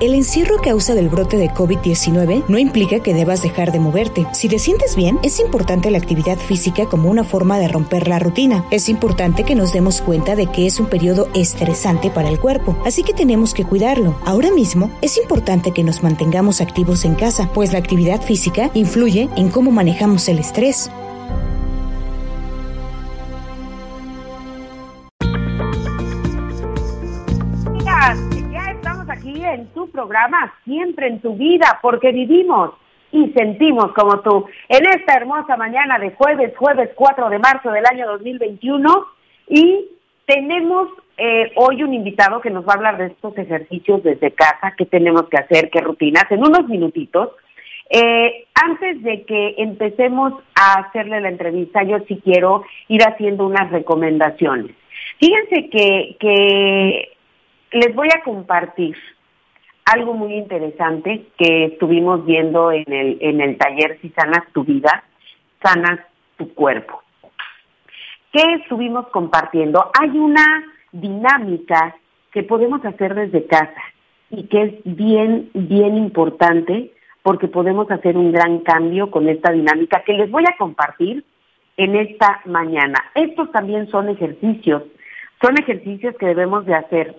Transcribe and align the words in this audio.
El 0.00 0.14
encierro 0.14 0.60
a 0.60 0.62
causa 0.62 0.94
del 0.94 1.08
brote 1.08 1.38
de 1.38 1.50
COVID-19 1.50 2.44
no 2.46 2.56
implica 2.56 3.00
que 3.00 3.14
debas 3.14 3.42
dejar 3.42 3.72
de 3.72 3.80
moverte. 3.80 4.28
Si 4.32 4.48
te 4.48 4.60
sientes 4.60 4.94
bien, 4.94 5.18
es 5.24 5.40
importante 5.40 5.90
la 5.90 5.98
actividad 5.98 6.38
física 6.38 6.86
como 6.86 7.10
una 7.10 7.24
forma 7.24 7.58
de 7.58 7.66
romper 7.66 8.06
la 8.06 8.20
rutina. 8.20 8.64
Es 8.70 8.88
importante 8.88 9.42
que 9.42 9.56
nos 9.56 9.72
demos 9.72 10.00
cuenta 10.00 10.36
de 10.36 10.46
que 10.46 10.68
es 10.68 10.78
un 10.78 10.86
periodo 10.86 11.26
estresante 11.34 12.10
para 12.10 12.28
el 12.28 12.38
cuerpo, 12.38 12.78
así 12.86 13.02
que 13.02 13.12
tenemos 13.12 13.54
que 13.54 13.64
cuidarlo. 13.64 14.14
Ahora 14.24 14.52
mismo 14.52 14.88
es 15.02 15.18
importante 15.18 15.72
que 15.72 15.82
nos 15.82 16.04
mantengamos 16.04 16.60
activos 16.60 17.04
en 17.04 17.16
casa, 17.16 17.50
pues 17.52 17.72
la 17.72 17.80
actividad 17.80 18.22
física 18.22 18.70
influye 18.74 19.28
en 19.36 19.48
cómo 19.50 19.72
manejamos 19.72 20.28
el 20.28 20.38
estrés. 20.38 20.92
Programa, 30.08 30.54
siempre 30.64 31.06
en 31.06 31.20
tu 31.20 31.34
vida, 31.36 31.78
porque 31.82 32.12
vivimos 32.12 32.70
y 33.12 33.30
sentimos 33.32 33.92
como 33.92 34.20
tú. 34.20 34.46
En 34.68 34.86
esta 34.86 35.14
hermosa 35.14 35.56
mañana 35.56 35.98
de 35.98 36.12
jueves, 36.12 36.56
jueves 36.56 36.90
4 36.94 37.28
de 37.28 37.38
marzo 37.38 37.70
del 37.70 37.84
año 37.86 38.06
2021, 38.08 39.06
y 39.48 39.86
tenemos 40.26 40.88
eh, 41.16 41.52
hoy 41.56 41.82
un 41.82 41.94
invitado 41.94 42.40
que 42.40 42.50
nos 42.50 42.66
va 42.66 42.72
a 42.72 42.76
hablar 42.76 42.98
de 42.98 43.06
estos 43.06 43.36
ejercicios 43.36 44.02
desde 44.02 44.32
casa, 44.32 44.74
qué 44.76 44.86
tenemos 44.86 45.28
que 45.28 45.38
hacer, 45.38 45.70
qué 45.70 45.80
rutinas, 45.80 46.24
en 46.30 46.40
unos 46.40 46.66
minutitos. 46.68 47.30
Eh, 47.90 48.46
antes 48.54 49.02
de 49.02 49.22
que 49.24 49.54
empecemos 49.58 50.34
a 50.54 50.80
hacerle 50.80 51.20
la 51.20 51.30
entrevista, 51.30 51.82
yo 51.82 51.98
sí 52.06 52.20
quiero 52.22 52.64
ir 52.88 53.02
haciendo 53.02 53.46
unas 53.46 53.70
recomendaciones. 53.70 54.74
Fíjense 55.18 55.70
que, 55.70 56.16
que 56.20 57.12
les 57.72 57.94
voy 57.94 58.08
a 58.14 58.22
compartir 58.22 58.96
algo 59.92 60.14
muy 60.14 60.34
interesante 60.34 61.26
que 61.36 61.66
estuvimos 61.66 62.24
viendo 62.24 62.70
en 62.72 62.92
el, 62.92 63.18
en 63.20 63.40
el 63.40 63.56
taller 63.56 63.98
Si 64.00 64.10
sanas 64.10 64.44
tu 64.52 64.64
vida, 64.64 65.04
sanas 65.62 66.00
tu 66.36 66.52
cuerpo. 66.54 67.02
¿Qué 68.32 68.42
estuvimos 68.60 69.08
compartiendo? 69.08 69.90
Hay 69.98 70.10
una 70.10 70.64
dinámica 70.92 71.96
que 72.32 72.42
podemos 72.42 72.84
hacer 72.84 73.14
desde 73.14 73.46
casa 73.46 73.82
y 74.30 74.44
que 74.44 74.62
es 74.62 74.74
bien, 74.84 75.50
bien 75.54 75.96
importante 75.96 76.92
porque 77.22 77.48
podemos 77.48 77.90
hacer 77.90 78.16
un 78.16 78.32
gran 78.32 78.60
cambio 78.60 79.10
con 79.10 79.28
esta 79.28 79.52
dinámica 79.52 80.02
que 80.04 80.12
les 80.12 80.30
voy 80.30 80.44
a 80.44 80.56
compartir 80.58 81.24
en 81.76 81.96
esta 81.96 82.40
mañana. 82.44 83.02
Estos 83.14 83.50
también 83.52 83.88
son 83.90 84.08
ejercicios, 84.08 84.82
son 85.40 85.58
ejercicios 85.58 86.14
que 86.16 86.26
debemos 86.26 86.66
de 86.66 86.74
hacer 86.74 87.16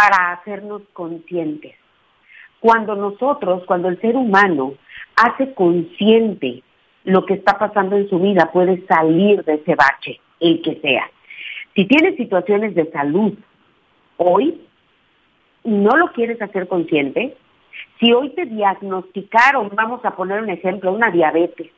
para 0.00 0.32
hacernos 0.32 0.80
conscientes. 0.94 1.74
Cuando 2.58 2.94
nosotros, 2.94 3.64
cuando 3.66 3.88
el 3.88 4.00
ser 4.00 4.16
humano 4.16 4.74
hace 5.14 5.52
consciente 5.52 6.62
lo 7.04 7.26
que 7.26 7.34
está 7.34 7.58
pasando 7.58 7.96
en 7.96 8.08
su 8.08 8.18
vida, 8.18 8.50
puede 8.50 8.86
salir 8.86 9.44
de 9.44 9.54
ese 9.54 9.74
bache, 9.74 10.20
el 10.40 10.62
que 10.62 10.76
sea. 10.76 11.10
Si 11.74 11.84
tienes 11.84 12.16
situaciones 12.16 12.74
de 12.74 12.90
salud 12.90 13.34
hoy 14.16 14.62
no 15.64 15.96
lo 15.96 16.12
quieres 16.12 16.40
hacer 16.40 16.66
consciente, 16.66 17.36
si 17.98 18.12
hoy 18.12 18.30
te 18.30 18.46
diagnosticaron, 18.46 19.70
vamos 19.74 20.02
a 20.04 20.16
poner 20.16 20.40
un 20.40 20.48
ejemplo, 20.48 20.92
una 20.92 21.10
diabetes, 21.10 21.70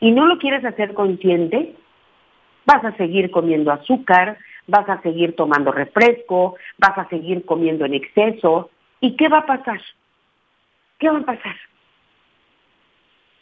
y 0.00 0.12
no 0.12 0.26
lo 0.26 0.38
quieres 0.38 0.64
hacer 0.64 0.94
consciente, 0.94 1.74
vas 2.64 2.84
a 2.84 2.96
seguir 2.96 3.32
comiendo 3.32 3.72
azúcar, 3.72 4.38
vas 4.66 4.88
a 4.88 5.00
seguir 5.02 5.36
tomando 5.36 5.72
refresco, 5.72 6.56
vas 6.78 6.96
a 6.98 7.08
seguir 7.08 7.44
comiendo 7.44 7.84
en 7.84 7.94
exceso. 7.94 8.70
¿Y 9.00 9.16
qué 9.16 9.28
va 9.28 9.38
a 9.38 9.46
pasar? 9.46 9.80
¿Qué 10.98 11.08
va 11.10 11.18
a 11.18 11.24
pasar? 11.24 11.56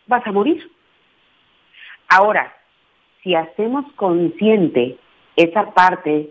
Vas 0.07 0.27
a 0.27 0.33
morir. 0.33 0.71
Ahora, 2.09 2.55
si 3.23 3.35
hacemos 3.35 3.91
consciente 3.97 4.99
esa 5.37 5.73
parte 5.73 6.31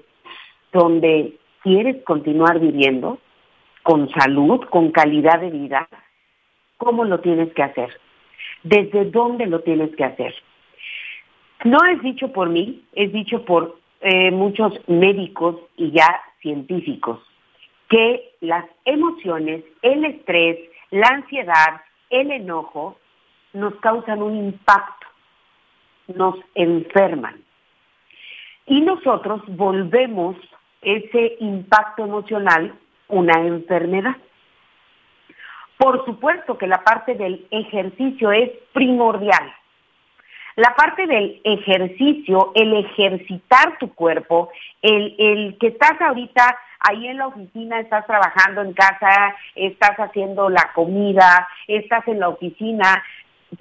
donde 0.72 1.38
quieres 1.62 2.04
continuar 2.04 2.60
viviendo 2.60 3.20
con 3.82 4.10
salud, 4.12 4.62
con 4.70 4.92
calidad 4.92 5.40
de 5.40 5.50
vida, 5.50 5.88
¿cómo 6.78 7.04
lo 7.04 7.20
tienes 7.20 7.54
que 7.54 7.64
hacer? 7.64 7.90
¿Desde 8.64 9.06
dónde 9.06 9.46
lo 9.48 9.62
tienes 9.62 9.96
que 9.96 10.04
hacer? 10.04 10.34
No 11.64 11.80
es 11.86 12.02
dicho 12.02 12.32
por 12.32 12.50
mí, 12.50 12.84
es 12.94 13.12
dicho 13.12 13.44
por 13.46 13.78
eh, 14.04 14.32
muchos 14.32 14.74
médicos 14.88 15.56
y 15.78 15.92
ya 15.92 16.22
científicos, 16.42 17.20
que 17.90 18.36
las 18.42 18.66
emociones, 18.86 19.64
el 19.82 20.04
estrés, 20.04 20.60
la 20.92 21.08
ansiedad, 21.08 21.82
el 22.10 22.32
enojo, 22.32 22.98
nos 23.54 23.74
causan 23.76 24.22
un 24.22 24.36
impacto, 24.36 25.08
nos 26.08 26.36
enferman. 26.54 27.42
Y 28.66 28.82
nosotros 28.82 29.42
volvemos 29.48 30.36
ese 30.82 31.38
impacto 31.40 32.04
emocional 32.04 32.74
una 33.08 33.42
enfermedad. 33.42 34.18
Por 35.78 36.04
supuesto 36.06 36.58
que 36.58 36.68
la 36.68 36.84
parte 36.84 37.16
del 37.16 37.48
ejercicio 37.52 38.32
es 38.32 38.52
primordial. 38.74 39.54
La 40.56 40.76
parte 40.76 41.08
del 41.08 41.42
ejercicio, 41.44 42.52
el 42.54 42.74
ejercitar 42.76 43.78
tu 43.80 43.94
cuerpo, 43.94 44.50
el, 44.82 45.16
el 45.18 45.58
que 45.60 45.68
estás 45.68 46.00
ahorita 46.00 46.56
ahí 46.80 47.08
en 47.08 47.18
la 47.18 47.28
oficina, 47.28 47.80
estás 47.80 48.06
trabajando 48.06 48.62
en 48.62 48.74
casa, 48.74 49.36
estás 49.56 49.98
haciendo 49.98 50.50
la 50.50 50.72
comida, 50.76 51.48
estás 51.68 52.08
en 52.08 52.20
la 52.20 52.30
oficina, 52.30 53.04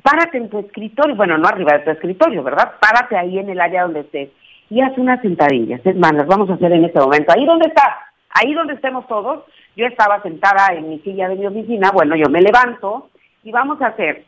párate 0.03 0.37
en 0.37 0.51
tu 0.51 0.59
escritorio, 0.59 1.17
bueno, 1.17 1.39
no 1.39 1.49
arriba 1.49 1.79
de 1.79 1.85
tu 1.85 1.91
escritorio, 1.93 2.43
¿verdad? 2.43 2.75
Párate 2.79 3.17
ahí 3.17 3.39
en 3.39 3.49
el 3.49 3.61
área 3.61 3.85
donde 3.85 4.01
estés 4.01 4.31
y 4.69 4.81
haz 4.81 4.97
unas 4.99 5.21
sentadillas. 5.23 5.81
Es 5.85 5.97
más, 5.97 6.13
las 6.13 6.27
vamos 6.27 6.51
a 6.51 6.55
hacer 6.55 6.73
en 6.73 6.85
este 6.85 6.99
momento. 6.99 7.33
Ahí 7.33 7.47
donde 7.47 7.69
estás, 7.69 7.95
ahí 8.31 8.53
donde 8.53 8.75
estemos 8.75 9.07
todos, 9.07 9.45
yo 9.77 9.87
estaba 9.87 10.21
sentada 10.23 10.75
en 10.75 10.91
mi 10.91 10.99
silla 10.99 11.29
de 11.29 11.37
mi 11.37 11.47
oficina, 11.47 11.91
bueno, 11.91 12.17
yo 12.17 12.29
me 12.29 12.43
levanto 12.43 13.09
y 13.45 13.51
vamos 13.51 13.81
a 13.81 13.89
hacer, 13.89 14.25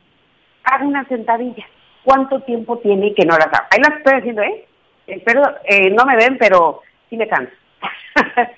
haz 0.64 0.82
una 0.82 1.06
sentadilla 1.08 1.66
cuánto 2.04 2.40
tiempo 2.40 2.78
tiene 2.78 3.14
que 3.14 3.24
no 3.24 3.36
las 3.36 3.46
hago. 3.46 3.66
Ahí 3.70 3.80
las 3.80 3.98
estoy 3.98 4.14
haciendo, 4.14 4.42
¿eh? 4.42 4.66
Espero, 5.06 5.42
eh, 5.64 5.90
no 5.90 6.04
me 6.04 6.16
ven, 6.16 6.36
pero 6.38 6.82
sí 7.10 7.16
me 7.16 7.28
canso. 7.28 7.52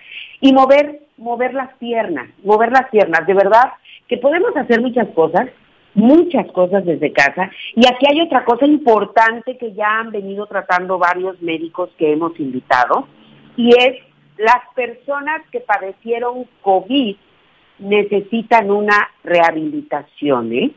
y 0.40 0.52
mover, 0.52 1.00
mover 1.16 1.54
las 1.54 1.72
piernas, 1.74 2.28
mover 2.44 2.72
las 2.72 2.88
piernas, 2.90 3.26
de 3.26 3.34
verdad, 3.34 3.72
que 4.08 4.18
podemos 4.18 4.56
hacer 4.56 4.80
muchas 4.80 5.08
cosas, 5.08 5.48
muchas 5.94 6.46
cosas 6.52 6.84
desde 6.84 7.12
casa. 7.12 7.50
Y 7.74 7.86
aquí 7.86 8.06
hay 8.08 8.20
otra 8.20 8.44
cosa 8.44 8.66
importante 8.66 9.56
que 9.56 9.72
ya 9.72 10.00
han 10.00 10.10
venido 10.10 10.46
tratando 10.46 10.98
varios 10.98 11.40
médicos 11.40 11.90
que 11.98 12.12
hemos 12.12 12.38
invitado, 12.38 13.08
y 13.56 13.70
es 13.70 13.96
las 14.36 14.60
personas 14.74 15.40
que 15.50 15.60
padecieron 15.60 16.46
COVID 16.62 17.16
necesitan 17.78 18.70
una 18.70 19.10
rehabilitación, 19.24 20.52
¿eh? 20.52 20.70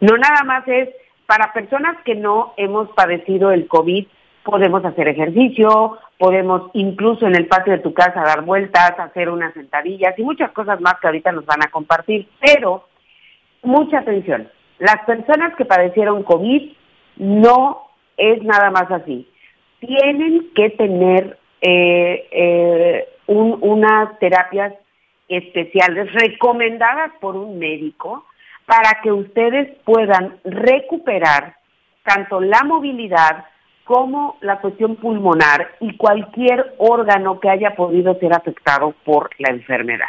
No 0.00 0.16
nada 0.16 0.42
más 0.44 0.66
es 0.66 0.88
para 1.30 1.52
personas 1.52 1.96
que 2.04 2.16
no 2.16 2.54
hemos 2.56 2.88
padecido 2.88 3.52
el 3.52 3.68
COVID, 3.68 4.04
podemos 4.42 4.84
hacer 4.84 5.06
ejercicio, 5.06 5.96
podemos 6.18 6.72
incluso 6.72 7.24
en 7.24 7.36
el 7.36 7.46
patio 7.46 7.72
de 7.72 7.78
tu 7.78 7.94
casa 7.94 8.24
dar 8.24 8.40
vueltas, 8.40 8.98
hacer 8.98 9.28
unas 9.28 9.54
sentadillas 9.54 10.18
y 10.18 10.24
muchas 10.24 10.50
cosas 10.50 10.80
más 10.80 10.94
que 11.00 11.06
ahorita 11.06 11.30
nos 11.30 11.46
van 11.46 11.62
a 11.62 11.70
compartir. 11.70 12.26
Pero, 12.40 12.88
mucha 13.62 14.00
atención, 14.00 14.48
las 14.80 15.04
personas 15.06 15.54
que 15.54 15.64
padecieron 15.64 16.24
COVID 16.24 16.72
no 17.18 17.82
es 18.16 18.42
nada 18.42 18.72
más 18.72 18.90
así. 18.90 19.28
Tienen 19.78 20.50
que 20.52 20.70
tener 20.70 21.38
eh, 21.60 22.26
eh, 22.32 23.08
unas 23.28 24.18
terapias 24.18 24.74
especiales 25.28 26.12
recomendadas 26.12 27.12
por 27.20 27.36
un 27.36 27.60
médico 27.60 28.24
para 28.70 29.00
que 29.02 29.10
ustedes 29.10 29.68
puedan 29.84 30.36
recuperar 30.44 31.56
tanto 32.04 32.40
la 32.40 32.62
movilidad 32.62 33.46
como 33.82 34.36
la 34.42 34.60
cuestión 34.60 34.94
pulmonar 34.94 35.72
y 35.80 35.96
cualquier 35.96 36.74
órgano 36.78 37.40
que 37.40 37.50
haya 37.50 37.74
podido 37.74 38.16
ser 38.20 38.32
afectado 38.32 38.94
por 39.04 39.30
la 39.38 39.50
enfermedad. 39.50 40.06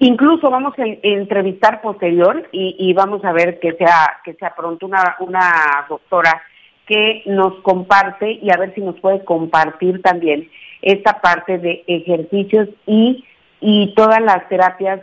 Incluso 0.00 0.50
vamos 0.50 0.74
a 0.78 0.82
entrevistar 0.84 1.80
posterior 1.80 2.46
y, 2.52 2.92
vamos 2.92 3.24
a 3.24 3.32
ver 3.32 3.58
que 3.58 3.72
sea, 3.72 4.18
que 4.22 4.34
sea 4.34 4.54
pronto 4.54 4.84
una, 4.84 5.16
una 5.20 5.86
doctora 5.88 6.42
que 6.86 7.22
nos 7.24 7.54
comparte 7.62 8.32
y 8.32 8.50
a 8.50 8.58
ver 8.58 8.74
si 8.74 8.82
nos 8.82 9.00
puede 9.00 9.24
compartir 9.24 10.02
también 10.02 10.50
esta 10.82 11.22
parte 11.22 11.56
de 11.56 11.84
ejercicios 11.86 12.68
y, 12.86 13.24
y 13.62 13.94
todas 13.94 14.20
las 14.20 14.46
terapias 14.50 15.00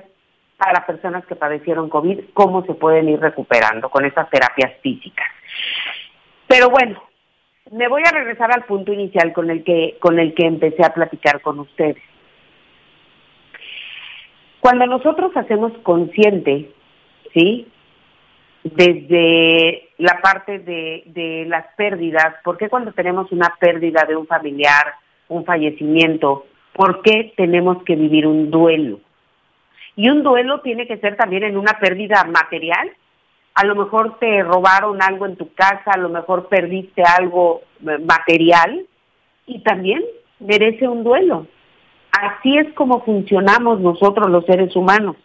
para 0.58 0.86
personas 0.86 1.26
que 1.26 1.36
padecieron 1.36 1.90
COVID, 1.90 2.20
cómo 2.34 2.66
se 2.66 2.74
pueden 2.74 3.10
ir 3.10 3.20
recuperando 3.20 3.90
con 3.90 4.06
esas 4.06 4.30
terapias 4.30 4.74
físicas. 4.82 5.28
Pero 6.48 6.70
bueno, 6.70 7.02
me 7.72 7.88
voy 7.88 8.04
a 8.06 8.12
regresar 8.12 8.52
al 8.52 8.64
punto 8.66 8.94
inicial 8.94 9.34
con 9.34 9.50
el 9.50 9.64
que, 9.64 9.98
con 10.00 10.20
el 10.20 10.34
que 10.34 10.46
empecé 10.46 10.84
a 10.84 10.94
platicar 10.94 11.42
con 11.42 11.60
ustedes. 11.60 12.02
Cuando 14.60 14.86
nosotros 14.86 15.32
hacemos 15.36 15.74
consciente, 15.84 16.72
¿sí? 17.34 17.68
Desde 18.64 19.90
la 19.98 20.22
parte 20.22 20.60
de, 20.60 21.04
de 21.06 21.46
las 21.48 21.68
pérdidas, 21.76 22.36
¿por 22.44 22.58
qué 22.58 22.70
cuando 22.70 22.92
tenemos 22.94 23.32
una 23.32 23.54
pérdida 23.60 24.06
de 24.08 24.16
un 24.16 24.26
familiar, 24.26 24.96
un 25.28 25.46
fallecimiento, 25.46 26.48
por 26.74 27.04
qué 27.04 27.34
tenemos 27.38 27.84
que 27.84 27.96
vivir 27.96 28.26
un 28.26 28.50
duelo? 28.50 29.00
Y 29.96 30.10
un 30.10 30.24
duelo 30.24 30.62
tiene 30.62 30.88
que 30.88 30.98
ser 30.98 31.16
también 31.16 31.44
en 31.44 31.58
una 31.58 31.80
pérdida 31.80 32.24
material. 32.26 32.92
A 33.54 33.66
lo 33.66 33.76
mejor 33.76 34.20
te 34.20 34.44
robaron 34.44 35.02
algo 35.02 35.26
en 35.26 35.38
tu 35.38 35.54
casa, 35.54 35.92
a 35.92 35.98
lo 35.98 36.10
mejor 36.10 36.48
perdiste 36.50 37.04
algo 37.04 37.62
eh, 37.88 37.98
material 38.00 38.86
y 39.46 39.60
también 39.60 40.04
merece 40.40 40.88
un 40.88 41.04
duelo. 41.04 41.48
Así 42.12 42.58
es 42.58 42.74
como 42.74 43.04
funcionamos 43.04 43.80
nosotros 43.80 44.30
los 44.30 44.46
seres 44.46 44.76
humanos. 44.76 45.16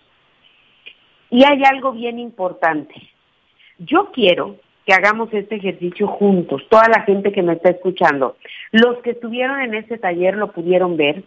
Y 1.31 1.45
hay 1.45 1.63
algo 1.65 1.93
bien 1.93 2.19
importante. 2.19 2.95
Yo 3.79 4.11
quiero 4.13 4.57
que 4.85 4.93
hagamos 4.93 5.33
este 5.33 5.57
ejercicio 5.57 6.09
juntos, 6.09 6.63
toda 6.69 6.89
la 6.89 7.03
gente 7.03 7.33
que 7.33 7.43
me 7.43 7.53
está 7.53 7.71
escuchando. 7.71 8.37
Los 8.73 8.99
que 8.99 9.11
estuvieron 9.11 9.61
en 9.61 9.75
este 9.75 9.99
taller 9.99 10.37
lo 10.37 10.53
pudieron 10.53 10.97
ver. 10.97 11.23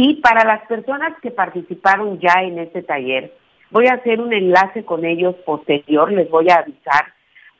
Y 0.00 0.14
para 0.20 0.44
las 0.44 0.64
personas 0.68 1.12
que 1.20 1.32
participaron 1.32 2.20
ya 2.20 2.42
en 2.42 2.60
este 2.60 2.84
taller, 2.84 3.34
voy 3.72 3.88
a 3.88 3.94
hacer 3.94 4.20
un 4.20 4.32
enlace 4.32 4.84
con 4.84 5.04
ellos 5.04 5.34
posterior, 5.44 6.12
les 6.12 6.30
voy 6.30 6.48
a 6.50 6.60
avisar, 6.60 7.12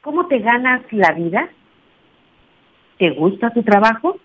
¿Cómo 0.00 0.26
te 0.28 0.38
ganas 0.38 0.80
la 0.90 1.12
vida? 1.12 1.50
¿Te 2.96 3.10
gusta 3.10 3.50
tu 3.50 3.62
trabajo? 3.62 4.18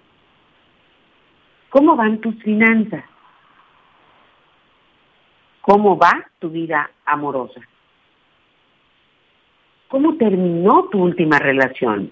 ¿Cómo 1.70 1.98
van 1.98 2.22
tus 2.22 2.42
finanzas? 2.44 3.04
¿Cómo 5.60 5.98
va 5.98 6.30
tu 6.40 6.50
vida 6.50 6.90
amorosa? 7.04 7.60
¿Cómo 9.90 10.16
terminó 10.16 10.88
tu 10.90 11.04
última 11.04 11.40
relación? 11.40 12.10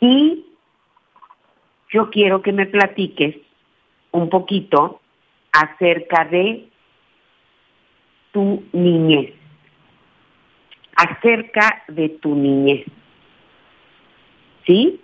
Y 0.00 0.46
yo 1.90 2.08
quiero 2.08 2.40
que 2.40 2.52
me 2.52 2.64
platiques 2.64 3.36
un 4.12 4.30
poquito 4.30 5.02
acerca 5.52 6.24
de 6.24 6.70
niñez, 8.72 9.32
acerca 10.96 11.82
de 11.88 12.08
tu 12.08 12.34
niñez. 12.34 12.84
¿sí? 14.68 15.00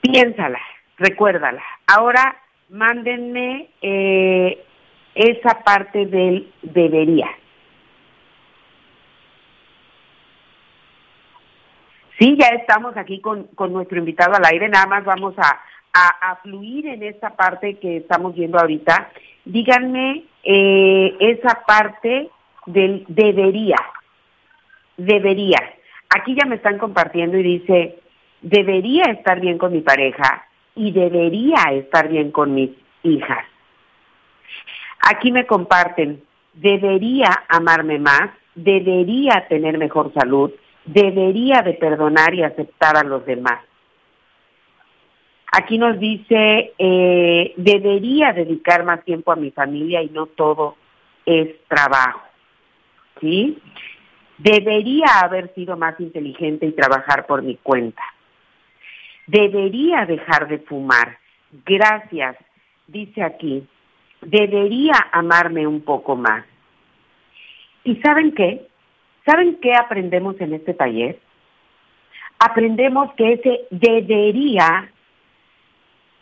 Piénsala, 0.00 0.60
recuérdala. 0.96 1.62
Ahora 1.86 2.36
mándenme 2.70 3.68
eh, 3.82 4.64
esa 5.14 5.62
parte 5.62 6.06
del 6.06 6.50
debería. 6.62 7.28
Sí, 12.18 12.36
ya 12.38 12.48
estamos 12.48 12.96
aquí 12.96 13.20
con, 13.20 13.48
nuestro 13.70 13.98
invitado 13.98 14.34
al 14.34 14.44
aire, 14.44 14.68
nada 14.68 14.86
más 14.86 15.04
vamos 15.04 15.34
a, 15.38 15.60
a, 15.92 16.36
fluir 16.42 16.86
en 16.86 17.02
esa 17.02 17.30
parte 17.30 17.78
que 17.78 17.98
estamos 17.98 18.34
viendo 18.34 18.58
ahorita. 18.58 19.10
Díganme 19.50 20.26
eh, 20.44 21.16
esa 21.18 21.64
parte 21.66 22.30
del 22.66 23.04
debería, 23.08 23.78
debería. 24.96 25.58
Aquí 26.08 26.36
ya 26.36 26.46
me 26.46 26.54
están 26.54 26.78
compartiendo 26.78 27.36
y 27.36 27.42
dice, 27.42 27.98
debería 28.42 29.02
estar 29.10 29.40
bien 29.40 29.58
con 29.58 29.72
mi 29.72 29.80
pareja 29.80 30.46
y 30.76 30.92
debería 30.92 31.64
estar 31.72 32.08
bien 32.08 32.30
con 32.30 32.54
mis 32.54 32.70
hijas. 33.02 33.44
Aquí 35.10 35.32
me 35.32 35.46
comparten, 35.46 36.22
debería 36.54 37.42
amarme 37.48 37.98
más, 37.98 38.30
debería 38.54 39.46
tener 39.48 39.78
mejor 39.78 40.12
salud, 40.14 40.52
debería 40.84 41.62
de 41.62 41.72
perdonar 41.72 42.34
y 42.34 42.44
aceptar 42.44 42.96
a 42.96 43.02
los 43.02 43.26
demás. 43.26 43.58
Aquí 45.52 45.78
nos 45.78 45.98
dice, 45.98 46.72
eh, 46.78 47.54
debería 47.56 48.32
dedicar 48.32 48.84
más 48.84 49.04
tiempo 49.04 49.32
a 49.32 49.36
mi 49.36 49.50
familia 49.50 50.02
y 50.02 50.10
no 50.10 50.26
todo 50.26 50.76
es 51.26 51.48
trabajo. 51.68 52.22
¿Sí? 53.20 53.58
Debería 54.38 55.06
haber 55.22 55.52
sido 55.54 55.76
más 55.76 55.98
inteligente 56.00 56.66
y 56.66 56.72
trabajar 56.72 57.26
por 57.26 57.42
mi 57.42 57.56
cuenta 57.56 58.02
debería 59.30 60.06
dejar 60.06 60.48
de 60.48 60.58
fumar. 60.58 61.18
Gracias, 61.64 62.36
dice 62.86 63.22
aquí, 63.22 63.66
debería 64.20 64.94
amarme 65.12 65.66
un 65.66 65.82
poco 65.82 66.16
más. 66.16 66.44
¿Y 67.84 67.96
saben 67.96 68.32
qué? 68.32 68.66
¿Saben 69.24 69.58
qué 69.60 69.72
aprendemos 69.74 70.40
en 70.40 70.54
este 70.54 70.74
taller? 70.74 71.18
Aprendemos 72.38 73.12
que 73.14 73.34
ese 73.34 73.60
debería 73.70 74.90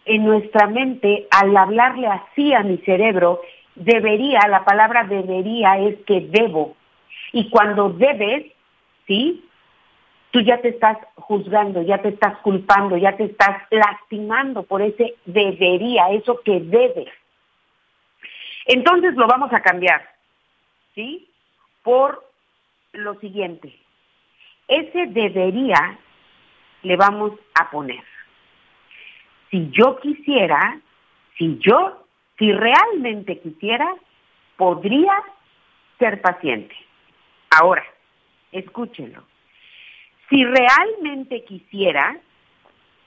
en 0.08 0.24
nuestra 0.24 0.66
mente, 0.66 1.26
al 1.30 1.56
hablarle 1.56 2.06
así 2.06 2.52
a 2.54 2.62
mi 2.62 2.78
cerebro, 2.78 3.40
debería, 3.74 4.40
la 4.48 4.64
palabra 4.64 5.04
debería 5.04 5.78
es 5.78 5.96
que 6.06 6.22
debo. 6.22 6.76
Y 7.32 7.50
cuando 7.50 7.90
debes, 7.90 8.46
¿sí? 9.06 9.44
tú 10.30 10.40
ya 10.40 10.60
te 10.60 10.68
estás 10.68 10.98
juzgando, 11.16 11.82
ya 11.82 11.98
te 11.98 12.08
estás 12.08 12.38
culpando, 12.38 12.96
ya 12.96 13.16
te 13.16 13.24
estás 13.24 13.62
lastimando 13.70 14.62
por 14.62 14.82
ese 14.82 15.14
debería, 15.24 16.10
eso 16.10 16.40
que 16.44 16.60
debes. 16.60 17.08
Entonces 18.66 19.14
lo 19.14 19.26
vamos 19.26 19.52
a 19.52 19.60
cambiar, 19.60 20.06
¿sí? 20.94 21.28
Por 21.82 22.22
lo 22.92 23.18
siguiente, 23.20 23.74
ese 24.66 25.06
debería 25.06 25.98
le 26.82 26.96
vamos 26.96 27.32
a 27.58 27.70
poner. 27.70 28.04
Si 29.50 29.70
yo 29.70 29.98
quisiera, 30.00 30.80
si 31.36 31.58
yo, 31.58 32.04
si 32.38 32.52
realmente 32.52 33.40
quisiera, 33.40 33.94
podría 34.56 35.12
ser 35.98 36.20
paciente. 36.20 36.74
Ahora, 37.50 37.84
escúchenlo. 38.52 39.22
Si 40.28 40.44
realmente 40.44 41.44
quisiera, 41.44 42.18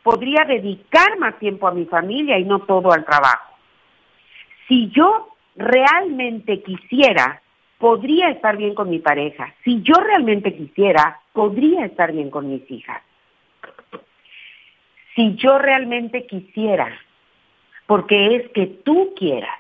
podría 0.04 0.44
dedicar 0.46 1.20
más 1.20 1.38
tiempo 1.38 1.68
a 1.68 1.74
mi 1.74 1.86
familia 1.86 2.40
y 2.40 2.46
no 2.46 2.60
todo 2.62 2.92
al 2.92 3.06
trabajo. 3.06 3.56
Si 4.68 4.90
yo 4.90 5.36
realmente 5.56 6.64
quisiera, 6.64 7.42
podría 7.78 8.30
estar 8.30 8.58
bien 8.58 8.74
con 8.74 8.90
mi 8.90 9.00
pareja. 9.00 9.54
Si 9.64 9.82
yo 9.82 9.96
realmente 9.96 10.56
quisiera, 10.56 11.20
podría 11.34 11.86
estar 11.86 12.12
bien 12.12 12.30
con 12.30 12.50
mis 12.50 12.70
hijas. 12.72 13.02
Si 15.16 15.36
yo 15.36 15.58
realmente 15.58 16.26
quisiera, 16.26 16.98
porque 17.88 18.36
es 18.36 18.50
que 18.52 18.68
tú 18.68 19.14
quieras. 19.18 19.58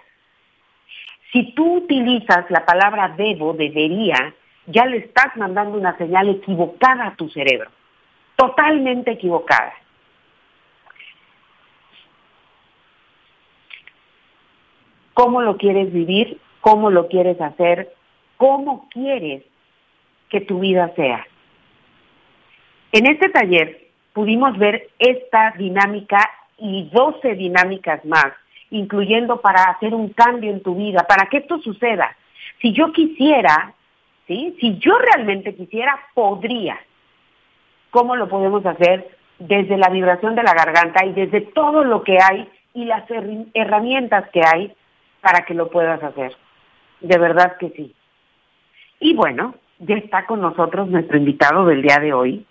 Si 1.31 1.53
tú 1.53 1.77
utilizas 1.77 2.49
la 2.49 2.65
palabra 2.65 3.13
debo, 3.17 3.53
debería, 3.53 4.33
ya 4.67 4.85
le 4.85 4.97
estás 4.97 5.35
mandando 5.35 5.77
una 5.77 5.97
señal 5.97 6.29
equivocada 6.29 7.07
a 7.07 7.15
tu 7.15 7.29
cerebro, 7.29 7.69
totalmente 8.35 9.11
equivocada. 9.11 9.73
¿Cómo 15.13 15.41
lo 15.41 15.57
quieres 15.57 15.91
vivir? 15.91 16.39
¿Cómo 16.61 16.89
lo 16.89 17.07
quieres 17.07 17.39
hacer? 17.41 17.93
¿Cómo 18.37 18.87
quieres 18.89 19.43
que 20.29 20.41
tu 20.41 20.59
vida 20.59 20.91
sea? 20.95 21.27
En 22.93 23.07
este 23.07 23.29
taller 23.29 23.80
pudimos 24.13 24.57
ver 24.57 24.89
esta 24.99 25.53
dinámica 25.57 26.29
y 26.57 26.89
12 26.91 27.35
dinámicas 27.35 28.03
más, 28.05 28.33
incluyendo 28.69 29.41
para 29.41 29.63
hacer 29.63 29.93
un 29.93 30.09
cambio 30.09 30.51
en 30.51 30.61
tu 30.61 30.75
vida, 30.75 31.05
para 31.07 31.27
que 31.27 31.37
esto 31.37 31.59
suceda. 31.59 32.15
Si 32.61 32.73
yo 32.73 32.91
quisiera, 32.91 33.73
¿sí? 34.27 34.55
Si 34.59 34.77
yo 34.77 34.97
realmente 34.97 35.55
quisiera, 35.55 35.99
podría. 36.13 36.79
¿Cómo 37.89 38.15
lo 38.15 38.29
podemos 38.29 38.65
hacer? 38.65 39.17
Desde 39.39 39.77
la 39.77 39.89
vibración 39.89 40.35
de 40.35 40.43
la 40.43 40.53
garganta 40.53 41.05
y 41.05 41.13
desde 41.13 41.41
todo 41.41 41.83
lo 41.83 42.03
que 42.03 42.17
hay 42.21 42.47
y 42.73 42.85
las 42.85 43.03
herramientas 43.53 44.29
que 44.29 44.41
hay 44.45 44.73
para 45.19 45.45
que 45.45 45.53
lo 45.53 45.69
puedas 45.69 46.01
hacer. 46.03 46.35
De 47.01 47.17
verdad 47.17 47.57
que 47.57 47.69
sí. 47.71 47.95
Y 48.99 49.15
bueno, 49.15 49.55
ya 49.79 49.95
está 49.95 50.25
con 50.25 50.41
nosotros 50.41 50.87
nuestro 50.87 51.17
invitado 51.17 51.65
del 51.65 51.81
día 51.81 51.97
de 51.99 52.13
hoy. 52.13 52.45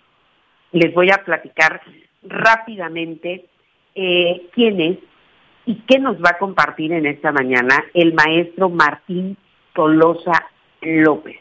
Les 0.71 0.93
voy 0.93 1.09
a 1.11 1.23
platicar 1.23 1.81
rápidamente 2.23 3.45
eh, 3.95 4.47
quién 4.53 4.79
es 4.79 4.97
y 5.65 5.75
qué 5.87 5.99
nos 5.99 6.17
va 6.17 6.31
a 6.31 6.37
compartir 6.37 6.91
en 6.93 7.05
esta 7.05 7.31
mañana 7.31 7.83
el 7.93 8.13
maestro 8.13 8.69
Martín 8.69 9.37
Tolosa 9.73 10.47
López. 10.81 11.37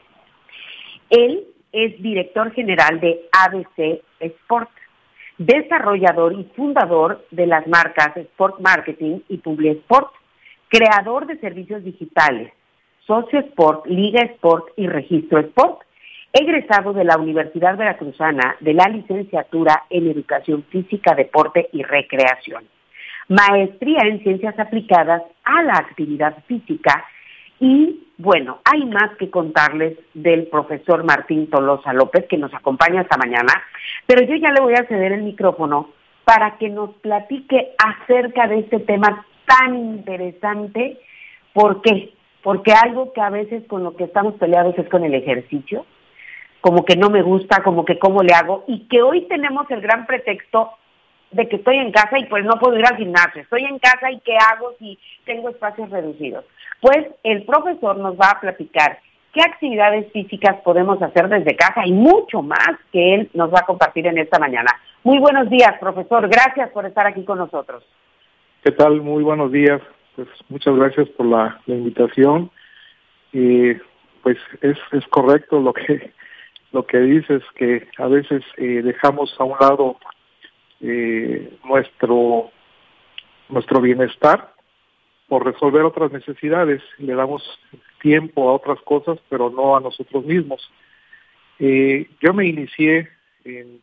Él 1.08 1.44
es 1.72 2.00
director 2.02 2.52
general 2.52 3.00
de 3.00 3.28
ABC 3.32 4.02
Sport, 4.18 4.70
desarrollador 5.38 6.32
y 6.34 6.44
fundador 6.56 7.24
de 7.30 7.46
las 7.46 7.66
marcas 7.66 8.16
Sport 8.16 8.60
Marketing 8.60 9.20
y 9.28 9.38
Publi 9.38 9.70
Sport, 9.70 10.12
creador 10.68 11.26
de 11.26 11.38
servicios 11.38 11.82
digitales, 11.82 12.52
Socio 13.06 13.40
Sport, 13.40 13.86
Liga 13.86 14.22
Sport 14.22 14.68
y 14.76 14.86
Registro 14.86 15.40
Sport, 15.40 15.80
egresado 16.32 16.92
de 16.92 17.04
la 17.04 17.18
Universidad 17.18 17.76
Veracruzana 17.76 18.56
de 18.60 18.74
la 18.74 18.88
licenciatura 18.88 19.84
en 19.90 20.08
Educación 20.08 20.64
Física, 20.70 21.14
Deporte 21.14 21.68
y 21.72 21.82
Recreación, 21.82 22.64
maestría 23.28 24.00
en 24.04 24.22
Ciencias 24.22 24.58
Aplicadas 24.58 25.22
a 25.44 25.62
la 25.62 25.74
Actividad 25.74 26.36
Física 26.46 27.04
y 27.58 28.06
bueno, 28.16 28.60
hay 28.64 28.84
más 28.84 29.16
que 29.18 29.30
contarles 29.30 29.96
del 30.14 30.46
profesor 30.48 31.04
Martín 31.04 31.48
Tolosa 31.48 31.92
López, 31.92 32.26
que 32.28 32.36
nos 32.36 32.52
acompaña 32.52 33.02
esta 33.02 33.16
mañana, 33.16 33.52
pero 34.06 34.22
yo 34.24 34.34
ya 34.36 34.50
le 34.52 34.60
voy 34.60 34.74
a 34.74 34.86
ceder 34.86 35.12
el 35.12 35.22
micrófono 35.22 35.90
para 36.24 36.58
que 36.58 36.68
nos 36.68 36.90
platique 36.96 37.72
acerca 37.78 38.46
de 38.46 38.60
este 38.60 38.80
tema 38.80 39.26
tan 39.46 39.74
interesante. 39.74 40.98
¿Por 41.52 41.82
qué? 41.82 42.12
Porque 42.42 42.72
algo 42.72 43.12
que 43.12 43.20
a 43.20 43.30
veces 43.30 43.66
con 43.68 43.84
lo 43.84 43.96
que 43.96 44.04
estamos 44.04 44.34
peleados 44.34 44.78
es 44.78 44.88
con 44.88 45.04
el 45.04 45.14
ejercicio, 45.14 45.86
como 46.60 46.84
que 46.84 46.96
no 46.96 47.10
me 47.10 47.22
gusta, 47.22 47.62
como 47.62 47.84
que 47.84 47.98
cómo 47.98 48.22
le 48.22 48.34
hago, 48.34 48.64
y 48.66 48.86
que 48.88 49.02
hoy 49.02 49.22
tenemos 49.22 49.70
el 49.70 49.80
gran 49.80 50.06
pretexto 50.06 50.70
de 51.30 51.48
que 51.48 51.56
estoy 51.56 51.76
en 51.76 51.92
casa 51.92 52.18
y 52.18 52.26
pues 52.26 52.44
no 52.44 52.58
puedo 52.58 52.76
ir 52.76 52.86
al 52.86 52.96
gimnasio, 52.96 53.42
estoy 53.42 53.64
en 53.64 53.78
casa 53.78 54.10
y 54.10 54.20
qué 54.20 54.36
hago 54.36 54.72
si 54.78 54.98
tengo 55.24 55.48
espacios 55.48 55.90
reducidos. 55.90 56.44
Pues 56.80 57.06
el 57.22 57.44
profesor 57.44 57.96
nos 57.98 58.16
va 58.16 58.30
a 58.30 58.40
platicar 58.40 58.98
qué 59.32 59.40
actividades 59.42 60.10
físicas 60.12 60.56
podemos 60.64 61.00
hacer 61.00 61.28
desde 61.28 61.54
casa 61.54 61.86
y 61.86 61.92
mucho 61.92 62.42
más 62.42 62.72
que 62.92 63.14
él 63.14 63.30
nos 63.34 63.52
va 63.52 63.60
a 63.60 63.66
compartir 63.66 64.06
en 64.06 64.18
esta 64.18 64.38
mañana. 64.38 64.70
Muy 65.04 65.18
buenos 65.18 65.48
días, 65.48 65.72
profesor. 65.78 66.28
Gracias 66.28 66.70
por 66.70 66.84
estar 66.84 67.06
aquí 67.06 67.24
con 67.24 67.38
nosotros. 67.38 67.84
¿Qué 68.64 68.72
tal? 68.72 69.00
Muy 69.00 69.22
buenos 69.22 69.52
días. 69.52 69.80
Pues 70.16 70.28
muchas 70.48 70.74
gracias 70.74 71.08
por 71.10 71.26
la, 71.26 71.60
invitación. 71.66 72.50
Y 73.32 73.74
pues 74.22 74.36
es, 74.60 74.76
es 74.92 75.06
correcto 75.06 75.60
lo 75.60 75.72
que 75.72 76.12
lo 76.72 76.86
que 76.86 76.98
dices 76.98 77.42
que 77.56 77.88
a 77.98 78.06
veces 78.06 78.44
eh, 78.56 78.82
dejamos 78.82 79.34
a 79.38 79.44
un 79.44 79.56
lado 79.60 79.96
eh, 80.80 81.52
nuestro 81.64 82.50
nuestro 83.48 83.80
bienestar 83.80 84.54
por 85.28 85.44
resolver 85.44 85.82
otras 85.82 86.12
necesidades 86.12 86.82
le 86.98 87.14
damos 87.14 87.42
tiempo 88.00 88.48
a 88.48 88.54
otras 88.54 88.80
cosas 88.82 89.18
pero 89.28 89.50
no 89.50 89.76
a 89.76 89.80
nosotros 89.80 90.24
mismos. 90.24 90.70
Eh, 91.58 92.08
yo 92.20 92.32
me 92.32 92.46
inicié 92.46 93.08
en, 93.44 93.80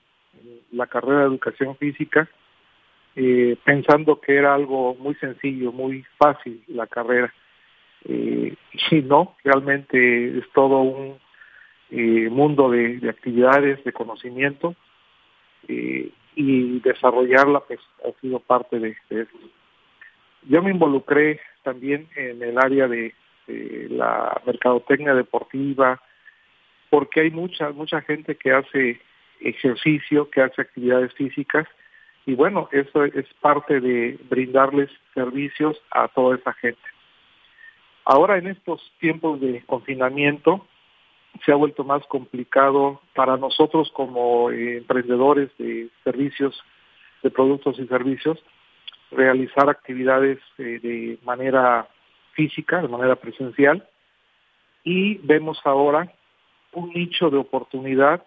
la 0.71 0.87
carrera 0.87 1.21
de 1.21 1.27
educación 1.27 1.75
física 1.77 2.27
pensando 3.63 4.21
que 4.21 4.35
era 4.35 4.53
algo 4.53 4.93
muy 4.95 5.15
sencillo 5.15 5.71
muy 5.71 6.05
fácil 6.19 6.63
la 6.67 6.85
carrera 6.85 7.33
y 8.05 9.01
no 9.01 9.35
realmente 9.43 10.37
es 10.37 10.47
todo 10.53 10.81
un 10.81 11.17
mundo 11.91 12.69
de, 12.69 12.99
actividades 13.09 13.83
de 13.83 13.93
conocimiento 13.93 14.75
y 15.67 16.79
desarrollarla 16.81 17.61
pues 17.61 17.79
ha 18.05 18.19
sido 18.21 18.39
parte 18.39 18.79
de, 18.79 18.95
eso. 19.09 19.37
Yo 20.43 20.61
me 20.61 20.71
involucré 20.71 21.39
también 21.63 22.07
en 22.15 22.41
el 22.41 22.57
área 22.57 22.87
de, 22.87 23.13
la 23.47 24.41
mercadotecnia 24.45 25.13
deportiva, 25.13 26.01
porque 26.89 27.21
hay 27.21 27.31
mucha, 27.31 27.71
mucha 27.71 28.01
gente 28.01 28.35
que 28.35 28.51
hace 28.51 28.99
ejercicio, 29.39 30.29
que 30.29 30.41
hace 30.41 30.61
actividades 30.61 31.13
físicas, 31.13 31.65
y 32.25 32.35
bueno, 32.35 32.67
eso 32.73 33.05
es 33.05 33.25
parte 33.39 33.79
de 33.79 34.19
brindarles 34.29 34.89
servicios 35.13 35.81
a 35.91 36.09
toda 36.09 36.35
esa 36.35 36.51
gente. 36.53 36.89
Ahora 38.03 38.37
en 38.37 38.47
estos 38.47 38.81
tiempos 38.99 39.39
de 39.39 39.63
confinamiento, 39.65 40.67
se 41.45 41.51
ha 41.51 41.55
vuelto 41.55 41.83
más 41.83 42.05
complicado 42.07 43.01
para 43.15 43.37
nosotros 43.37 43.91
como 43.93 44.51
eh, 44.51 44.77
emprendedores 44.77 45.49
de 45.57 45.89
servicios, 46.03 46.59
de 47.23 47.31
productos 47.31 47.79
y 47.79 47.87
servicios, 47.87 48.37
realizar 49.11 49.69
actividades 49.69 50.39
eh, 50.57 50.79
de 50.81 51.19
manera 51.23 51.87
física, 52.33 52.81
de 52.81 52.87
manera 52.87 53.15
presencial, 53.15 53.87
y 54.83 55.15
vemos 55.19 55.59
ahora 55.63 56.11
un 56.73 56.89
nicho 56.89 57.29
de 57.29 57.37
oportunidad 57.37 58.23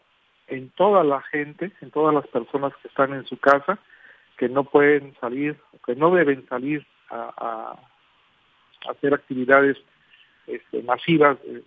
en 0.48 0.70
toda 0.70 1.04
la 1.04 1.22
gente, 1.22 1.72
en 1.80 1.90
todas 1.90 2.14
las 2.14 2.26
personas 2.26 2.72
que 2.82 2.88
están 2.88 3.14
en 3.14 3.24
su 3.26 3.38
casa, 3.38 3.78
que 4.36 4.48
no 4.48 4.64
pueden 4.64 5.14
salir, 5.20 5.56
que 5.86 5.94
no 5.94 6.10
deben 6.14 6.46
salir 6.48 6.86
a, 7.10 7.76
hacer 8.88 9.12
actividades 9.12 9.76
este, 10.46 10.82
masivas, 10.82 11.38
eh, 11.44 11.62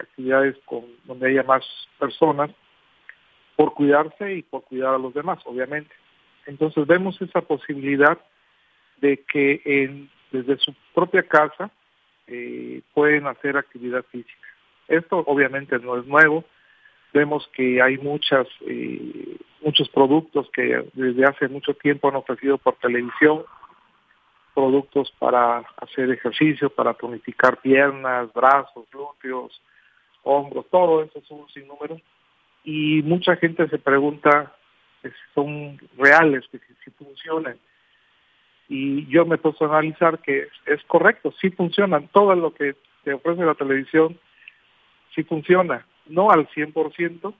actividades 0.00 0.56
con, 0.64 0.84
donde 1.04 1.28
haya 1.28 1.42
más 1.42 1.64
personas, 1.98 2.50
por 3.56 3.74
cuidarse 3.74 4.34
y 4.34 4.42
por 4.42 4.62
cuidar 4.64 4.94
a 4.94 4.98
los 4.98 5.12
demás, 5.14 5.40
obviamente. 5.44 5.94
Entonces 6.46 6.86
vemos 6.86 7.20
esa 7.20 7.40
posibilidad 7.40 8.18
de 9.00 9.22
que 9.30 9.60
en, 9.64 10.10
desde 10.30 10.56
su 10.58 10.74
propia 10.94 11.22
casa 11.22 11.70
eh, 12.26 12.82
pueden 12.94 13.26
hacer 13.26 13.56
actividad 13.56 14.04
física. 14.10 14.48
Esto 14.86 15.24
obviamente 15.26 15.78
no 15.78 15.98
es 15.98 16.06
nuevo. 16.06 16.44
Vemos 17.12 17.48
que 17.54 17.80
hay 17.82 17.98
muchas 17.98 18.46
eh, 18.66 19.36
muchos 19.60 19.88
productos 19.88 20.48
que 20.52 20.84
desde 20.94 21.24
hace 21.24 21.48
mucho 21.48 21.74
tiempo 21.74 22.08
han 22.08 22.16
ofrecido 22.16 22.58
por 22.58 22.76
televisión, 22.76 23.44
productos 24.58 25.12
para 25.20 25.58
hacer 25.76 26.10
ejercicio, 26.10 26.68
para 26.68 26.92
tonificar 26.92 27.58
piernas, 27.58 28.32
brazos, 28.32 28.88
glúteos, 28.90 29.62
hombros, 30.24 30.66
todo 30.68 31.04
eso 31.04 31.20
es 31.20 31.30
un 31.30 31.48
sinnúmero. 31.50 32.00
Y 32.64 33.00
mucha 33.04 33.36
gente 33.36 33.68
se 33.68 33.78
pregunta 33.78 34.52
si 35.00 35.10
son 35.32 35.78
reales, 35.96 36.44
que 36.50 36.58
si, 36.84 36.90
funcionan. 36.90 37.56
Y 38.68 39.06
yo 39.06 39.24
me 39.26 39.38
puedo 39.38 39.54
analizar 39.60 40.18
que 40.18 40.48
es, 40.66 40.82
correcto, 40.88 41.32
sí 41.40 41.50
funcionan, 41.50 42.08
todo 42.08 42.34
lo 42.34 42.52
que 42.52 42.74
te 43.04 43.12
ofrece 43.12 43.44
la 43.44 43.54
televisión 43.54 44.18
sí 45.14 45.22
funciona, 45.22 45.86
no 46.06 46.32
al 46.32 46.48
100%, 46.48 47.32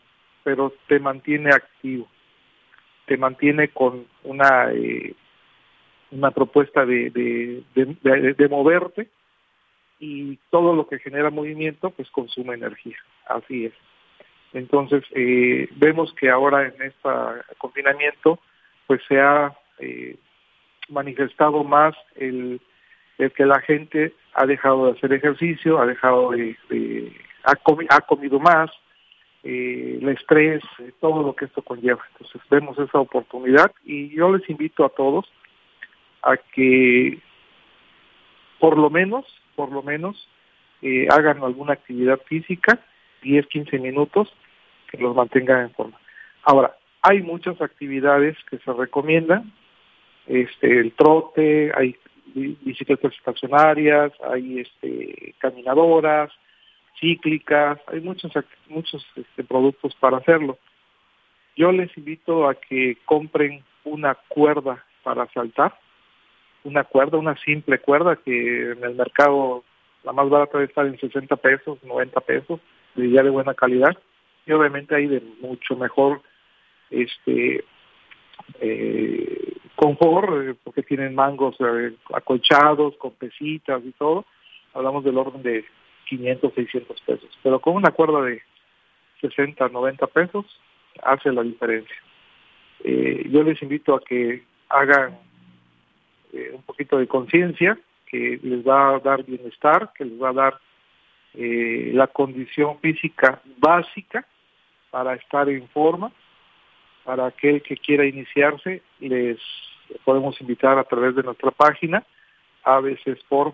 pero 0.45 0.73
te 0.87 1.01
mantiene 1.01 1.51
activo, 1.51 2.07
te 3.07 3.17
mantiene 3.17 3.71
con 3.71 4.07
una, 4.23 4.71
eh, 4.71 5.17
una 6.11 6.31
propuesta 6.31 6.87
de, 6.87 7.11
de, 7.11 8.35
de, 8.35 8.49
moverte 8.49 9.09
y 9.99 10.37
todo 10.51 10.75
lo 10.75 10.89
que 10.89 10.99
genera 10.99 11.31
movimiento 11.31 11.91
pues 11.91 12.11
consume 12.11 12.55
energía, 12.55 12.97
así 13.27 13.67
es. 13.67 13.73
Entonces 14.53 15.05
eh, 15.15 15.69
vemos 15.77 16.15
que 16.15 16.31
ahora 16.31 16.67
en 16.67 16.81
este 16.81 17.09
confinamiento 17.59 18.39
pues 18.87 19.03
se 19.07 19.21
ha 19.21 19.55
eh, 19.79 20.17
manifestado 20.89 21.63
más 21.65 21.95
el, 22.17 22.61
el, 23.19 23.33
que 23.33 23.45
la 23.45 23.61
gente 23.61 24.15
ha 24.35 24.47
dejado 24.47 24.87
de 24.87 24.93
hacer 24.93 25.13
ejercicio, 25.13 25.79
ha 25.79 25.87
dejado 25.87 26.31
de, 26.31 26.57
ha, 27.45 27.53
ha 27.91 28.01
comido 28.01 28.39
más, 28.41 28.71
eh, 29.45 29.99
el 30.01 30.09
estrés, 30.09 30.63
eh, 30.79 30.93
todo 31.01 31.23
lo 31.23 31.35
que 31.35 31.45
esto 31.45 31.63
conlleva. 31.63 32.03
Entonces 32.13 32.41
vemos 32.51 32.79
esa 32.79 32.99
oportunidad 32.99 33.73
y 33.85 34.11
yo 34.11 34.35
les 34.35 34.49
invito 34.49 34.85
a 34.85 34.89
todos 34.89 35.27
a 36.23 36.37
que 36.37 37.19
por 38.59 38.77
lo 38.77 38.91
menos, 38.91 39.25
por 39.55 39.71
lo 39.71 39.83
menos, 39.83 40.29
eh, 40.83 41.07
hagan 41.11 41.43
alguna 41.43 41.75
actividad 41.75 42.21
física, 42.27 42.81
10, 43.23 43.47
15 43.47 43.79
minutos, 43.79 44.33
que 44.91 44.99
los 44.99 45.15
mantengan 45.15 45.63
en 45.63 45.71
forma. 45.73 45.99
Ahora, 46.43 46.77
hay 47.03 47.23
muchas 47.23 47.61
actividades 47.61 48.37
que 48.51 48.59
se 48.59 48.73
recomiendan, 48.73 49.53
este, 50.27 50.79
el 50.81 50.93
trote, 50.93 51.73
hay 51.75 51.97
bicicletas 52.35 53.13
estacionarias, 53.15 54.13
hay 54.31 54.61
este, 54.61 55.35
caminadoras, 55.39 56.31
cíclicas, 57.01 57.79
hay 57.87 58.01
muchos, 58.01 58.33
muchos 58.69 59.07
este, 59.17 59.45
productos 59.45 59.95
para 59.97 60.19
hacerlo. 60.19 60.59
Yo 61.57 61.73
les 61.73 61.97
invito 61.97 62.49
a 62.49 62.55
que 62.55 62.99
compren 63.05 63.65
una 63.85 64.15
cuerda 64.29 64.85
para 65.03 65.27
saltar, 65.33 65.79
una 66.65 66.85
cuerda, 66.85 67.19
una 67.19 67.37
simple 67.37 67.79
cuerda 67.79 68.17
que 68.17 68.73
en 68.73 68.85
el 68.85 68.95
mercado 68.95 69.65
la 70.05 70.13
más 70.13 70.29
barata 70.29 70.59
debe 70.59 70.69
estar 70.69 70.87
en 70.87 70.99
60 70.99 71.37
pesos, 71.37 71.79
90 71.83 72.21
pesos, 72.21 72.61
de 72.95 73.11
ya 73.11 73.23
de 73.23 73.31
buena 73.31 73.55
calidad, 73.55 73.97
y 74.47 74.53
obviamente 74.53 74.95
hay 74.95 75.07
de 75.07 75.23
mucho 75.41 75.77
mejor 75.77 76.23
este 76.91 77.65
eh, 78.61 79.57
confort, 79.77 80.31
eh, 80.43 80.55
porque 80.65 80.83
tienen 80.83 81.15
mangos 81.15 81.57
eh, 81.61 81.95
acolchados, 82.15 82.97
con 82.97 83.13
pesitas 83.13 83.83
y 83.85 83.93
todo, 83.93 84.25
hablamos 84.75 85.05
del 85.05 85.19
orden 85.19 85.43
de 85.43 85.65
500, 86.09 86.55
600 86.55 87.01
pesos. 87.03 87.39
Pero 87.43 87.61
con 87.61 87.75
una 87.75 87.91
cuerda 87.91 88.23
de 88.23 88.43
60, 89.21 89.69
90 89.69 90.07
pesos 90.09 90.47
hace 91.03 91.33
la 91.33 91.43
diferencia. 91.43 91.97
Eh, 92.85 93.27
yo 93.31 93.43
les 93.43 93.61
invito 93.63 93.95
a 93.95 94.01
que 94.01 94.45
hagan 94.69 95.19
eh, 96.33 96.53
un 96.55 96.63
poquito 96.63 96.99
de 96.99 97.07
conciencia, 97.07 97.79
que 98.07 98.39
les 98.43 98.67
va 98.67 98.97
a 98.97 98.99
dar 99.01 99.25
bienestar, 99.25 99.93
que 99.95 100.05
les 100.05 100.21
va 100.21 100.31
a 100.31 100.33
dar 100.33 100.59
eh, 101.35 101.91
la 101.95 102.07
condición 102.07 102.79
física 102.81 103.41
básica 103.59 104.27
para 104.91 105.15
estar 105.15 105.49
en 105.49 105.69
forma. 105.69 106.11
Para 107.05 107.27
aquel 107.27 107.63
que 107.63 107.77
quiera 107.77 108.05
iniciarse, 108.05 108.83
les 109.01 109.39
podemos 110.05 110.41
invitar 110.41 110.79
a 110.79 110.85
través 110.85 111.15
de 111.15 111.23
nuestra 111.23 111.51
página 111.51 112.05
abcsport.mx 112.65 113.51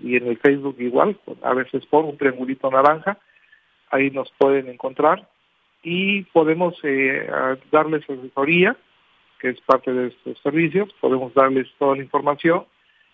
y 0.00 0.16
en 0.16 0.26
el 0.26 0.38
Facebook 0.38 0.76
igual, 0.78 1.18
a 1.42 1.54
veces 1.54 1.84
por 1.86 2.04
un 2.04 2.16
triangulito 2.16 2.70
naranja, 2.70 3.18
ahí 3.90 4.10
nos 4.10 4.30
pueden 4.38 4.68
encontrar 4.68 5.28
y 5.82 6.22
podemos 6.24 6.74
eh, 6.82 7.28
darles 7.70 8.02
asesoría, 8.08 8.76
que 9.38 9.50
es 9.50 9.60
parte 9.62 9.92
de 9.92 10.08
estos 10.08 10.38
servicios, 10.42 10.92
podemos 11.00 11.32
darles 11.34 11.68
toda 11.78 11.96
la 11.96 12.02
información 12.02 12.64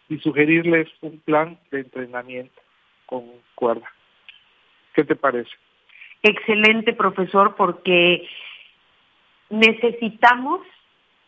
y 0.08 0.18
sugerirles 0.18 0.88
un 1.00 1.18
plan 1.20 1.58
de 1.70 1.80
entrenamiento 1.80 2.60
con 3.06 3.24
cuerda. 3.54 3.86
¿Qué 4.94 5.04
te 5.04 5.16
parece? 5.16 5.50
Excelente, 6.22 6.92
profesor, 6.92 7.54
porque 7.56 8.26
necesitamos 9.50 10.60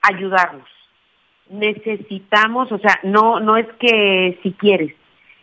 ayudarnos. 0.02 0.68
Necesitamos, 1.50 2.72
o 2.72 2.78
sea, 2.78 2.98
no 3.02 3.38
no 3.40 3.56
es 3.56 3.66
que 3.78 4.38
si 4.42 4.52
quieres, 4.52 4.94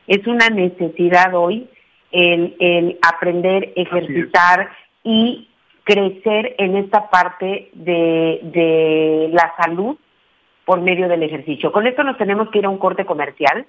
es 0.07 0.25
una 0.27 0.49
necesidad 0.49 1.33
hoy 1.33 1.69
el, 2.11 2.99
aprender, 3.01 3.73
ejercitar 3.75 4.71
y 5.03 5.47
crecer 5.83 6.55
en 6.57 6.77
esta 6.77 7.09
parte 7.09 7.69
de, 7.73 9.29
la 9.31 9.53
salud 9.57 9.97
por 10.65 10.81
medio 10.81 11.07
del 11.07 11.23
ejercicio. 11.23 11.71
Con 11.71 11.87
esto 11.87 12.03
nos 12.03 12.17
tenemos 12.17 12.49
que 12.49 12.59
ir 12.59 12.65
a 12.65 12.69
un 12.69 12.77
corte 12.77 13.05
comercial. 13.05 13.65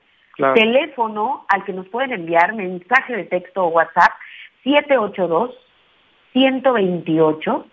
Teléfono 0.55 1.44
al 1.48 1.64
que 1.64 1.72
nos 1.72 1.87
pueden 1.88 2.12
enviar 2.12 2.55
mensaje 2.55 3.16
de 3.16 3.24
texto 3.24 3.64
o 3.64 3.68
WhatsApp 3.68 4.12
782 4.64 5.55
128 6.33 7.66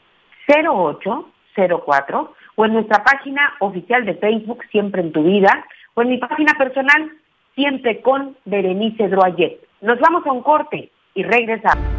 0804 0.47 2.33
o 2.55 2.65
en 2.65 2.73
nuestra 2.73 3.03
página 3.03 3.53
oficial 3.59 4.05
de 4.05 4.13
Facebook 4.15 4.63
Siempre 4.71 5.01
en 5.01 5.11
tu 5.11 5.23
vida 5.23 5.65
o 5.95 6.03
en 6.03 6.09
mi 6.09 6.17
página 6.17 6.53
personal 6.53 7.11
siempre 7.55 8.01
con 8.01 8.37
Berenice 8.45 9.07
Droyet. 9.07 9.59
Nos 9.81 9.99
vamos 9.99 10.25
a 10.25 10.31
un 10.31 10.43
corte 10.43 10.91
y 11.15 11.23
regresamos. 11.23 11.90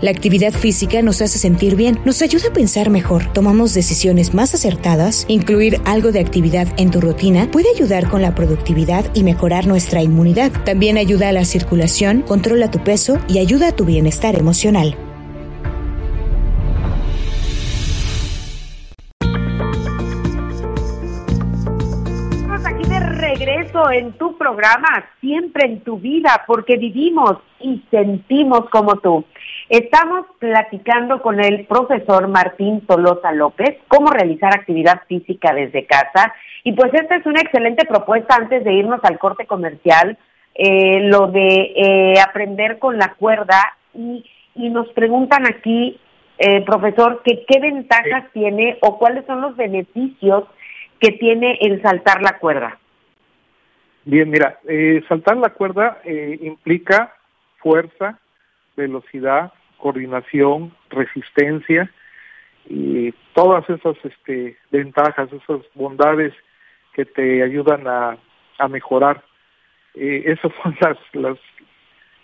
La 0.00 0.12
actividad 0.12 0.52
física 0.52 1.02
nos 1.02 1.20
hace 1.22 1.38
sentir 1.38 1.74
bien, 1.74 1.98
nos 2.04 2.22
ayuda 2.22 2.50
a 2.50 2.52
pensar 2.52 2.88
mejor, 2.88 3.32
tomamos 3.32 3.74
decisiones 3.74 4.32
más 4.32 4.54
acertadas, 4.54 5.24
incluir 5.26 5.80
algo 5.86 6.12
de 6.12 6.20
actividad 6.20 6.68
en 6.76 6.92
tu 6.92 7.00
rutina 7.00 7.50
puede 7.50 7.68
ayudar 7.74 8.08
con 8.08 8.22
la 8.22 8.32
productividad 8.32 9.04
y 9.12 9.24
mejorar 9.24 9.66
nuestra 9.66 10.00
inmunidad. 10.00 10.52
También 10.64 10.98
ayuda 10.98 11.30
a 11.30 11.32
la 11.32 11.44
circulación, 11.44 12.22
controla 12.22 12.70
tu 12.70 12.78
peso 12.78 13.18
y 13.26 13.38
ayuda 13.38 13.68
a 13.68 13.72
tu 13.72 13.84
bienestar 13.84 14.38
emocional. 14.38 14.96
regreso 23.38 23.90
en 23.90 24.12
tu 24.12 24.36
programa, 24.36 25.04
siempre 25.20 25.66
en 25.66 25.80
tu 25.80 25.98
vida, 25.98 26.44
porque 26.46 26.76
vivimos 26.76 27.36
y 27.60 27.82
sentimos 27.90 28.68
como 28.70 28.96
tú. 28.96 29.24
Estamos 29.68 30.26
platicando 30.38 31.20
con 31.20 31.40
el 31.40 31.66
profesor 31.66 32.26
Martín 32.28 32.80
Tolosa 32.86 33.32
López 33.32 33.76
cómo 33.88 34.10
realizar 34.10 34.54
actividad 34.54 35.02
física 35.06 35.52
desde 35.52 35.84
casa. 35.84 36.32
Y 36.64 36.72
pues 36.72 36.92
esta 36.94 37.16
es 37.16 37.26
una 37.26 37.40
excelente 37.40 37.84
propuesta 37.84 38.36
antes 38.36 38.64
de 38.64 38.72
irnos 38.72 39.00
al 39.04 39.18
corte 39.18 39.46
comercial, 39.46 40.16
eh, 40.54 41.00
lo 41.02 41.26
de 41.26 41.72
eh, 41.76 42.14
aprender 42.26 42.78
con 42.78 42.96
la 42.96 43.14
cuerda. 43.14 43.76
Y, 43.92 44.24
y 44.54 44.70
nos 44.70 44.88
preguntan 44.92 45.46
aquí, 45.46 46.00
eh, 46.38 46.64
profesor, 46.64 47.22
que 47.22 47.44
qué 47.46 47.60
ventajas 47.60 48.30
tiene 48.32 48.78
o 48.80 48.98
cuáles 48.98 49.26
son 49.26 49.40
los 49.40 49.56
beneficios 49.56 50.44
que 51.00 51.12
tiene 51.12 51.58
el 51.60 51.82
saltar 51.82 52.22
la 52.22 52.38
cuerda. 52.38 52.78
Bien, 54.04 54.30
mira, 54.30 54.58
eh, 54.66 55.02
saltar 55.08 55.36
la 55.36 55.50
cuerda 55.50 55.98
eh, 56.04 56.38
implica 56.40 57.12
fuerza, 57.58 58.18
velocidad, 58.76 59.52
coordinación, 59.78 60.74
resistencia 60.90 61.90
y 62.68 63.12
todas 63.32 63.68
esas 63.70 63.96
este, 64.04 64.58
ventajas, 64.70 65.32
esas 65.32 65.60
bondades 65.74 66.34
que 66.92 67.04
te 67.04 67.42
ayudan 67.42 67.86
a, 67.86 68.18
mejorar. 68.68 69.24
Eh, 69.94 70.24
esos 70.26 70.52
son 70.62 70.76
las, 70.80 71.38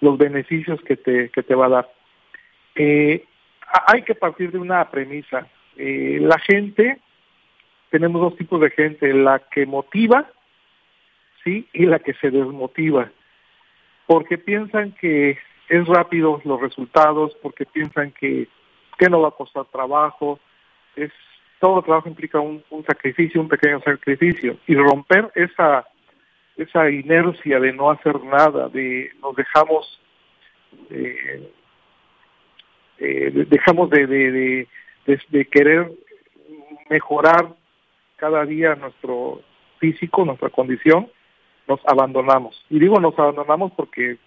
los 0.00 0.18
beneficios 0.18 0.80
que 0.82 0.96
te, 0.96 1.30
que 1.30 1.42
te 1.42 1.54
va 1.54 1.66
a 1.66 1.68
dar. 1.68 1.92
hay 2.76 4.02
que 4.02 4.14
partir 4.14 4.50
de 4.50 4.58
una 4.58 4.90
premisa. 4.90 5.46
la 5.76 6.38
gente, 6.40 6.98
tenemos 7.90 8.20
dos 8.20 8.36
tipos 8.36 8.60
de 8.60 8.70
gente, 8.70 9.12
la 9.14 9.38
que 9.38 9.64
motiva 9.64 10.28
¿sí? 11.44 11.68
Y 11.72 11.86
la 11.86 11.98
que 11.98 12.14
se 12.14 12.30
desmotiva, 12.30 13.12
porque 14.06 14.38
piensan 14.38 14.92
que 14.92 15.38
es 15.68 15.86
rápido 15.86 16.40
los 16.44 16.60
resultados, 16.60 17.36
porque 17.42 17.64
piensan 17.66 18.12
que, 18.12 18.48
que 18.98 19.08
no 19.08 19.20
va 19.22 19.28
a 19.28 19.32
costar 19.32 19.64
trabajo, 19.66 20.38
es 20.96 21.10
todo 21.60 21.82
trabajo 21.82 22.08
implica 22.08 22.40
un, 22.40 22.62
sacrificio, 22.86 23.40
un 23.40 23.48
pequeño 23.48 23.80
sacrificio, 23.80 24.58
y 24.66 24.74
romper 24.74 25.30
esa 25.34 25.86
esa 26.56 26.88
inercia 26.88 27.58
de 27.58 27.72
no 27.72 27.90
hacer 27.90 28.22
nada, 28.22 28.68
de 28.68 29.10
nos 29.20 29.34
dejamos 29.34 30.00
eh, 30.90 31.50
eh, 32.98 33.46
dejamos 33.48 33.90
de, 33.90 34.06
de, 34.06 34.68
de, 35.06 35.44
querer 35.46 35.90
mejorar 36.88 37.54
cada 38.16 38.44
día 38.44 38.76
nuestro 38.76 39.40
físico, 39.78 40.24
nuestra 40.24 40.50
condición, 40.50 41.08
nos 41.66 41.80
abandonamos. 41.86 42.64
Y 42.70 42.78
digo 42.78 43.00
nos 43.00 43.18
abandonamos 43.18 43.72
porque 43.72 44.18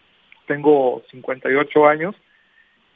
tengo 0.47 1.03
58 1.11 1.87
años 1.87 2.15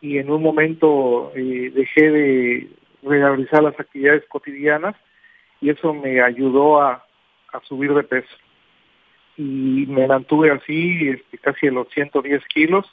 y 0.02 0.18
en 0.18 0.32
un 0.32 0.42
momento 0.42 1.32
eh, 1.36 1.72
dejé 1.74 2.10
de 2.10 2.70
realizar 3.04 3.62
las 3.62 3.80
actividades 3.80 4.26
cotidianas 4.28 4.96
y 5.62 5.70
eso 5.70 5.94
me 5.94 6.22
ayudó 6.22 6.82
a, 6.82 7.06
subir 7.64 7.94
de 7.94 8.04
peso. 8.04 8.36
Y 9.38 9.86
me 9.88 10.08
mantuve 10.08 10.52
así 10.52 11.10
este, 11.10 11.38
casi 11.38 11.68
en 11.68 11.76
los 11.76 11.88
110 11.90 12.44
kilos, 12.48 12.86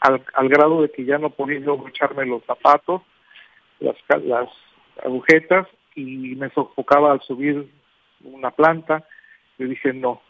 al, 0.00 0.48
grado 0.48 0.82
de 0.82 0.90
que 0.90 1.04
ya 1.04 1.18
no 1.18 1.30
podía 1.30 1.58
yo 1.60 1.82
echarme 1.88 2.24
los 2.24 2.44
zapatos, 2.44 3.02
las, 3.80 3.96
las 4.22 4.48
agujetas 5.04 5.66
y 5.94 6.34
me 6.36 6.50
sofocaba 6.50 7.12
al 7.12 7.20
subir 7.22 7.68
una 8.22 8.50
planta. 8.50 9.04
Le 9.58 9.66
dije 9.66 9.92
no. 9.92 10.20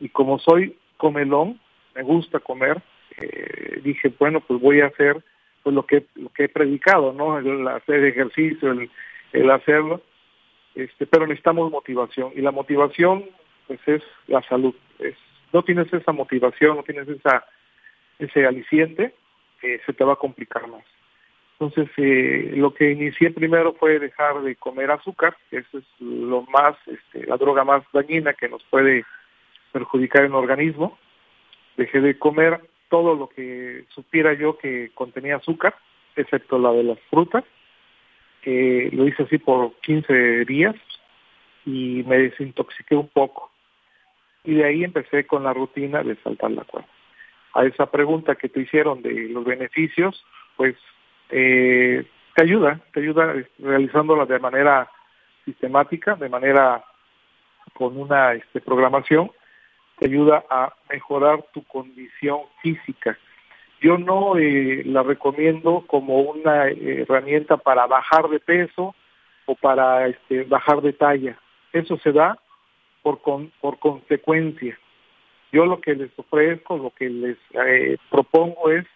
Y 0.00 0.08
como 0.08 0.38
soy 0.38 0.76
comelón, 0.96 1.60
me 1.94 2.02
gusta 2.02 2.38
comer, 2.38 2.82
eh, 3.18 3.80
dije, 3.82 4.12
bueno, 4.18 4.40
pues 4.40 4.60
voy 4.60 4.80
a 4.80 4.86
hacer 4.86 5.22
pues 5.62 5.74
lo 5.74 5.84
que, 5.84 6.06
lo 6.14 6.30
que 6.30 6.44
he 6.44 6.48
predicado, 6.48 7.12
¿no? 7.12 7.38
El 7.38 7.66
hacer 7.68 8.04
ejercicio, 8.04 8.72
el, 8.72 8.90
el 9.32 9.50
hacerlo. 9.50 10.02
Este, 10.74 11.06
pero 11.06 11.26
necesitamos 11.26 11.70
motivación 11.70 12.32
y 12.34 12.40
la 12.40 12.52
motivación 12.52 13.24
pues 13.66 13.80
es 13.86 14.02
la 14.26 14.42
salud. 14.42 14.74
Es, 14.98 15.16
no 15.52 15.62
tienes 15.62 15.92
esa 15.92 16.12
motivación, 16.12 16.76
no 16.76 16.82
tienes 16.82 17.08
esa 17.08 17.44
ese 18.20 18.46
aliciente, 18.46 19.14
eh, 19.62 19.80
se 19.84 19.92
te 19.92 20.04
va 20.04 20.12
a 20.14 20.16
complicar 20.16 20.66
más. 20.68 20.84
Entonces, 21.58 21.90
eh, 21.98 22.52
lo 22.56 22.72
que 22.72 22.90
inicié 22.90 23.30
primero 23.30 23.74
fue 23.74 23.98
dejar 23.98 24.40
de 24.42 24.56
comer 24.56 24.90
azúcar, 24.90 25.36
que 25.50 25.58
eso 25.58 25.78
es 25.78 25.84
lo 26.00 26.42
más, 26.42 26.76
este, 26.86 27.26
la 27.26 27.36
droga 27.36 27.64
más 27.64 27.82
dañina 27.92 28.32
que 28.32 28.48
nos 28.48 28.62
puede 28.64 29.04
perjudicar 29.72 30.24
en 30.24 30.32
el 30.32 30.36
organismo. 30.36 30.98
Dejé 31.76 32.00
de 32.00 32.18
comer 32.18 32.60
todo 32.90 33.14
lo 33.14 33.28
que 33.28 33.86
supiera 33.94 34.34
yo 34.34 34.58
que 34.58 34.90
contenía 34.94 35.36
azúcar, 35.36 35.74
excepto 36.16 36.58
la 36.58 36.72
de 36.72 36.82
las 36.82 36.98
frutas. 37.08 37.44
que 38.42 38.88
lo 38.92 39.06
hice 39.06 39.24
así 39.24 39.36
por 39.36 39.74
15 39.82 40.46
días 40.46 40.74
y 41.66 42.02
me 42.06 42.16
desintoxiqué 42.16 42.96
un 42.96 43.08
poco. 43.08 43.50
Y 44.44 44.54
de 44.54 44.64
ahí 44.64 44.82
empecé 44.82 45.26
con 45.26 45.44
la 45.44 45.52
rutina 45.52 46.02
de 46.02 46.16
saltar 46.16 46.50
la 46.50 46.64
cuerda. 46.64 46.88
A 47.52 47.64
esa 47.66 47.90
pregunta 47.90 48.36
que 48.36 48.48
te 48.48 48.60
hicieron 48.60 49.02
de 49.02 49.28
los 49.28 49.44
beneficios, 49.44 50.24
pues 50.56 50.74
eh, 51.28 52.06
te 52.34 52.42
ayuda, 52.42 52.80
te 52.94 53.00
ayuda 53.00 53.34
realizándola 53.58 54.24
de 54.24 54.38
manera 54.38 54.90
sistemática, 55.44 56.14
de 56.14 56.30
manera 56.30 56.82
con 57.74 57.98
una 57.98 58.32
este, 58.32 58.62
programación 58.62 59.30
te 60.00 60.06
ayuda 60.06 60.44
a 60.48 60.72
mejorar 60.88 61.44
tu 61.52 61.62
condición 61.64 62.40
física. 62.62 63.18
Yo 63.82 63.98
no 63.98 64.36
eh, 64.38 64.82
la 64.84 65.02
recomiendo 65.02 65.84
como 65.86 66.20
una 66.20 66.68
eh, 66.68 67.02
herramienta 67.02 67.58
para 67.58 67.86
bajar 67.86 68.28
de 68.28 68.40
peso 68.40 68.94
o 69.44 69.54
para 69.54 70.08
este, 70.08 70.44
bajar 70.44 70.80
de 70.80 70.94
talla. 70.94 71.38
Eso 71.72 71.98
se 71.98 72.12
da 72.12 72.38
por, 73.02 73.20
por 73.60 73.78
consecuencia. 73.78 74.78
Yo 75.52 75.66
lo 75.66 75.80
que 75.80 75.94
les 75.94 76.10
ofrezco, 76.18 76.78
lo 76.78 76.90
que 76.90 77.10
les 77.10 77.36
eh, 77.52 77.98
propongo 78.10 78.70
es 78.70 78.86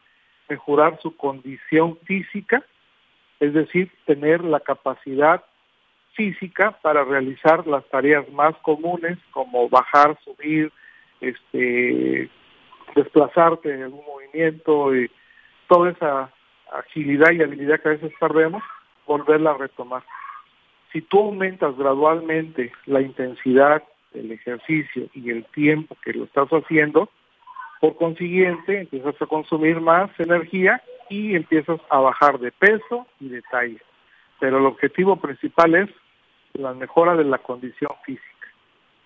mejorar 0.48 0.98
su 1.02 1.16
condición 1.16 1.98
física, 2.04 2.64
es 3.40 3.52
decir, 3.52 3.90
tener 4.06 4.42
la 4.42 4.60
capacidad 4.60 5.44
física 6.12 6.78
para 6.80 7.04
realizar 7.04 7.66
las 7.66 7.84
tareas 7.88 8.28
más 8.30 8.54
comunes 8.58 9.18
como 9.32 9.68
bajar, 9.68 10.16
subir, 10.24 10.72
este, 11.28 12.28
desplazarte 12.94 13.72
en 13.72 13.84
algún 13.84 14.04
movimiento 14.04 14.94
y 14.94 15.10
toda 15.68 15.90
esa 15.90 16.30
agilidad 16.72 17.32
y 17.32 17.42
habilidad 17.42 17.80
que 17.80 17.88
a 17.88 17.92
veces 17.92 18.12
perdemos, 18.18 18.62
volverla 19.06 19.52
a 19.52 19.58
retomar. 19.58 20.02
Si 20.92 21.02
tú 21.02 21.20
aumentas 21.20 21.76
gradualmente 21.76 22.72
la 22.86 23.00
intensidad 23.00 23.82
del 24.12 24.32
ejercicio 24.32 25.08
y 25.12 25.30
el 25.30 25.44
tiempo 25.46 25.96
que 26.04 26.12
lo 26.12 26.24
estás 26.24 26.48
haciendo, 26.50 27.08
por 27.80 27.96
consiguiente 27.96 28.80
empiezas 28.80 29.20
a 29.20 29.26
consumir 29.26 29.80
más 29.80 30.10
energía 30.18 30.80
y 31.08 31.34
empiezas 31.34 31.80
a 31.90 31.98
bajar 31.98 32.38
de 32.38 32.52
peso 32.52 33.06
y 33.20 33.28
de 33.28 33.42
talla. 33.42 33.80
Pero 34.40 34.58
el 34.58 34.66
objetivo 34.66 35.16
principal 35.16 35.74
es 35.74 35.90
la 36.54 36.72
mejora 36.72 37.16
de 37.16 37.24
la 37.24 37.38
condición 37.38 37.90
física 38.04 38.33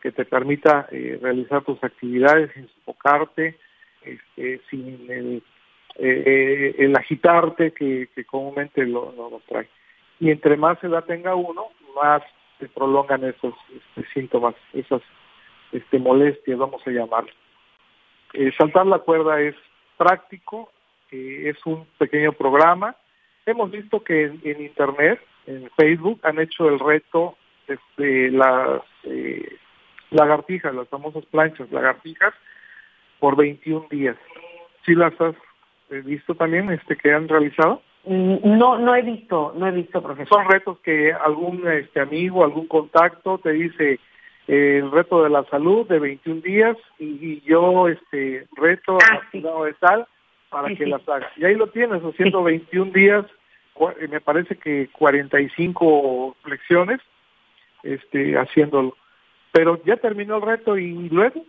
que 0.01 0.13
te 0.13 0.25
permita 0.25 0.87
eh, 0.91 1.19
realizar 1.21 1.65
tus 1.65 1.83
actividades 1.83 2.53
sin 2.55 2.69
sofocarte, 2.69 3.59
este, 4.03 4.61
sin 4.71 5.11
el, 5.11 5.43
eh, 5.97 6.75
el 6.79 6.97
agitarte 6.97 7.73
que, 7.73 8.09
comúnmente 8.27 8.87
lo, 8.87 9.13
lo, 9.13 9.43
trae. 9.49 9.69
Y 10.21 10.31
entre 10.31 10.57
más 10.57 10.83
edad 10.83 11.05
tenga 11.05 11.35
uno, 11.35 11.67
más 12.01 12.23
se 12.59 12.69
prolongan 12.69 13.25
esos 13.25 13.55
este, 13.75 14.09
síntomas, 14.13 14.55
esas 14.73 15.03
este, 15.73 15.99
molestias, 15.99 16.59
vamos 16.59 16.83
a 16.87 16.91
llamarlo. 16.91 17.31
Eh, 18.35 18.53
saltar 18.57 18.87
la 18.87 18.99
cuerda 18.99 19.41
es 19.41 19.55
práctico, 19.97 20.71
es 21.11 21.57
un 21.65 21.87
pequeño 21.99 22.33
programa. 22.33 22.95
Hemos 23.47 23.71
visto 23.71 24.05
que 24.05 24.25
en, 24.25 24.61
Internet, 24.61 25.21
en 25.47 25.71
Facebook, 25.77 26.21
han 26.23 26.39
hecho 26.39 26.69
el 26.69 26.79
reto 26.79 27.37
desde 27.67 28.31
las 28.31 28.83
lagartijas, 30.11 30.75
las 30.75 30.89
famosas 30.89 31.25
planchas 31.27 31.71
lagartijas, 31.71 32.35
por 33.19 33.37
21 33.37 33.87
días. 33.91 34.17
¿Sí 34.85 34.95
las 34.95 35.19
has 35.21 35.35
eh, 35.91 36.03
visto 36.05 36.35
también 36.35 36.71
este 36.71 36.97
que 36.97 37.13
han 37.13 37.29
realizado? 37.29 37.83
Mm, 38.05 38.59
no, 38.59 38.79
no 38.79 38.95
he 38.95 39.03
visto, 39.03 39.53
no 39.57 39.67
he 39.67 39.71
visto, 39.73 40.03
profesor. 40.03 40.39
Son 40.39 40.51
retos 40.51 40.79
que 40.81 41.13
algún 41.13 41.67
este 41.69 42.01
amigo, 42.01 42.45
algún 42.45 42.67
contacto 42.67 43.39
te 43.39 43.53
dice 43.53 43.99
eh, 44.47 44.81
el 44.83 44.91
reto 44.91 45.23
de 45.23 45.31
la 45.31 45.45
salud 45.45 45.87
de 45.89 45.99
21 45.99 46.41
días 46.41 46.77
y, 46.99 47.41
yo 47.43 47.89
este 47.89 48.47
reto 48.57 48.99
ah, 49.03 49.21
de 49.33 49.75
tal 49.81 50.07
para 50.49 50.75
que 50.75 50.87
las 50.87 51.07
hagas. 51.09 51.31
Y 51.37 51.45
ahí 51.45 51.55
lo 51.55 51.67
tienes, 51.69 52.03
haciendo 52.03 52.43
21 52.43 52.93
días, 52.93 53.27
eh, 54.01 54.09
me 54.09 54.21
parece 54.21 54.57
que 54.57 54.89
45 54.93 56.37
flexiones, 56.43 57.01
este, 57.83 58.39
haciéndolo 58.39 58.97
pero 59.59 59.83
ya 59.83 59.97
terminó 59.97 60.37
el 60.37 60.43
reto 60.43 60.79
y 60.79 61.09
luego, 61.09 61.45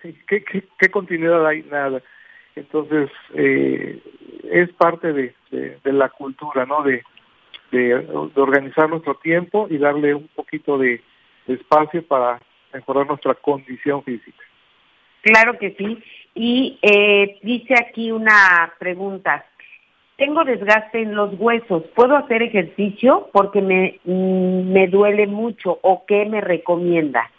¿qué, 0.00 0.42
qué, 0.42 0.90
continuidad 0.90 1.46
hay? 1.46 1.64
Nada. 1.64 2.00
Entonces, 2.54 3.10
eh, 3.34 4.00
es 4.50 4.72
parte 4.72 5.12
de, 5.12 5.34
la 5.84 6.08
cultura, 6.08 6.64
¿no? 6.64 6.82
De, 6.82 7.02
de, 7.72 7.94
organizar 8.36 8.88
nuestro 8.88 9.16
tiempo 9.16 9.66
y 9.68 9.76
darle 9.76 10.14
un 10.14 10.28
poquito 10.28 10.78
de, 10.78 11.02
espacio 11.46 12.02
para 12.06 12.40
mejorar 12.72 13.06
nuestra 13.06 13.34
condición 13.34 14.02
física. 14.02 14.42
Claro 15.20 15.58
que 15.58 15.72
sí. 15.72 16.02
Y 16.34 16.78
eh, 16.80 17.38
dice 17.42 17.74
aquí 17.74 18.12
una 18.12 18.72
pregunta. 18.78 19.44
Tengo 20.16 20.44
desgaste 20.44 21.02
en 21.02 21.14
los 21.14 21.38
huesos. 21.38 21.82
¿Puedo 21.94 22.16
hacer 22.16 22.42
ejercicio? 22.42 23.28
Porque 23.32 23.60
me, 23.60 24.00
mm, 24.04 24.72
me 24.72 24.88
duele 24.88 25.26
mucho. 25.26 25.78
¿O 25.82 26.06
qué 26.06 26.24
me 26.24 26.40
recomienda? 26.40 27.30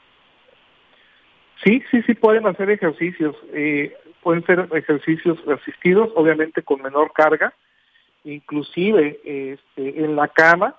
Sí, 1.64 1.82
sí, 1.90 2.04
sí 2.04 2.14
pueden 2.14 2.46
hacer 2.46 2.70
ejercicios. 2.70 3.36
Eh, 3.54 3.96
pueden 4.22 4.46
ser 4.46 4.68
ejercicios 4.74 5.40
asistidos, 5.48 6.12
obviamente 6.16 6.62
con 6.62 6.84
menor 6.84 7.12
carga. 7.14 7.52
Inclusive 8.24 9.20
este, 9.24 10.04
en 10.04 10.16
la 10.16 10.28
cama 10.28 10.76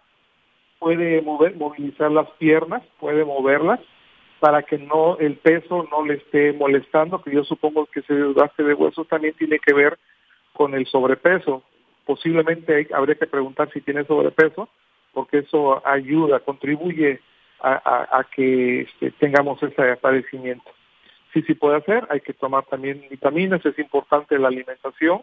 puede 0.78 1.20
mover, 1.22 1.56
movilizar 1.56 2.12
las 2.12 2.30
piernas, 2.32 2.82
puede 3.00 3.24
moverlas 3.24 3.80
para 4.38 4.62
que 4.62 4.78
no 4.78 5.18
el 5.18 5.36
peso 5.38 5.88
no 5.90 6.06
le 6.06 6.14
esté 6.14 6.52
molestando, 6.52 7.20
que 7.20 7.32
yo 7.32 7.42
supongo 7.42 7.86
que 7.86 8.00
ese 8.00 8.14
desgaste 8.14 8.62
de 8.62 8.74
huesos 8.74 9.08
también 9.08 9.34
tiene 9.34 9.58
que 9.58 9.74
ver 9.74 9.98
con 10.52 10.74
el 10.74 10.86
sobrepeso 10.86 11.64
posiblemente 12.08 12.88
habría 12.94 13.16
que 13.16 13.26
preguntar 13.26 13.70
si 13.70 13.82
tiene 13.82 14.02
sobrepeso, 14.06 14.70
porque 15.12 15.40
eso 15.40 15.86
ayuda, 15.86 16.40
contribuye 16.40 17.20
a, 17.60 18.24
que 18.34 18.82
este, 18.82 19.10
tengamos 19.10 19.62
ese 19.62 19.96
padecimiento. 19.96 20.70
Sí, 21.34 21.42
sí 21.42 21.52
puede 21.52 21.76
hacer, 21.76 22.06
hay 22.08 22.22
que 22.22 22.32
tomar 22.32 22.64
también 22.64 23.04
vitaminas, 23.10 23.64
es 23.66 23.78
importante 23.78 24.38
la 24.38 24.48
alimentación, 24.48 25.20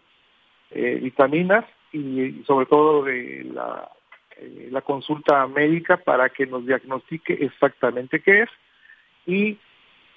eh, 0.70 1.00
vitaminas 1.02 1.64
y, 1.90 2.44
sobre 2.46 2.66
todo 2.66 3.02
de 3.02 3.40
eh, 3.40 4.68
la 4.70 4.80
consulta 4.82 5.44
médica 5.48 5.96
para 5.96 6.28
que 6.28 6.46
nos 6.46 6.66
diagnostique 6.66 7.36
exactamente 7.40 8.20
qué 8.20 8.42
es 8.42 8.50
y 9.26 9.58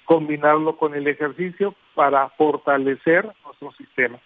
combinarlo 0.04 0.76
con 0.76 0.94
el 0.94 1.08
ejercicio 1.08 1.74
para 1.96 2.28
fortalecer 2.28 3.28
nuestro 3.44 3.72
sistema. 3.72 4.20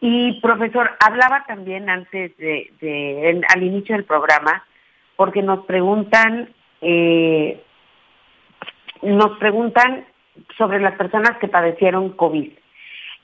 Y 0.00 0.40
profesor, 0.40 0.90
hablaba 0.98 1.44
también 1.46 1.90
antes 1.90 2.36
de, 2.38 3.42
al 3.48 3.62
inicio 3.62 3.94
del 3.94 4.04
programa, 4.04 4.64
porque 5.16 5.42
nos 5.42 5.66
preguntan, 5.66 6.48
eh, 6.80 7.62
nos 9.02 9.38
preguntan 9.38 10.06
sobre 10.56 10.80
las 10.80 10.94
personas 10.94 11.36
que 11.38 11.48
padecieron 11.48 12.10
COVID. 12.10 12.50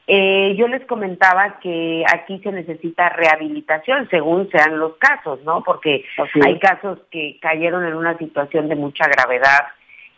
Eh, 0.08 0.54
yo 0.56 0.68
les 0.68 0.84
comentaba 0.86 1.58
que 1.58 2.04
aquí 2.12 2.38
se 2.38 2.52
necesita 2.52 3.08
rehabilitación 3.08 4.08
según 4.08 4.48
sean 4.50 4.78
los 4.78 4.96
casos, 4.98 5.42
¿no? 5.44 5.64
Porque 5.64 6.04
hay 6.44 6.58
casos 6.60 6.98
que 7.10 7.38
cayeron 7.40 7.84
en 7.84 7.94
una 7.94 8.16
situación 8.16 8.68
de 8.68 8.76
mucha 8.76 9.08
gravedad 9.08 9.66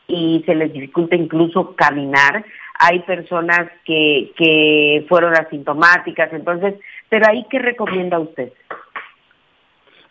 y 0.06 0.42
se 0.44 0.54
les 0.54 0.72
dificulta 0.72 1.16
incluso 1.16 1.74
caminar. 1.74 2.44
Hay 2.78 3.00
personas 3.00 3.70
que, 3.84 4.32
que 4.36 5.04
fueron 5.08 5.34
asintomáticas, 5.34 6.32
entonces, 6.32 6.74
pero 7.08 7.26
ahí, 7.28 7.44
¿qué 7.50 7.58
recomienda 7.58 8.18
usted? 8.18 8.52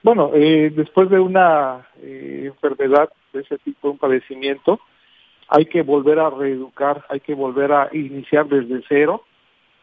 Bueno, 0.04 0.32
eh, 0.34 0.72
después 0.76 1.10
de 1.10 1.20
una 1.20 1.88
eh, 2.02 2.44
enfermedad 2.46 3.10
de 3.34 3.42
ese 3.42 3.58
tipo, 3.58 3.90
un 3.90 3.98
padecimiento, 3.98 4.80
hay 5.50 5.66
que 5.66 5.82
volver 5.82 6.20
a 6.20 6.30
reeducar, 6.30 7.06
hay 7.10 7.20
que 7.20 7.34
volver 7.34 7.72
a 7.72 7.90
iniciar 7.94 8.48
desde 8.48 8.84
cero, 8.88 9.24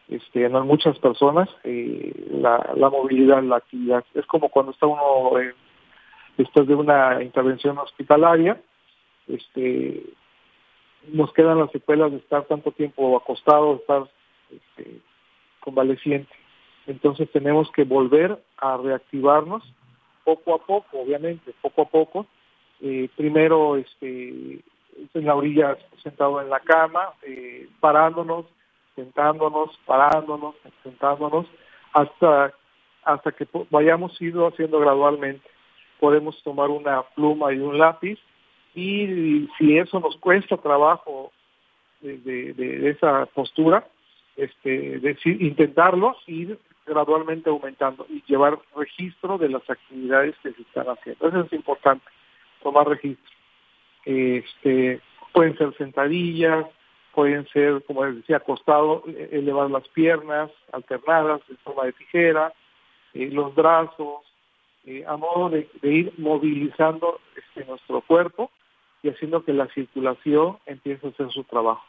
este, 0.07 0.45
en 0.45 0.53
muchas 0.53 0.97
personas, 0.99 1.49
eh, 1.63 2.11
la, 2.31 2.71
la, 2.75 2.89
movilidad, 2.89 3.43
la 3.43 3.57
actividad. 3.57 4.03
Es 4.13 4.25
como 4.25 4.49
cuando 4.49 4.71
está 4.71 4.85
uno 4.85 5.31
después 6.37 6.67
de 6.67 6.75
una 6.75 7.23
intervención 7.23 7.77
hospitalaria, 7.77 8.59
este, 9.27 10.03
nos 11.09 11.33
quedan 11.33 11.59
las 11.59 11.71
secuelas 11.71 12.11
de 12.11 12.17
estar 12.17 12.45
tanto 12.45 12.71
tiempo 12.71 13.17
acostado, 13.17 13.75
estar 13.75 14.03
este, 14.51 14.99
convaleciente. 15.59 16.33
Entonces 16.87 17.29
tenemos 17.31 17.71
que 17.71 17.83
volver 17.83 18.39
a 18.57 18.77
reactivarnos 18.77 19.63
poco 20.23 20.55
a 20.55 20.59
poco, 20.59 20.99
obviamente, 20.99 21.53
poco 21.61 21.83
a 21.83 21.85
poco. 21.85 22.25
Eh, 22.81 23.09
primero, 23.15 23.77
este, 23.77 24.61
en 25.13 25.25
la 25.25 25.35
orilla, 25.35 25.77
sentado 26.03 26.41
en 26.41 26.49
la 26.49 26.59
cama, 26.59 27.13
eh, 27.23 27.67
parándonos, 27.79 28.45
sentándonos, 28.95 29.77
parándonos, 29.85 30.55
sentándonos, 30.83 31.45
hasta, 31.93 32.53
hasta 33.03 33.31
que 33.31 33.47
vayamos 33.69 34.19
ido 34.21 34.47
haciendo 34.47 34.79
gradualmente. 34.79 35.47
Podemos 35.99 36.41
tomar 36.43 36.69
una 36.69 37.03
pluma 37.15 37.53
y 37.53 37.59
un 37.59 37.77
lápiz 37.77 38.19
y 38.75 39.49
si 39.57 39.77
eso 39.77 39.99
nos 39.99 40.17
cuesta 40.17 40.57
trabajo 40.57 41.31
de, 42.01 42.89
esa 42.89 43.25
postura, 43.27 43.87
este, 44.35 44.99
decir, 44.99 45.41
intentarlo, 45.41 46.15
ir 46.27 46.59
gradualmente 46.85 47.49
aumentando 47.49 48.05
y 48.09 48.21
llevar 48.27 48.59
registro 48.75 49.37
de 49.37 49.49
las 49.49 49.67
actividades 49.69 50.35
que 50.43 50.51
se 50.51 50.61
están 50.61 50.87
haciendo. 50.87 51.27
Eso 51.27 51.41
es 51.41 51.53
importante, 51.53 52.05
tomar 52.61 52.87
registro. 52.87 53.31
Este, 54.03 54.99
pueden 55.31 55.57
ser 55.57 55.75
sentadillas, 55.77 56.65
pueden 57.13 57.47
ser, 57.47 57.81
como 57.85 58.05
les 58.05 58.17
decía, 58.17 58.37
acostado, 58.37 59.03
e-, 59.07 59.29
elevar 59.31 59.71
las 59.71 59.87
piernas 59.89 60.51
alternadas 60.73 61.41
en 61.49 61.57
forma 61.57 61.85
de 61.85 61.93
tijera, 61.93 62.53
eh, 63.13 63.29
los 63.31 63.55
brazos, 63.55 64.21
eh, 64.85 65.03
a 65.07 65.17
modo 65.17 65.49
de, 65.49 65.67
ir 65.81 66.13
movilizando 66.17 67.19
este, 67.35 67.65
nuestro 67.65 68.01
cuerpo 68.01 68.51
y 69.05 69.09
haciendo 69.09 69.45
que 69.45 69.53
la 69.53 69.67
circulación 69.67 70.57
empiece 70.65 71.05
a 71.05 71.11
hacer 71.11 71.29
su 71.29 71.43
trabajo. 71.43 71.85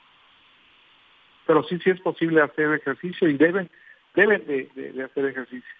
Pero 1.47 1.63
sí, 1.65 1.79
sí 1.83 1.91
es 1.91 2.01
posible 2.01 2.43
hacer 2.43 2.75
ejercicio 2.75 3.29
y 3.29 3.39
deben, 3.39 3.71
deben 4.15 4.47
de 4.47 5.03
hacer 5.03 5.25
ejercicio. 5.25 5.75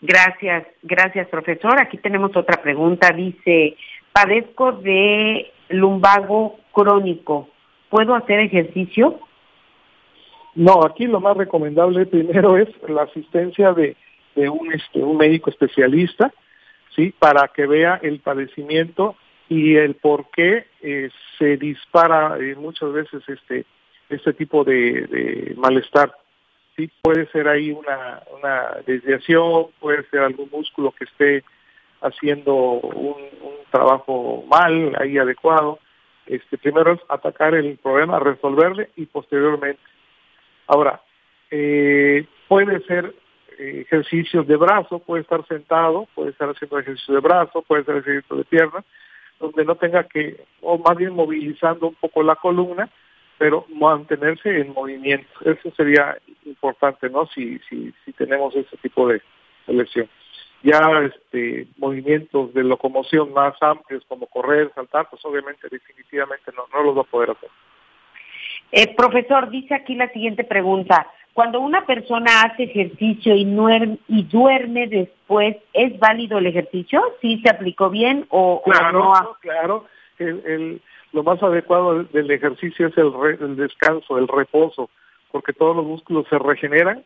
Gracias, 0.00 0.66
gracias 0.82 1.28
profesor. 1.28 1.78
Aquí 1.78 1.98
tenemos 1.98 2.34
otra 2.34 2.62
pregunta. 2.62 3.10
Dice, 3.10 3.76
padezco 4.12 4.72
de 4.72 5.52
lumbago 5.68 6.58
crónico. 6.72 7.50
¿Puedo 7.90 8.14
hacer 8.14 8.40
ejercicio? 8.40 9.20
No, 10.54 10.84
aquí 10.84 11.06
lo 11.06 11.20
más 11.20 11.36
recomendable 11.36 12.06
primero 12.06 12.56
es 12.56 12.68
la 12.88 13.02
asistencia 13.02 13.72
de, 13.72 13.96
un, 14.36 14.72
este, 14.72 15.02
un 15.02 15.18
médico 15.18 15.50
especialista, 15.50 16.32
¿sí? 16.96 17.12
Para 17.18 17.48
que 17.48 17.66
vea 17.66 18.00
el 18.02 18.20
padecimiento 18.20 19.16
y 19.50 19.74
el 19.76 19.96
por 19.96 20.30
qué 20.30 20.68
eh, 20.80 21.10
se 21.36 21.56
dispara 21.56 22.38
eh, 22.38 22.54
muchas 22.54 22.92
veces 22.92 23.20
este, 23.28 23.66
este 24.08 24.32
tipo 24.32 24.62
de, 24.62 25.54
malestar. 25.56 26.16
Sí, 26.76 26.88
puede 27.02 27.26
ser 27.32 27.48
ahí 27.48 27.72
una, 27.72 28.22
una 28.38 28.76
desviación, 28.86 29.66
puede 29.80 30.08
ser 30.08 30.20
algún 30.20 30.48
músculo 30.52 30.92
que 30.92 31.04
esté 31.04 31.44
haciendo 32.00 32.54
un, 32.54 33.16
trabajo 33.72 34.44
mal, 34.48 34.96
ahí 34.98 35.16
adecuado, 35.16 35.78
este, 36.26 36.58
primero 36.58 36.92
es 36.92 37.00
atacar 37.08 37.54
el 37.54 37.76
problema, 37.78 38.18
resolverle 38.18 38.90
y 38.96 39.06
posteriormente. 39.06 39.80
Ahora, 40.66 41.00
eh, 41.52 42.26
puede 42.48 42.80
ser 42.86 43.14
ejercicios 43.58 44.46
de 44.48 44.56
brazo, 44.56 44.98
puede 44.98 45.22
estar 45.22 45.46
sentado, 45.46 46.08
puede 46.14 46.30
estar 46.30 46.48
haciendo 46.48 46.80
ejercicio 46.80 47.14
de 47.14 47.20
brazo, 47.20 47.62
puede 47.62 47.84
ser 47.84 47.98
ejercicio 47.98 48.36
de 48.36 48.44
pierna, 48.44 48.84
donde 49.40 49.64
no 49.64 49.74
tenga 49.74 50.04
que, 50.04 50.44
o 50.60 50.78
más 50.78 50.96
bien 50.96 51.14
movilizando 51.14 51.88
un 51.88 51.94
poco 51.94 52.22
la 52.22 52.36
columna, 52.36 52.88
pero 53.38 53.64
mantenerse 53.70 54.60
en 54.60 54.74
movimiento. 54.74 55.28
Eso 55.44 55.72
sería 55.74 56.18
importante, 56.44 57.08
¿no? 57.08 57.26
Si, 57.26 57.58
si, 57.68 57.92
si 58.04 58.12
tenemos 58.12 58.54
ese 58.54 58.76
tipo 58.76 59.08
de, 59.08 59.22
lesión 59.66 60.08
ya 60.62 60.78
este, 61.06 61.68
movimientos 61.78 62.52
de 62.52 62.62
locomoción 62.62 63.32
más 63.32 63.54
amplios 63.62 64.04
como 64.06 64.26
correr, 64.26 64.70
saltar, 64.74 65.08
pues 65.08 65.24
obviamente 65.24 65.68
definitivamente 65.70 66.52
no, 66.54 66.64
no 66.72 66.82
los 66.84 66.98
va 66.98 67.00
a 67.00 67.04
poder 67.04 67.30
hacer. 67.30 67.48
Eh, 68.72 68.94
profesor, 68.94 69.50
dice 69.50 69.74
aquí 69.74 69.94
la 69.94 70.12
siguiente 70.12 70.44
pregunta. 70.44 71.10
Cuando 71.32 71.60
una 71.60 71.86
persona 71.86 72.42
hace 72.42 72.64
ejercicio 72.64 73.34
y, 73.34 73.44
duerme, 73.44 73.98
y 74.08 74.24
duerme 74.24 74.86
después, 74.88 75.56
¿es 75.72 75.98
válido 75.98 76.38
el 76.38 76.46
ejercicio? 76.46 77.02
¿Sí 77.20 77.40
se 77.42 77.50
aplicó 77.50 77.88
bien 77.88 78.26
o, 78.30 78.62
claro, 78.64 78.92
no? 78.92 79.36
Claro, 79.40 79.86
el, 80.18 80.42
el, 80.44 80.82
lo 81.12 81.22
más 81.22 81.42
adecuado 81.42 82.04
del 82.04 82.30
ejercicio 82.30 82.88
es 82.88 82.98
el, 82.98 83.12
el 83.40 83.56
descanso, 83.56 84.18
el 84.18 84.28
reposo, 84.28 84.90
porque 85.30 85.52
todos 85.52 85.76
los 85.76 85.86
músculos 85.86 86.26
se 86.28 86.38
regeneran 86.38 87.04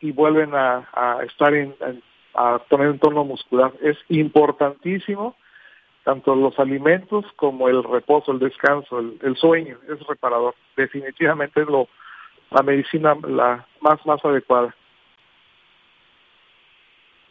y 0.00 0.12
vuelven 0.12 0.54
a, 0.54 0.88
a 0.94 1.22
estar 1.24 1.54
en, 1.54 1.74
en 1.80 2.02
a 2.38 2.60
tener 2.68 2.88
un 2.88 2.98
tono 2.98 3.24
muscular. 3.24 3.72
Es 3.82 3.96
importantísimo 4.08 5.34
tanto 6.04 6.34
los 6.34 6.58
alimentos 6.58 7.24
como 7.36 7.68
el 7.68 7.82
reposo, 7.82 8.32
el 8.32 8.38
descanso, 8.38 8.98
el, 8.98 9.36
sueño, 9.36 9.76
es 9.88 9.98
reparador. 10.06 10.54
Definitivamente 10.76 11.60
es 11.60 11.66
lo, 11.66 11.88
la 12.50 12.62
medicina 12.62 13.16
la 13.26 13.66
más, 13.80 14.04
más 14.06 14.24
adecuada. 14.24 14.74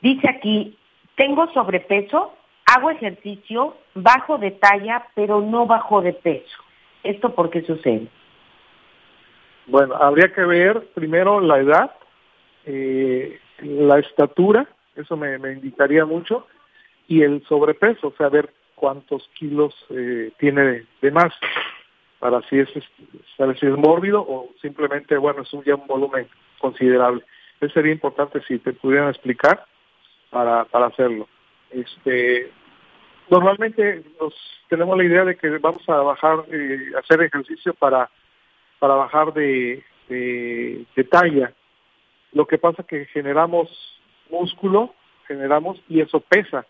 Dice 0.01 0.29
aquí, 0.29 0.77
tengo 1.15 1.51
sobrepeso, 1.53 2.33
hago 2.65 2.91
ejercicio, 2.91 3.75
bajo 3.95 4.37
de 4.37 4.51
talla, 4.51 5.07
pero 5.15 5.41
no 5.41 5.65
bajo 5.65 6.01
de 6.01 6.13
peso. 6.13 6.57
¿Esto 7.03 7.33
por 7.33 7.49
qué 7.49 7.63
sucede? 7.63 8.07
Bueno, 9.65 9.95
habría 9.95 10.31
que 10.33 10.45
ver 10.45 10.87
primero 10.93 11.41
la 11.41 11.59
edad, 11.59 11.91
eh, 12.65 13.39
la 13.59 13.99
estatura 13.99 14.67
eso 14.97 15.15
me, 15.15 15.35
indicaría 15.53 16.05
mucho, 16.05 16.47
y 17.07 17.21
el 17.21 17.43
sobrepeso, 17.47 18.13
saber 18.17 18.51
cuántos 18.75 19.29
kilos 19.35 19.73
eh, 19.89 20.31
tiene 20.37 20.85
de, 21.01 21.11
más, 21.11 21.33
para 22.19 22.41
si 22.43 22.59
es, 22.59 22.69
saber 23.35 23.59
si 23.59 23.65
es 23.67 23.77
mórbido 23.77 24.21
o 24.21 24.49
simplemente, 24.61 25.17
bueno, 25.17 25.43
es 25.43 25.53
un, 25.53 25.63
volumen 25.87 26.27
considerable. 26.59 27.23
Eso 27.59 27.73
sería 27.73 27.91
importante 27.91 28.41
si 28.47 28.59
te 28.59 28.73
pudieran 28.73 29.09
explicar 29.09 29.65
para, 30.29 30.65
para 30.65 30.87
hacerlo. 30.87 31.27
Este, 31.71 32.51
normalmente 33.29 34.03
tenemos 34.69 34.97
la 34.97 35.03
idea 35.03 35.25
de 35.25 35.37
que 35.37 35.49
vamos 35.57 35.87
a 35.89 35.97
bajar, 35.97 36.45
eh, 36.51 36.91
hacer 36.97 37.21
ejercicio 37.21 37.73
para, 37.73 38.09
para 38.79 38.95
bajar 38.95 39.33
de, 39.33 39.83
de, 40.09 40.85
de 40.95 41.03
talla. 41.03 41.53
Lo 42.33 42.45
que 42.45 42.57
pasa 42.57 42.83
que 42.83 43.05
generamos 43.05 43.69
músculo 44.29 44.93
generamos 45.27 45.77
y 45.87 46.01
eso 46.01 46.19
pesa. 46.21 46.65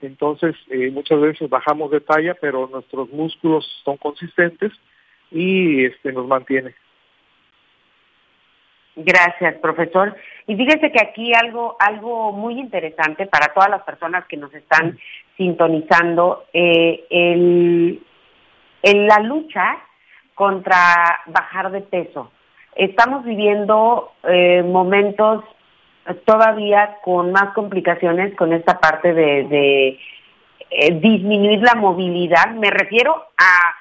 Entonces, 0.00 0.54
eh, 0.70 0.90
muchas 0.90 1.20
veces 1.20 1.48
bajamos 1.48 1.90
de 1.90 2.00
talla, 2.00 2.34
pero 2.40 2.68
nuestros 2.68 3.10
músculos 3.10 3.66
son 3.84 3.96
consistentes 3.96 4.72
y 5.30 5.84
este 5.84 6.12
nos 6.12 6.26
mantiene. 6.26 6.74
Gracias, 9.00 9.54
profesor. 9.60 10.16
Y 10.48 10.56
fíjese 10.56 10.90
que 10.90 11.00
aquí 11.00 11.32
algo, 11.32 11.76
algo 11.78 12.32
muy 12.32 12.58
interesante 12.58 13.26
para 13.26 13.54
todas 13.54 13.70
las 13.70 13.82
personas 13.82 14.26
que 14.26 14.36
nos 14.36 14.52
están 14.52 14.98
sintonizando, 15.36 16.46
eh, 16.52 17.04
el, 17.10 18.02
la 18.82 19.20
lucha 19.20 19.78
contra 20.34 21.20
bajar 21.26 21.70
de 21.70 21.80
peso. 21.80 22.32
estamos 22.74 23.24
viviendo 23.24 24.12
eh, 24.24 24.62
momentos 24.64 25.44
todavía 26.24 26.98
con 27.02 27.32
más 27.32 27.52
complicaciones 27.54 28.34
con 28.36 28.52
esta 28.52 28.78
parte 28.78 29.12
de, 29.12 29.98
eh, 30.70 30.94
disminuir 31.00 31.60
la 31.60 31.74
movilidad. 31.74 32.50
Me 32.50 32.70
refiero 32.70 33.14
a 33.36 33.74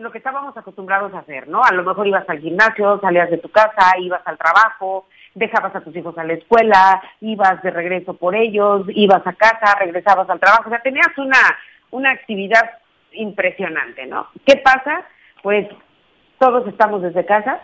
lo 0.00 0.10
que 0.10 0.18
estábamos 0.18 0.56
acostumbrados 0.56 1.14
a 1.14 1.20
hacer, 1.20 1.48
¿no? 1.48 1.62
A 1.62 1.72
lo 1.72 1.84
mejor 1.84 2.06
ibas 2.06 2.28
al 2.28 2.40
gimnasio, 2.40 3.00
salías 3.00 3.30
de 3.30 3.38
tu 3.38 3.48
casa, 3.50 3.96
ibas 3.98 4.22
al 4.24 4.36
trabajo, 4.36 5.06
dejabas 5.34 5.74
a 5.74 5.80
tus 5.80 5.94
hijos 5.96 6.16
a 6.18 6.24
la 6.24 6.34
escuela, 6.34 7.02
ibas 7.20 7.62
de 7.62 7.70
regreso 7.70 8.14
por 8.14 8.34
ellos, 8.34 8.86
ibas 8.88 9.26
a 9.26 9.32
casa, 9.34 9.76
regresabas 9.78 10.28
al 10.28 10.40
trabajo, 10.40 10.64
o 10.66 10.70
sea, 10.70 10.82
tenías 10.82 11.16
una, 11.16 11.38
una 11.90 12.10
actividad 12.10 12.70
impresionante, 13.12 14.06
¿no? 14.06 14.28
¿Qué 14.44 14.56
pasa? 14.56 15.04
Pues 15.42 15.68
todos 16.38 16.66
estamos 16.66 17.02
desde 17.02 17.24
casa, 17.24 17.60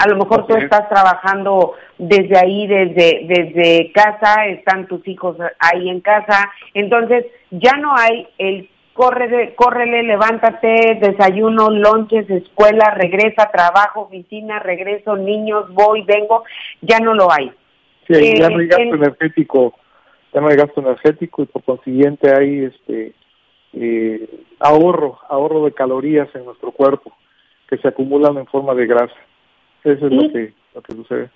a 0.00 0.08
lo 0.08 0.16
mejor 0.16 0.46
tú 0.46 0.56
estás 0.56 0.88
trabajando 0.88 1.74
desde 1.98 2.38
ahí, 2.38 2.66
desde, 2.66 3.26
desde 3.26 3.92
casa, 3.92 4.46
están 4.46 4.86
tus 4.86 5.06
hijos 5.06 5.36
ahí 5.58 5.90
en 5.90 6.00
casa, 6.00 6.50
entonces 6.72 7.26
ya 7.50 7.76
no 7.76 7.94
hay 7.94 8.26
el 8.38 8.70
corre, 8.94 9.54
córrele, 9.54 10.02
levántate, 10.04 10.98
desayuno, 11.02 11.68
lonches, 11.68 12.28
escuela, 12.30 12.94
regresa, 12.96 13.50
trabajo, 13.52 14.02
oficina, 14.02 14.58
regreso, 14.58 15.16
niños, 15.16 15.72
voy, 15.74 16.02
vengo, 16.04 16.44
ya 16.80 16.98
no 16.98 17.12
lo 17.12 17.30
hay. 17.30 17.52
Sí, 18.08 18.38
ya 18.38 18.48
no 18.48 18.58
hay 18.58 18.68
gasto 18.68 18.94
energético, 18.94 19.74
ya 20.32 20.40
no 20.40 20.48
hay 20.48 20.56
gasto 20.56 20.80
energético 20.80 21.42
y 21.42 21.46
por 21.46 21.62
consiguiente 21.62 22.34
hay 22.34 22.64
este 22.64 23.12
eh, 23.74 24.28
ahorro, 24.60 25.18
ahorro 25.28 25.66
de 25.66 25.72
calorías 25.72 26.34
en 26.34 26.46
nuestro 26.46 26.72
cuerpo 26.72 27.12
que 27.68 27.76
se 27.76 27.88
acumulan 27.88 28.38
en 28.38 28.46
forma 28.46 28.74
de 28.74 28.86
grasa. 28.86 29.14
Eso 29.84 30.06
es 30.06 30.12
lo, 30.12 30.32
que, 30.32 30.52
lo 30.74 30.82
que 30.82 30.94
sucede. 30.94 31.30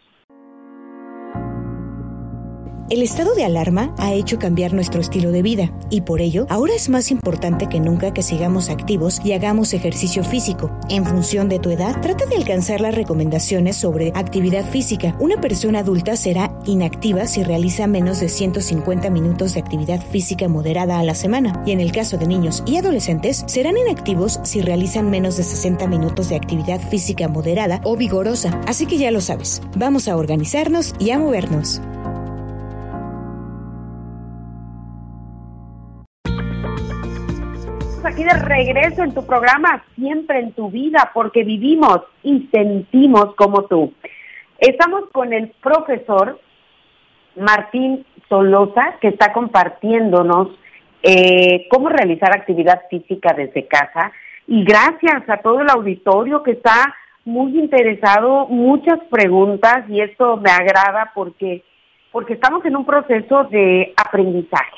El 2.89 3.01
estado 3.01 3.35
de 3.35 3.43
alarma 3.43 3.93
ha 3.97 4.13
hecho 4.13 4.39
cambiar 4.39 4.73
nuestro 4.73 5.01
estilo 5.01 5.31
de 5.31 5.41
vida 5.41 5.73
y 5.89 6.01
por 6.01 6.21
ello 6.21 6.45
ahora 6.49 6.73
es 6.73 6.87
más 6.87 7.11
importante 7.11 7.67
que 7.67 7.81
nunca 7.81 8.13
que 8.13 8.23
sigamos 8.23 8.69
activos 8.69 9.19
y 9.25 9.33
hagamos 9.33 9.73
ejercicio 9.73 10.23
físico. 10.23 10.71
En 10.89 11.05
función 11.05 11.49
de 11.49 11.59
tu 11.59 11.69
edad, 11.69 11.99
trata 11.99 12.25
de 12.27 12.37
alcanzar 12.37 12.79
las 12.79 12.95
recomendaciones 12.95 13.75
sobre 13.75 14.13
actividad 14.15 14.63
física. 14.63 15.17
Una 15.19 15.41
persona 15.41 15.79
adulta 15.79 16.15
será 16.15 16.57
inactiva 16.63 17.27
si 17.27 17.43
realiza 17.43 17.87
menos 17.87 18.21
de 18.21 18.29
150 18.29 19.09
minutos 19.09 19.53
de 19.53 19.59
actividad 19.59 20.01
física 20.01 20.47
moderada 20.47 20.97
a 20.97 21.03
la 21.03 21.13
semana 21.13 21.61
y 21.65 21.71
en 21.71 21.81
el 21.81 21.91
caso 21.91 22.17
de 22.17 22.27
niños 22.27 22.63
y 22.65 22.77
adolescentes 22.77 23.43
serán 23.47 23.75
inactivos 23.75 24.39
si 24.43 24.61
realizan 24.61 25.09
menos 25.09 25.35
de 25.35 25.43
60 25.43 25.87
minutos 25.87 26.29
de 26.29 26.37
actividad 26.37 26.79
física 26.79 27.27
moderada 27.27 27.81
o 27.83 27.97
vigorosa. 27.97 28.61
Así 28.65 28.85
que 28.85 28.97
ya 28.97 29.11
lo 29.11 29.19
sabes, 29.19 29.61
vamos 29.75 30.07
a 30.07 30.15
organizarnos 30.15 30.95
y 30.99 31.09
a 31.09 31.19
movernos. 31.19 31.81
De 38.27 38.39
regreso 38.39 39.03
en 39.03 39.13
tu 39.13 39.25
programa, 39.25 39.83
siempre 39.95 40.39
en 40.39 40.51
tu 40.51 40.69
vida, 40.69 41.11
porque 41.13 41.43
vivimos 41.43 42.01
y 42.23 42.49
sentimos 42.51 43.33
como 43.35 43.63
tú. 43.63 43.93
Estamos 44.59 45.09
con 45.11 45.33
el 45.33 45.49
profesor 45.61 46.39
Martín 47.35 48.05
Solosa, 48.27 48.95
que 48.99 49.09
está 49.09 49.31
compartiéndonos 49.31 50.49
eh, 51.03 51.67
cómo 51.69 51.89
realizar 51.89 52.35
actividad 52.35 52.81
física 52.89 53.33
desde 53.33 53.67
casa. 53.67 54.11
Y 54.47 54.63
gracias 54.63 55.29
a 55.29 55.37
todo 55.37 55.61
el 55.61 55.69
auditorio 55.69 56.43
que 56.43 56.51
está 56.51 56.95
muy 57.23 57.57
interesado, 57.57 58.47
muchas 58.47 58.99
preguntas, 59.09 59.83
y 59.89 60.01
esto 60.01 60.37
me 60.37 60.49
agrada 60.49 61.11
porque, 61.13 61.63
porque 62.11 62.33
estamos 62.33 62.65
en 62.65 62.75
un 62.75 62.85
proceso 62.85 63.45
de 63.45 63.93
aprendizaje. 63.95 64.77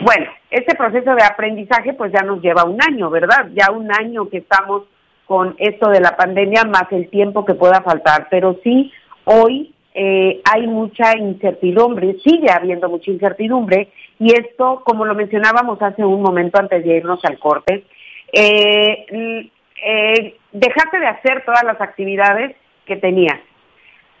Bueno, 0.00 0.30
este 0.54 0.74
proceso 0.74 1.14
de 1.14 1.24
aprendizaje 1.24 1.92
pues 1.94 2.12
ya 2.12 2.22
nos 2.22 2.40
lleva 2.40 2.64
un 2.64 2.78
año, 2.82 3.10
¿verdad? 3.10 3.48
Ya 3.54 3.70
un 3.70 3.92
año 3.92 4.28
que 4.28 4.38
estamos 4.38 4.84
con 5.26 5.54
esto 5.58 5.88
de 5.90 6.00
la 6.00 6.16
pandemia 6.16 6.64
más 6.64 6.90
el 6.90 7.08
tiempo 7.08 7.44
que 7.44 7.54
pueda 7.54 7.82
faltar, 7.82 8.28
pero 8.30 8.58
sí 8.62 8.92
hoy 9.24 9.74
eh, 9.94 10.40
hay 10.52 10.66
mucha 10.66 11.16
incertidumbre, 11.16 12.16
sigue 12.24 12.50
habiendo 12.50 12.88
mucha 12.88 13.10
incertidumbre 13.10 13.88
y 14.18 14.32
esto, 14.32 14.82
como 14.84 15.04
lo 15.04 15.14
mencionábamos 15.14 15.80
hace 15.82 16.04
un 16.04 16.22
momento 16.22 16.58
antes 16.60 16.84
de 16.84 16.96
irnos 16.96 17.24
al 17.24 17.38
corte, 17.38 17.84
eh, 18.32 19.50
eh, 19.86 20.36
dejaste 20.52 20.98
de 20.98 21.06
hacer 21.06 21.44
todas 21.44 21.64
las 21.64 21.80
actividades 21.80 22.56
que 22.86 22.96
tenías. 22.96 23.38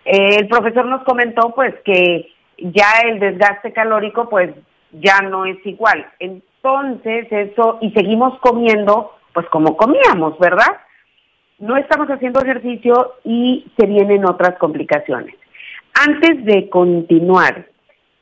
Eh, 0.04 0.36
el 0.40 0.48
profesor 0.48 0.84
nos 0.86 1.02
comentó 1.04 1.54
pues 1.54 1.74
que 1.84 2.28
ya 2.58 3.00
el 3.06 3.18
desgaste 3.20 3.72
calórico 3.72 4.28
pues 4.28 4.50
ya 5.00 5.20
no 5.20 5.44
es 5.44 5.58
igual. 5.66 6.06
Entonces, 6.18 7.26
eso, 7.30 7.78
y 7.80 7.90
seguimos 7.92 8.38
comiendo, 8.40 9.12
pues 9.32 9.46
como 9.48 9.76
comíamos, 9.76 10.38
¿verdad? 10.38 10.78
No 11.58 11.76
estamos 11.76 12.08
haciendo 12.08 12.40
ejercicio 12.40 13.14
y 13.24 13.66
se 13.78 13.86
vienen 13.86 14.24
otras 14.24 14.58
complicaciones. 14.58 15.34
Antes 15.94 16.44
de 16.44 16.68
continuar, 16.68 17.66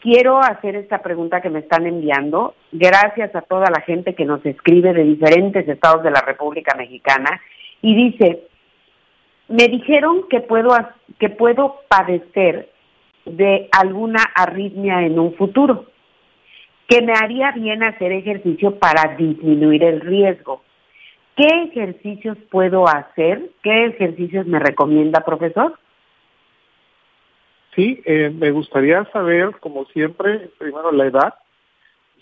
quiero 0.01 0.39
hacer 0.39 0.77
esta 0.77 0.99
pregunta 0.99 1.41
que 1.41 1.51
me 1.51 1.61
están 1.61 1.87
enviando, 1.87 2.55
gracias 2.71 3.35
a 3.35 3.43
toda 3.43 3.71
la 3.71 3.81
gente 3.81 4.15
que 4.15 4.25
nos 4.25 4.45
escribe 4.45 4.93
de 4.93 5.05
diferentes 5.05 5.67
estados 5.67 6.03
de 6.03 6.11
la 6.11 6.21
República 6.21 6.77
Mexicana, 6.77 7.41
y 7.81 7.95
dice, 7.95 8.45
me 9.49 9.69
dijeron 9.69 10.29
que 10.29 10.41
puedo, 10.41 10.77
que 11.19 11.31
puedo 11.31 11.81
padecer 11.89 12.71
de 13.25 13.69
alguna 13.73 14.23
arritmia 14.35 15.03
en 15.03 15.19
un 15.19 15.35
futuro 15.35 15.87
que 16.92 17.00
me 17.00 17.14
haría 17.14 17.52
bien 17.52 17.83
hacer 17.83 18.12
ejercicio 18.12 18.78
para 18.78 19.16
disminuir 19.16 19.83
el 19.83 20.02
riesgo. 20.02 20.62
¿Qué 21.35 21.46
ejercicios 21.70 22.37
puedo 22.50 22.87
hacer? 22.87 23.50
¿Qué 23.62 23.87
ejercicios 23.87 24.46
me 24.46 24.59
recomienda, 24.59 25.24
profesor? 25.24 25.78
Sí, 27.74 28.02
eh, 28.05 28.28
me 28.28 28.50
gustaría 28.50 29.07
saber, 29.07 29.59
como 29.61 29.87
siempre, 29.87 30.50
primero 30.59 30.92
la 30.92 31.07
edad, 31.07 31.35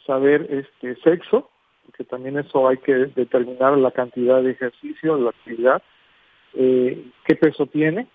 saber 0.07 0.47
este 0.49 0.95
sexo, 1.03 1.51
porque 1.87 2.05
también 2.05 2.39
eso 2.39 2.69
hay 2.69 2.77
que 2.77 2.95
determinar 2.95 3.77
la 3.77 3.91
cantidad 3.91 4.41
de 4.41 4.53
ejercicio, 4.53 5.19
la 5.19 5.31
actividad, 5.31 5.83
eh, 6.55 7.07
qué 7.25 7.35
peso 7.35 7.67
tiene, 7.67 8.07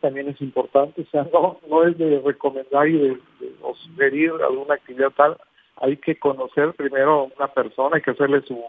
también 0.00 0.28
es 0.28 0.40
importante, 0.40 1.02
o 1.02 1.10
sea, 1.12 1.24
no, 1.32 1.60
no 1.70 1.84
es 1.84 1.96
de 1.96 2.20
recomendar 2.24 2.88
y 2.88 2.98
de, 2.98 3.08
de 3.38 3.54
sugerir 3.86 4.32
alguna 4.42 4.74
actividad 4.74 5.12
tal, 5.16 5.36
hay 5.80 5.96
que 5.96 6.18
conocer 6.18 6.74
primero 6.74 7.12
a 7.12 7.22
una 7.24 7.48
persona, 7.48 7.96
hay 7.96 8.02
que 8.02 8.12
hacerle 8.12 8.42
su 8.42 8.62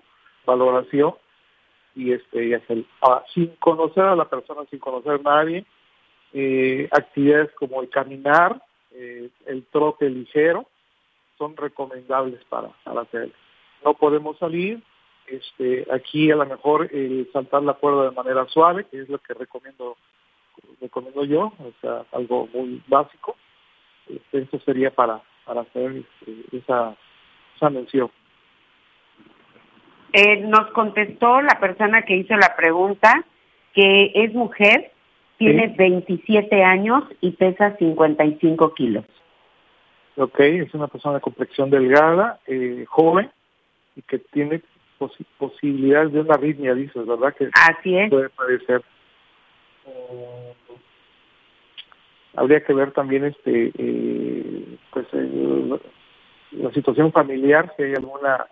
valoración 0.45 1.13
y 1.95 2.13
este 2.13 2.45
y 2.45 2.53
hacer, 2.53 2.83
ah, 3.01 3.23
sin 3.33 3.47
conocer 3.57 4.03
a 4.03 4.15
la 4.15 4.29
persona, 4.29 4.61
sin 4.69 4.79
conocer 4.79 5.13
a 5.13 5.17
nadie, 5.17 5.65
eh, 6.33 6.87
actividades 6.91 7.51
como 7.53 7.81
el 7.81 7.89
caminar, 7.89 8.61
eh, 8.91 9.29
el 9.45 9.65
trote 9.65 10.09
ligero, 10.09 10.65
son 11.37 11.55
recomendables 11.55 12.43
para, 12.45 12.69
para 12.83 13.01
hacer. 13.01 13.31
No 13.83 13.93
podemos 13.93 14.37
salir, 14.37 14.81
este, 15.27 15.87
aquí 15.91 16.31
a 16.31 16.35
lo 16.35 16.45
mejor 16.45 16.89
saltar 17.31 17.63
la 17.63 17.73
cuerda 17.73 18.09
de 18.09 18.15
manera 18.15 18.45
suave, 18.47 18.85
que 18.85 19.01
es 19.01 19.09
lo 19.09 19.19
que 19.19 19.33
recomiendo 19.33 19.95
recomiendo 20.81 21.23
yo, 21.23 21.53
o 21.59 21.73
sea, 21.81 22.05
algo 22.11 22.47
muy 22.53 22.81
básico. 22.87 23.35
Este, 24.07 24.39
eso 24.39 24.59
sería 24.65 24.91
para 24.91 25.21
para 25.49 25.61
hacer 25.61 26.03
este, 26.21 26.57
esa, 26.57 26.95
esa 27.55 27.69
mención. 27.71 28.11
Eh, 30.13 30.41
nos 30.41 30.67
contestó 30.73 31.41
la 31.41 31.59
persona 31.59 32.03
que 32.03 32.17
hizo 32.17 32.35
la 32.37 32.55
pregunta 32.55 33.25
que 33.73 34.11
es 34.13 34.33
mujer, 34.33 34.91
tiene 35.37 35.73
27 35.75 36.63
años 36.63 37.03
y 37.21 37.31
pesa 37.31 37.75
55 37.77 38.73
kilos. 38.75 39.05
Ok, 40.17 40.39
es 40.39 40.73
una 40.75 40.87
persona 40.87 41.15
de 41.15 41.21
complexión 41.21 41.71
delgada, 41.71 42.39
eh, 42.45 42.85
joven 42.87 43.31
y 43.95 44.03
que 44.03 44.19
tiene 44.19 44.61
posibilidades 45.37 46.13
de 46.13 46.21
una 46.21 46.35
arritmia, 46.35 46.75
dices, 46.75 47.07
¿verdad? 47.07 47.33
Que 47.35 47.49
Así 47.53 47.97
es. 47.97 48.09
Puede 48.11 48.29
parecer. 48.29 48.83
Eh, 49.87 50.28
habría 52.35 52.63
que 52.63 52.73
ver 52.73 52.91
también 52.91 53.25
este 53.25 53.71
eh, 53.77 54.77
pues 54.91 55.07
la 56.51 56.71
situación 56.73 57.11
familiar, 57.11 57.71
si 57.75 57.83
hay 57.83 57.93
alguna 57.93 58.47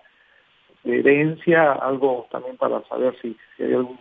herencia, 0.84 1.74
algo 1.74 2.28
también 2.32 2.58
para 2.58 2.84
saber 2.84 3.16
si, 3.22 3.36
hay 3.60 3.74
algún, 3.74 4.00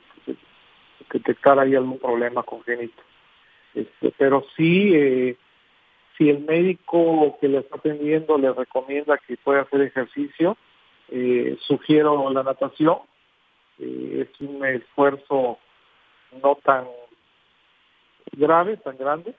detectar 1.10 1.58
ahí 1.58 1.74
algún 1.74 1.98
problema 1.98 2.42
congénito. 2.42 3.02
Este, 3.74 4.12
pero 4.16 4.44
sí, 4.56 4.92
eh, 4.94 5.36
si 6.16 6.30
el 6.30 6.40
médico 6.40 7.38
que 7.40 7.48
le 7.48 7.58
está 7.58 7.76
atendiendo 7.76 8.38
le 8.38 8.52
recomienda 8.52 9.18
que 9.18 9.36
pueda 9.36 9.62
hacer 9.62 9.82
ejercicio, 9.82 10.56
eh, 11.08 11.56
sugiero 11.60 12.30
la 12.30 12.42
natación. 12.42 12.98
Eh, 13.78 14.26
es 14.26 14.40
un 14.40 14.64
esfuerzo 14.64 15.58
no 16.42 16.54
tan 16.56 16.86
grave, 18.32 18.78
tan 18.78 18.96
grande 18.96 19.34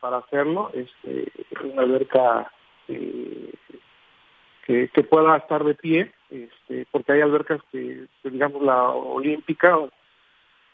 para 0.00 0.18
hacerlo. 0.18 0.70
Este, 0.74 1.30
una 1.64 1.82
alberca 1.82 2.50
eh, 2.88 3.52
que, 4.66 5.02
pueda 5.02 5.36
estar 5.36 5.64
de 5.64 5.74
pie, 5.74 6.12
este, 6.30 6.86
porque 6.90 7.12
hay 7.12 7.20
albercas 7.20 7.60
que, 7.72 8.06
digamos, 8.24 8.62
la 8.62 8.90
olímpica 8.90 9.76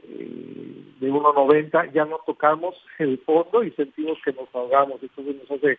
eh, 0.02 0.84
de 1.00 1.10
1.90 1.10 1.92
ya 1.92 2.04
no 2.04 2.20
tocamos 2.26 2.74
el 2.98 3.18
fondo 3.18 3.62
y 3.62 3.70
sentimos 3.72 4.18
que 4.24 4.32
nos 4.32 4.54
ahogamos, 4.54 5.02
entonces 5.02 5.36
nos 5.36 5.50
hace 5.50 5.78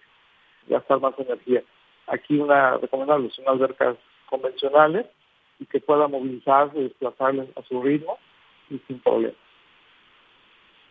gastar 0.68 1.00
más 1.00 1.18
energía. 1.20 1.64
Aquí 2.08 2.40
una 2.40 2.78
recomendable 2.78 3.30
son 3.32 3.48
albercas 3.48 3.98
convencionales 4.30 5.06
y 5.60 5.66
que 5.66 5.80
pueda 5.80 6.08
movilizarse, 6.08 6.80
desplazarse 6.80 7.48
a 7.56 7.62
su 7.64 7.82
ritmo 7.82 8.18
y 8.70 8.80
sin 8.88 9.00
problema. 9.00 9.36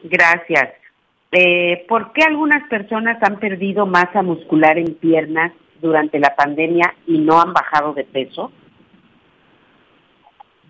Gracias. 0.02 0.85
Eh, 1.32 1.84
¿Por 1.88 2.12
qué 2.12 2.22
algunas 2.22 2.68
personas 2.68 3.20
han 3.22 3.38
perdido 3.38 3.86
masa 3.86 4.22
muscular 4.22 4.78
en 4.78 4.94
piernas 4.94 5.52
durante 5.80 6.18
la 6.18 6.34
pandemia 6.36 6.94
y 7.06 7.18
no 7.18 7.40
han 7.40 7.52
bajado 7.52 7.94
de 7.94 8.04
peso? 8.04 8.52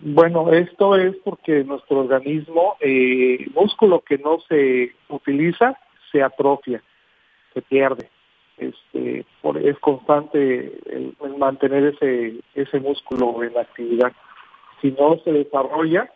Bueno, 0.00 0.52
esto 0.52 0.96
es 0.96 1.16
porque 1.24 1.64
nuestro 1.64 2.00
organismo, 2.00 2.76
eh, 2.80 3.46
músculo 3.54 4.00
que 4.00 4.18
no 4.18 4.38
se 4.48 4.94
utiliza, 5.08 5.78
se 6.12 6.22
atrofia, 6.22 6.82
se 7.54 7.62
pierde. 7.62 8.08
Este, 8.56 9.26
es 9.62 9.78
constante 9.80 10.78
el, 10.86 11.14
mantener 11.38 11.94
ese, 11.94 12.36
ese 12.54 12.80
músculo 12.80 13.42
en 13.42 13.56
actividad. 13.58 14.12
Si 14.80 14.90
no 14.92 15.18
se 15.24 15.32
desarrolla, 15.32 16.10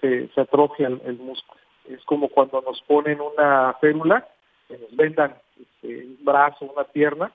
se, 0.00 0.28
se 0.28 0.40
atrofia 0.40 0.88
el 0.88 1.18
músculo 1.18 1.60
es 1.88 2.02
como 2.04 2.28
cuando 2.28 2.62
nos 2.62 2.80
ponen 2.82 3.20
una 3.20 3.74
férula, 3.80 4.26
que 4.68 4.78
nos 4.78 4.94
vendan 4.96 5.34
este, 5.60 6.04
un 6.04 6.18
brazo, 6.22 6.64
una 6.66 6.84
pierna, 6.84 7.32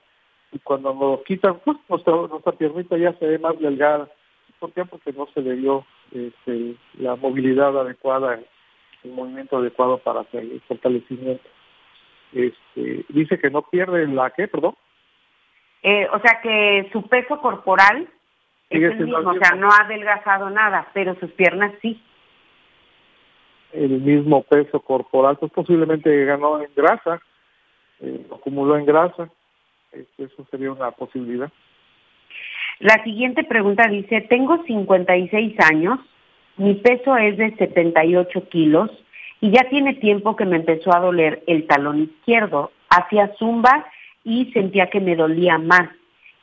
y 0.52 0.58
cuando 0.60 0.94
nos 0.94 1.22
quitan, 1.24 1.58
pues 1.64 1.76
nuestra, 1.88 2.14
nuestra 2.14 2.52
piernita 2.52 2.96
ya 2.96 3.12
se 3.14 3.26
ve 3.26 3.38
más 3.38 3.58
delgada. 3.58 4.08
¿Por 4.58 4.72
qué? 4.72 4.84
Porque 4.84 5.12
no 5.12 5.26
se 5.34 5.42
le 5.42 5.56
dio 5.56 5.84
este, 6.12 6.76
la 6.98 7.16
movilidad 7.16 7.78
adecuada, 7.78 8.40
el 9.04 9.12
movimiento 9.12 9.58
adecuado 9.58 9.98
para 9.98 10.20
hacer 10.20 10.42
el 10.42 10.60
fortalecimiento. 10.62 11.48
Este, 12.32 13.04
dice 13.08 13.38
que 13.38 13.50
no 13.50 13.62
pierde 13.62 14.06
la 14.06 14.30
qué, 14.30 14.48
perdón. 14.48 14.74
Eh, 15.82 16.08
o 16.12 16.18
sea 16.20 16.40
que 16.42 16.88
su 16.92 17.02
peso 17.08 17.40
corporal 17.40 18.08
es 18.70 18.82
el 18.82 19.06
mismo, 19.06 19.30
o 19.30 19.34
sea, 19.34 19.54
no 19.56 19.68
ha 19.68 19.84
adelgazado 19.84 20.50
nada, 20.50 20.88
pero 20.92 21.14
sus 21.20 21.30
piernas 21.32 21.72
sí 21.80 22.02
el 23.76 24.00
mismo 24.00 24.42
peso 24.42 24.80
corporal, 24.80 25.36
pues 25.36 25.52
posiblemente 25.52 26.24
ganó 26.24 26.60
en 26.60 26.70
grasa, 26.74 27.20
eh, 28.00 28.26
acumuló 28.34 28.76
en 28.76 28.86
grasa, 28.86 29.28
este, 29.92 30.24
eso 30.24 30.46
sería 30.50 30.72
una 30.72 30.90
posibilidad. 30.90 31.50
La 32.78 33.02
siguiente 33.04 33.44
pregunta 33.44 33.88
dice, 33.88 34.22
tengo 34.22 34.62
56 34.64 35.56
años, 35.70 35.98
mi 36.56 36.74
peso 36.74 37.16
es 37.16 37.36
de 37.36 37.54
78 37.56 38.48
kilos 38.48 38.90
y 39.40 39.50
ya 39.50 39.68
tiene 39.68 39.94
tiempo 39.94 40.36
que 40.36 40.44
me 40.44 40.56
empezó 40.56 40.94
a 40.94 41.00
doler 41.00 41.42
el 41.46 41.66
talón 41.66 42.02
izquierdo. 42.02 42.72
Hacía 42.88 43.34
zumba 43.38 43.86
y 44.24 44.52
sentía 44.52 44.88
que 44.88 45.00
me 45.00 45.16
dolía 45.16 45.58
más. 45.58 45.88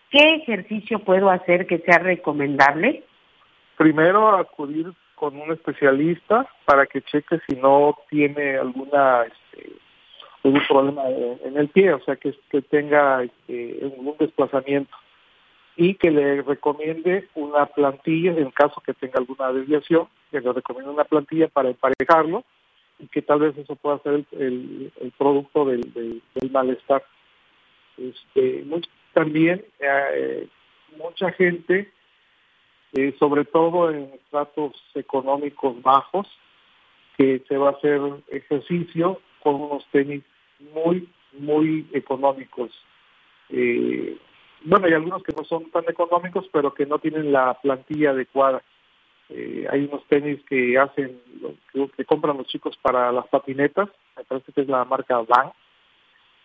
¿Qué 0.09 0.35
ejercicio 0.35 0.99
puedo 0.99 1.29
hacer 1.29 1.65
que 1.65 1.79
sea 1.79 1.97
recomendable? 1.97 3.03
Primero 3.77 4.35
acudir 4.35 4.93
con 5.23 5.39
un 5.39 5.53
especialista 5.53 6.45
para 6.65 6.85
que 6.85 7.01
cheque 7.01 7.39
si 7.47 7.55
no 7.55 7.97
tiene 8.09 8.57
alguna 8.57 9.23
este, 9.23 9.71
algún 10.43 10.61
problema 10.67 11.03
en 11.07 11.55
el 11.55 11.69
pie, 11.69 11.93
o 11.93 12.03
sea 12.03 12.17
que, 12.17 12.35
que 12.49 12.61
tenga 12.61 13.23
este, 13.23 13.79
algún 13.83 14.17
desplazamiento 14.19 14.93
y 15.77 15.95
que 15.95 16.11
le 16.11 16.41
recomiende 16.41 17.29
una 17.35 17.67
plantilla 17.67 18.33
en 18.33 18.51
caso 18.51 18.81
que 18.85 18.93
tenga 18.93 19.19
alguna 19.19 19.53
desviación, 19.53 20.09
que 20.29 20.41
le 20.41 20.51
recomiende 20.51 20.91
una 20.91 21.05
plantilla 21.05 21.47
para 21.47 21.69
emparejarlo 21.69 22.43
y 22.99 23.07
que 23.07 23.21
tal 23.21 23.39
vez 23.39 23.57
eso 23.57 23.77
pueda 23.77 23.99
ser 23.99 24.25
el, 24.33 24.91
el, 24.99 25.11
producto 25.17 25.63
del, 25.63 25.93
del, 25.93 26.51
malestar. 26.51 27.01
Este, 27.97 28.65
también 29.13 29.63
eh, 29.79 30.49
mucha 30.97 31.31
gente 31.31 31.92
eh, 32.93 33.15
sobre 33.17 33.43
todo 33.45 33.89
en 33.89 34.03
estratos 34.13 34.73
económicos 34.93 35.81
bajos, 35.81 36.27
que 37.17 37.43
se 37.47 37.57
va 37.57 37.69
a 37.69 37.73
hacer 37.73 37.99
ejercicio 38.29 39.19
con 39.41 39.55
unos 39.55 39.85
tenis 39.91 40.23
muy, 40.73 41.09
muy 41.33 41.87
económicos. 41.93 42.71
Eh, 43.49 44.17
bueno, 44.63 44.85
hay 44.85 44.93
algunos 44.93 45.23
que 45.23 45.33
no 45.35 45.43
son 45.43 45.69
tan 45.71 45.83
económicos, 45.89 46.47
pero 46.51 46.73
que 46.73 46.85
no 46.85 46.99
tienen 46.99 47.31
la 47.31 47.55
plantilla 47.61 48.11
adecuada. 48.11 48.61
Eh, 49.29 49.67
hay 49.71 49.85
unos 49.85 50.05
tenis 50.07 50.39
que 50.47 50.77
hacen, 50.77 51.19
que, 51.71 51.89
que, 51.97 52.05
compran 52.05 52.37
los 52.37 52.47
chicos 52.47 52.77
para 52.77 53.11
las 53.11 53.27
patinetas, 53.27 53.89
me 54.15 54.23
parece 54.23 54.51
que 54.51 54.61
es 54.61 54.67
la 54.67 54.85
marca 54.85 55.17
Van, 55.21 55.51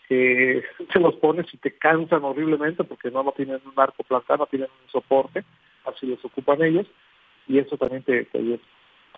que 0.09 0.65
se 0.93 0.99
los 0.99 1.15
pones 1.17 1.53
y 1.53 1.59
te 1.59 1.77
cansan 1.77 2.25
horriblemente 2.25 2.85
porque 2.85 3.11
no, 3.11 3.23
no 3.23 3.33
tienen 3.33 3.61
un 3.67 3.79
arco 3.79 4.03
plantado, 4.03 4.39
no 4.39 4.47
tienen 4.47 4.69
un 4.83 4.91
soporte 4.91 5.45
así 5.89 6.07
los 6.07 6.25
ocupan 6.25 6.63
ellos, 6.63 6.87
y 7.47 7.59
eso 7.59 7.77
también 7.77 8.03
te, 8.03 8.27
ayuda. 8.35 8.59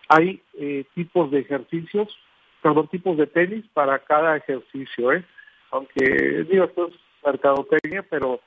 Hay 0.09 0.41
eh, 0.55 0.85
tipos 0.95 1.31
de 1.31 1.41
ejercicios, 1.41 2.09
perdón, 2.63 2.89
tipos 2.89 3.17
de 3.17 3.27
tenis 3.27 3.65
para 3.73 3.99
cada 3.99 4.37
ejercicio, 4.37 5.13
¿eh? 5.13 5.25
Aunque, 5.71 6.45
digo, 6.51 6.65
esto 6.65 6.89
es 6.89 6.95
mercadotecnia, 7.25 8.05
pero 8.09 8.41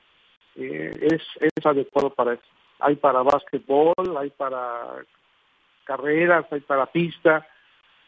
eh, 0.56 0.92
es, 1.02 1.22
es 1.40 1.66
adecuado 1.66 2.10
para 2.10 2.34
eso. 2.34 2.44
Hay 2.80 2.96
para 2.96 3.24
básquetbol, 3.24 4.18
hay 4.18 4.30
para 4.32 5.06
carreras, 5.86 6.46
hay 6.52 6.60
para 6.62 6.86
pista, 6.86 7.48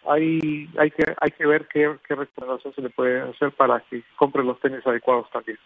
hay, 0.08 0.70
hay, 0.78 0.92
que, 0.92 1.04
hay 1.20 1.32
que 1.32 1.46
ver 1.46 1.68
qué, 1.68 1.96
qué 2.08 2.16
recomendación 2.16 2.74
se 2.74 2.82
le 2.82 2.90
puede 2.90 3.22
hacer 3.22 3.52
para 3.52 3.80
que 3.82 4.04
compre 4.16 4.44
los 4.44 4.60
tenis 4.60 4.86
adecuados 4.86 5.30
también. 5.32 5.58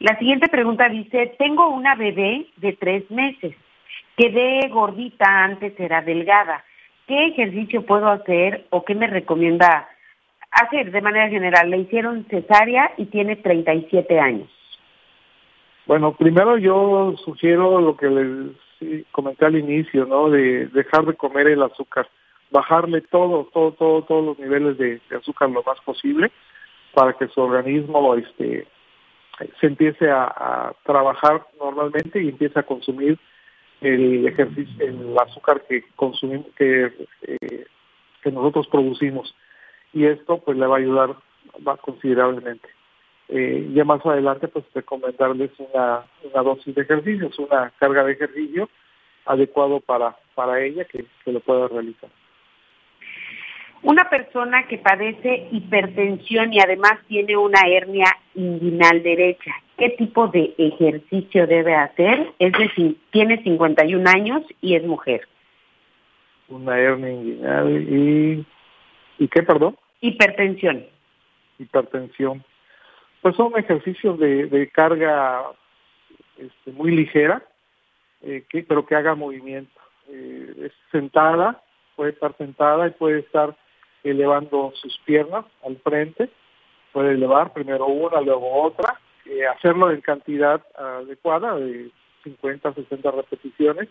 La 0.00 0.18
siguiente 0.18 0.48
pregunta 0.48 0.88
dice, 0.88 1.34
tengo 1.38 1.68
una 1.68 1.94
bebé 1.94 2.46
de 2.56 2.72
tres 2.72 3.08
meses, 3.10 3.54
quedé 4.16 4.68
gordita, 4.68 5.44
antes 5.44 5.78
era 5.78 6.02
delgada. 6.02 6.64
¿Qué 7.06 7.26
ejercicio 7.26 7.84
puedo 7.84 8.08
hacer 8.08 8.66
o 8.70 8.84
qué 8.84 8.94
me 8.94 9.06
recomienda 9.06 9.88
hacer 10.50 10.90
de 10.90 11.00
manera 11.00 11.28
general? 11.28 11.70
Le 11.70 11.78
hicieron 11.78 12.24
cesárea 12.28 12.92
y 12.96 13.06
tiene 13.06 13.36
37 13.36 14.18
años. 14.18 14.48
Bueno, 15.86 16.14
primero 16.14 16.56
yo 16.56 17.14
sugiero 17.24 17.80
lo 17.80 17.96
que 17.96 18.08
les 18.08 19.06
comenté 19.12 19.44
al 19.44 19.56
inicio, 19.56 20.06
¿no? 20.06 20.30
De 20.30 20.66
dejar 20.68 21.04
de 21.04 21.14
comer 21.14 21.46
el 21.48 21.62
azúcar, 21.62 22.08
bajarle 22.50 23.02
todo, 23.02 23.50
todo, 23.52 23.72
todo, 23.72 24.02
todos 24.02 24.24
los 24.24 24.38
niveles 24.38 24.78
de, 24.78 25.00
de 25.08 25.16
azúcar 25.16 25.50
lo 25.50 25.62
más 25.62 25.78
posible 25.82 26.32
para 26.94 27.12
que 27.12 27.28
su 27.28 27.40
organismo 27.40 28.14
este, 28.14 28.66
se 29.60 29.66
empiece 29.66 30.10
a, 30.10 30.74
trabajar 30.84 31.46
normalmente 31.58 32.22
y 32.22 32.28
empiece 32.28 32.58
a 32.58 32.64
consumir 32.64 33.18
el 33.80 34.26
ejercicio, 34.26 34.86
el 34.86 35.16
azúcar 35.18 35.62
que 35.68 35.84
consumimos, 35.96 36.46
que, 36.56 36.92
eh, 37.22 37.64
nosotros 38.24 38.66
producimos. 38.68 39.34
Y 39.92 40.06
esto 40.06 40.38
pues 40.38 40.56
le 40.56 40.66
va 40.66 40.76
a 40.76 40.78
ayudar 40.78 41.14
más 41.60 41.78
considerablemente. 41.80 42.68
Eh, 43.28 43.70
ya 43.74 43.84
más 43.84 44.04
adelante 44.04 44.48
pues 44.48 44.64
recomendarles 44.74 45.50
una, 45.58 46.04
una 46.22 46.42
dosis 46.42 46.74
de 46.74 46.82
ejercicios, 46.82 47.38
una 47.38 47.70
carga 47.78 48.04
de 48.04 48.12
ejercicio 48.12 48.68
adecuado 49.26 49.80
para, 49.80 50.16
para 50.34 50.60
ella 50.62 50.84
que, 50.84 51.04
que 51.24 51.32
lo 51.32 51.40
pueda 51.40 51.68
realizar. 51.68 52.10
Una 53.84 54.08
persona 54.08 54.66
que 54.66 54.78
padece 54.78 55.46
hipertensión 55.52 56.54
y 56.54 56.58
además 56.58 56.98
tiene 57.06 57.36
una 57.36 57.60
hernia 57.66 58.16
inguinal 58.34 59.02
derecha, 59.02 59.52
¿qué 59.76 59.90
tipo 59.90 60.28
de 60.28 60.54
ejercicio 60.56 61.46
debe 61.46 61.74
hacer? 61.74 62.32
Es 62.38 62.52
decir, 62.52 62.96
tiene 63.10 63.42
51 63.42 64.08
años 64.08 64.42
y 64.62 64.74
es 64.74 64.84
mujer. 64.84 65.28
Una 66.48 66.78
hernia 66.78 67.12
inguinal 67.12 67.70
y... 67.70 68.46
¿Y 69.18 69.28
qué, 69.28 69.42
perdón? 69.42 69.76
Hipertensión. 70.00 70.86
Hipertensión. 71.58 72.42
Pues 73.20 73.36
son 73.36 73.52
ejercicios 73.56 74.18
de, 74.18 74.46
de 74.46 74.68
carga 74.70 75.42
este, 76.38 76.72
muy 76.72 76.90
ligera, 76.90 77.42
eh, 78.22 78.44
que, 78.48 78.62
pero 78.62 78.86
que 78.86 78.96
haga 78.96 79.14
movimiento. 79.14 79.78
Eh, 80.08 80.54
es 80.64 80.72
sentada, 80.90 81.62
puede 81.96 82.12
estar 82.12 82.34
sentada 82.38 82.88
y 82.88 82.90
puede 82.92 83.20
estar 83.20 83.54
elevando 84.04 84.72
sus 84.74 84.96
piernas 85.04 85.44
al 85.64 85.76
frente, 85.78 86.28
puede 86.92 87.12
elevar 87.12 87.52
primero 87.52 87.86
una, 87.86 88.20
luego 88.20 88.62
otra, 88.62 89.00
eh, 89.26 89.46
hacerlo 89.46 89.90
en 89.90 90.00
cantidad 90.00 90.62
adecuada 90.76 91.56
de 91.56 91.90
50, 92.22 92.74
60 92.74 93.10
repeticiones, 93.10 93.88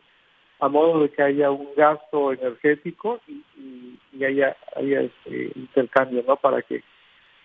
a 0.60 0.70
modo 0.70 1.02
de 1.02 1.10
que 1.10 1.22
haya 1.22 1.52
un 1.52 1.70
gasto 1.76 2.32
energético 2.32 3.20
y, 3.28 4.24
haya, 4.24 4.56
haya 4.76 5.02
este 5.02 5.52
intercambio, 5.56 6.24
¿no? 6.26 6.38
Para 6.38 6.62
que 6.62 6.84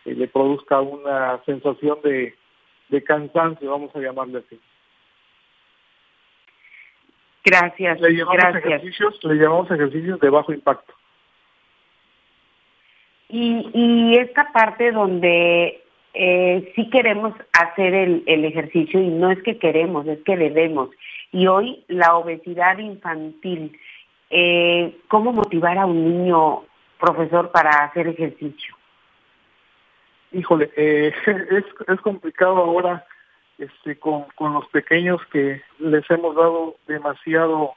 le 0.05 0.29
produzca 0.29 0.81
una 0.81 1.43
sensación 1.45 1.99
de, 2.03 2.35
de 2.89 3.03
cansancio, 3.03 3.71
vamos 3.71 3.95
a 3.97 4.01
llamarle 4.01 4.39
así. 4.39 4.61
Gracias. 7.45 8.01
Le 8.01 8.11
llamamos 8.11 8.37
gracias. 8.37 8.65
ejercicios, 8.65 9.25
le 9.25 9.35
llamamos 9.35 9.71
ejercicios 9.71 10.21
de 10.21 10.31
bajo 10.31 10.53
impacto. 10.53 10.93
Y, 13.29 13.71
y 13.75 14.17
esta 14.17 14.51
parte 14.53 14.91
donde 14.93 15.83
eh, 16.15 16.73
sí 16.75 16.89
queremos 16.91 17.35
hacer 17.53 17.95
el, 17.95 18.45
ejercicio 18.45 19.01
y 19.01 19.09
no 19.09 19.31
es 19.31 19.43
que 19.43 19.59
queremos, 19.59 20.07
es 20.07 20.19
que 20.25 20.37
debemos. 20.37 20.91
Y 21.31 21.47
hoy 21.47 21.85
la 21.89 22.17
obesidad 22.17 22.79
infantil, 22.79 23.79
eh, 24.31 24.97
¿cómo 25.09 25.33
motivar 25.33 25.79
a 25.79 25.87
un 25.87 26.05
niño, 26.05 26.65
profesor, 26.99 27.53
para 27.53 27.71
hacer 27.85 28.09
ejercicio? 28.09 28.75
Híjole, 30.33 30.71
eh, 30.77 31.13
es, 31.27 31.65
es 31.87 32.01
complicado 32.01 32.57
ahora 32.57 33.07
este, 33.59 33.97
con, 33.99 34.25
con 34.35 34.55
los 34.55 34.67
pequeños 34.69 35.21
que 35.31 35.63
les 35.79 36.11
hemos 36.11 36.35
dado 36.35 36.77
demasiado, 36.87 37.75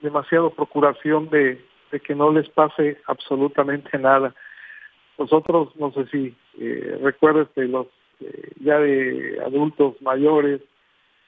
demasiado 0.00 0.50
procuración 0.50 1.30
de, 1.30 1.64
de 1.92 2.00
que 2.00 2.14
no 2.14 2.32
les 2.32 2.48
pase 2.48 2.98
absolutamente 3.06 3.96
nada. 3.98 4.34
Nosotros, 5.18 5.76
no 5.76 5.92
sé 5.92 6.06
si 6.06 6.34
eh, 6.58 6.98
recuerdes 7.02 7.48
que 7.54 7.62
los 7.62 7.86
eh, 8.20 8.52
ya 8.60 8.78
de 8.78 9.40
adultos 9.44 10.00
mayores 10.00 10.60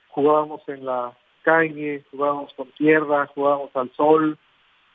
jugábamos 0.09 0.67
en 0.69 0.87
la 0.87 1.13
calle, 1.43 2.03
jugábamos 2.11 2.53
con 2.55 2.69
tierra, 2.73 3.31
jugábamos 3.35 3.71
al 3.77 3.91
sol, 3.93 4.39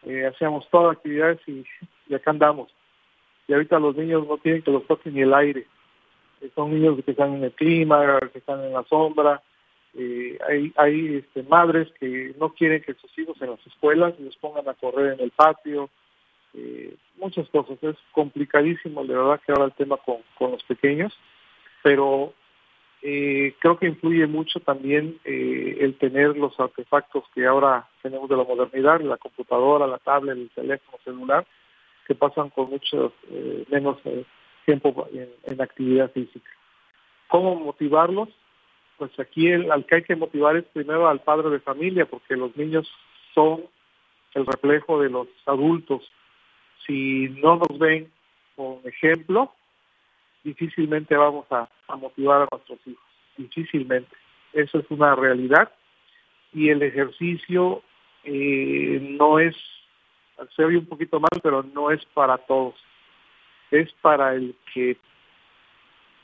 eh, 0.04 0.26
hacíamos 0.26 0.68
todas 0.70 0.98
actividades 0.98 1.40
y, 1.48 1.64
y 2.08 2.16
acá 2.16 2.32
andamos. 2.32 2.70
Y 3.48 3.54
ahorita 3.54 3.80
los 3.80 3.96
niños 3.96 4.28
no 4.28 4.38
tienen 4.38 4.64
que 4.64 4.72
los 4.72 4.86
toquen 4.88 5.14
ni 5.14 5.22
el 5.22 5.34
aire. 5.34 5.66
Son 6.56 6.74
niños 6.74 7.04
que 7.04 7.12
están 7.12 7.36
en 7.36 7.44
el 7.44 7.52
clima, 7.52 8.20
que 8.32 8.40
están 8.40 8.64
en 8.64 8.74
la 8.74 8.84
sombra. 8.84 9.42
Eh, 9.96 10.38
hay 10.48 10.72
hay 10.76 11.16
este, 11.18 11.44
madres 11.44 11.88
que 12.00 12.34
no 12.40 12.54
quieren 12.54 12.82
que 12.82 12.94
sus 12.94 13.18
hijos 13.18 13.42
en 13.42 13.52
las 13.52 13.68
escuelas 13.68 14.20
les 14.20 14.36
pongan 14.38 14.68
a 14.68 14.74
correr 14.74 15.14
en 15.14 15.20
el 15.22 15.32
patio. 15.32 15.90
Eh, 16.54 16.96
muchas 17.18 17.48
cosas. 17.50 17.78
Es 17.82 17.96
complicadísimo, 18.12 19.04
de 19.06 19.16
verdad, 19.16 19.42
que 19.46 19.52
ahora 19.52 19.66
el 19.66 19.74
tema 19.74 19.98
con, 19.98 20.22
los 20.52 20.64
pequeños, 20.64 21.14
pero 21.84 22.34
eh, 23.02 23.56
creo 23.60 23.78
que 23.78 23.88
influye 23.88 24.26
mucho 24.28 24.60
también 24.60 25.20
el 25.24 25.96
tener 26.00 26.38
los 26.38 26.60
artefactos 26.60 27.24
que 27.34 27.46
ahora 27.46 27.88
tenemos 28.02 28.30
de 28.30 28.38
la 28.38 28.44
modernidad, 28.44 29.02
la 29.02 29.18
computadora, 29.18 29.88
la 29.88 30.00
tablet, 30.00 30.38
el 30.38 30.50
teléfono 30.50 30.98
celular, 31.04 31.46
que 32.08 32.16
pasan 32.16 32.50
con 32.50 32.70
mucho 32.70 33.14
menos 33.70 33.98
tiempo 34.66 35.08
en, 35.46 35.62
actividad 35.62 36.12
física. 36.12 36.50
¿Cómo 37.28 37.56
motivarlos? 37.56 38.30
Pues 39.00 39.18
aquí 39.20 39.48
el, 39.48 39.72
al 39.72 39.86
que 39.86 39.96
hay 39.96 40.04
que 40.04 40.16
motivar 40.16 40.56
es 40.58 40.66
primero 40.66 41.08
al 41.08 41.22
padre 41.22 41.50
de 41.50 41.60
familia, 41.60 42.06
porque 42.06 42.36
los 42.36 42.56
niños 42.56 42.88
son 43.34 43.64
el 44.36 44.46
reflejo 44.46 45.02
de 45.02 45.10
los 45.10 45.28
adultos. 45.48 46.12
Si 46.86 47.30
no 47.42 47.56
nos 47.56 47.80
ven 47.80 48.12
con 48.56 48.80
ejemplo, 48.84 49.52
difícilmente 50.44 51.16
vamos 51.16 51.46
a, 51.52 51.68
motivar 51.98 52.44
a 52.44 52.48
nuestros 52.52 52.80
hijos, 52.86 53.04
difícilmente. 53.38 54.16
Eso 54.54 54.80
es 54.80 54.86
una 54.90 55.16
realidad 55.16 55.72
y 56.54 56.70
el 56.70 56.84
ejercicio 56.84 57.82
eh, 58.24 59.00
no 59.02 59.40
es 59.40 59.56
se 60.56 60.64
oye 60.64 60.78
un 60.78 60.86
poquito 60.86 61.20
mal, 61.20 61.40
pero 61.42 61.64
no 61.64 61.92
es 61.92 62.04
para 62.08 62.38
todos. 62.38 62.76
Es 63.72 63.92
para 64.02 64.36
el 64.36 64.56
que 64.74 64.98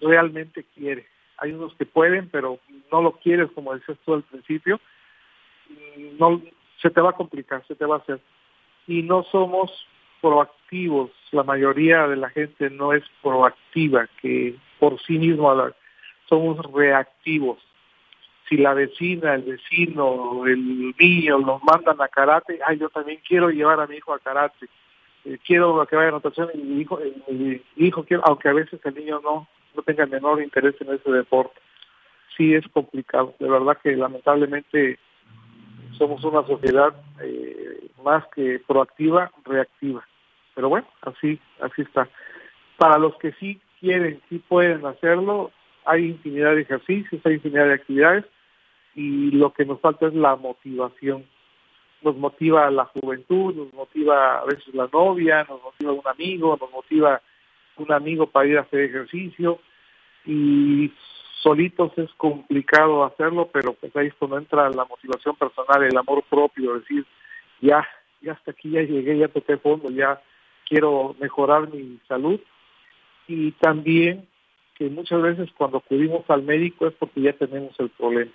realmente 0.02 0.66
quiere. 0.76 1.08
Hay 1.38 1.52
unos 1.52 1.76
que 1.76 1.86
pueden, 1.86 2.30
pero 2.30 2.60
no 2.92 3.02
lo 3.02 3.14
quieres, 3.14 3.50
como 3.54 3.74
decías 3.74 3.98
tú 4.06 4.14
al 4.14 4.24
principio. 4.24 4.80
No, 6.20 6.42
se 6.82 6.90
te 6.90 7.02
va 7.02 7.12
a 7.12 7.14
complicar, 7.16 7.66
se 7.68 7.76
te 7.76 7.86
va 7.86 7.96
a 7.96 8.00
hacer. 8.00 8.20
Y 8.88 9.02
no 9.04 9.24
somos 9.24 9.72
proactivos. 10.22 11.12
La 11.32 11.44
mayoría 11.44 12.08
de 12.08 12.16
la 12.16 12.30
gente 12.30 12.70
no 12.70 12.94
es 12.94 13.04
proactiva, 13.22 14.08
que 14.22 14.56
por 14.80 15.02
sí 15.02 15.18
mismo 15.18 15.54
somos 16.28 16.58
reactivos 16.74 17.60
si 18.48 18.58
la 18.58 18.74
vecina, 18.74 19.36
el 19.36 19.44
vecino, 19.44 20.46
el 20.46 20.94
niño 21.00 21.40
nos 21.40 21.64
mandan 21.64 22.00
a 22.02 22.08
karate, 22.08 22.60
ay, 22.66 22.78
yo 22.78 22.90
también 22.90 23.20
quiero 23.28 23.50
llevar 23.50 23.80
a 23.80 23.88
mi 23.88 23.98
hijo 23.98 24.14
a 24.14 24.20
karate, 24.20 24.68
eh, 25.26 25.38
quiero 25.46 25.86
que 25.88 25.96
vaya 25.96 26.10
a 26.10 26.14
natación 26.14 26.50
y 26.54 26.58
mi 26.60 26.82
hijo, 26.82 27.00
eh, 27.02 27.62
mi 27.76 27.88
hijo 27.88 28.04
quiero, 28.04 28.24
aunque 28.26 28.50
a 28.50 28.54
veces 28.54 28.80
el 28.84 28.96
niño 28.96 29.20
no, 29.24 29.48
no 29.76 29.84
tenga 29.84 30.04
el 30.04 30.10
menor 30.10 30.42
interés 30.42 30.76
en 30.80 30.94
ese 30.94 31.12
deporte. 31.12 31.60
Sí 32.38 32.54
es 32.54 32.68
complicado, 32.70 33.34
de 33.40 33.50
verdad 33.50 33.78
que 33.82 33.96
lamentablemente 33.96 35.00
somos 35.98 36.24
una 36.24 36.46
sociedad 36.46 36.94
eh, 37.22 37.90
más 38.04 38.26
que 38.36 38.60
proactiva, 38.68 39.32
reactiva. 39.46 40.06
Pero 40.54 40.70
bueno, 40.70 40.88
así, 41.02 41.40
así 41.62 41.82
está. 41.82 42.10
Para 42.78 42.98
los 42.98 43.16
que 43.18 43.32
sí 43.34 43.62
quieren, 43.80 44.22
sí 44.30 44.40
pueden 44.40 44.86
hacerlo, 44.86 45.52
hay 45.86 46.06
infinidad 46.08 46.56
de 46.56 46.62
ejercicios, 46.62 47.22
hay 47.26 47.36
infinidad 47.36 47.68
de 47.68 47.74
actividades 47.74 48.26
y 48.96 49.32
lo 49.32 49.54
que 49.54 49.66
nos 49.66 49.80
falta 49.80 50.08
es 50.08 50.14
la 50.14 50.36
motivación. 50.36 51.26
Nos 52.02 52.18
motiva 52.18 52.70
la 52.72 52.86
juventud, 52.86 53.56
nos 53.56 53.74
motiva 53.74 54.40
a 54.40 54.46
veces 54.46 54.74
la 54.74 54.88
novia, 54.92 55.46
nos 55.50 55.62
motiva 55.62 55.94
un 55.94 56.08
amigo, 56.08 56.58
nos 56.60 56.72
motiva 56.72 57.22
un 57.78 57.92
amigo 57.92 58.28
para 58.28 58.48
ir 58.48 58.58
a 58.58 58.62
hacer 58.62 58.82
ejercicio 58.82 59.60
y 60.26 60.92
solitos 61.42 61.92
es 61.98 62.10
complicado 62.18 63.04
hacerlo, 63.04 63.50
pero 63.54 63.74
pues 63.74 63.96
ahí 63.96 64.08
es 64.08 64.14
cuando 64.16 64.38
entra 64.38 64.70
la 64.70 64.86
motivación 64.86 65.36
personal, 65.36 65.84
el 65.84 65.98
amor 65.98 66.24
propio, 66.30 66.80
decir, 66.80 67.06
ya, 67.62 67.88
ya 68.22 68.34
hasta 68.34 68.52
aquí 68.52 68.72
ya 68.72 68.82
llegué, 68.82 69.18
ya 69.18 69.28
toqué 69.28 69.58
fondo, 69.58 69.90
ya 69.92 70.20
quiero 70.68 71.16
mejorar 71.20 71.72
mi 71.72 72.00
salud. 72.08 72.40
Y 73.28 73.52
también 73.54 74.28
que 74.76 74.90
muchas 74.90 75.22
veces 75.22 75.50
cuando 75.58 75.78
acudimos 75.78 76.30
al 76.30 76.44
médico 76.44 76.88
es 76.88 76.94
porque 76.94 77.22
ya 77.22 77.34
tenemos 77.34 77.80
el 77.80 77.90
problema. 77.90 78.32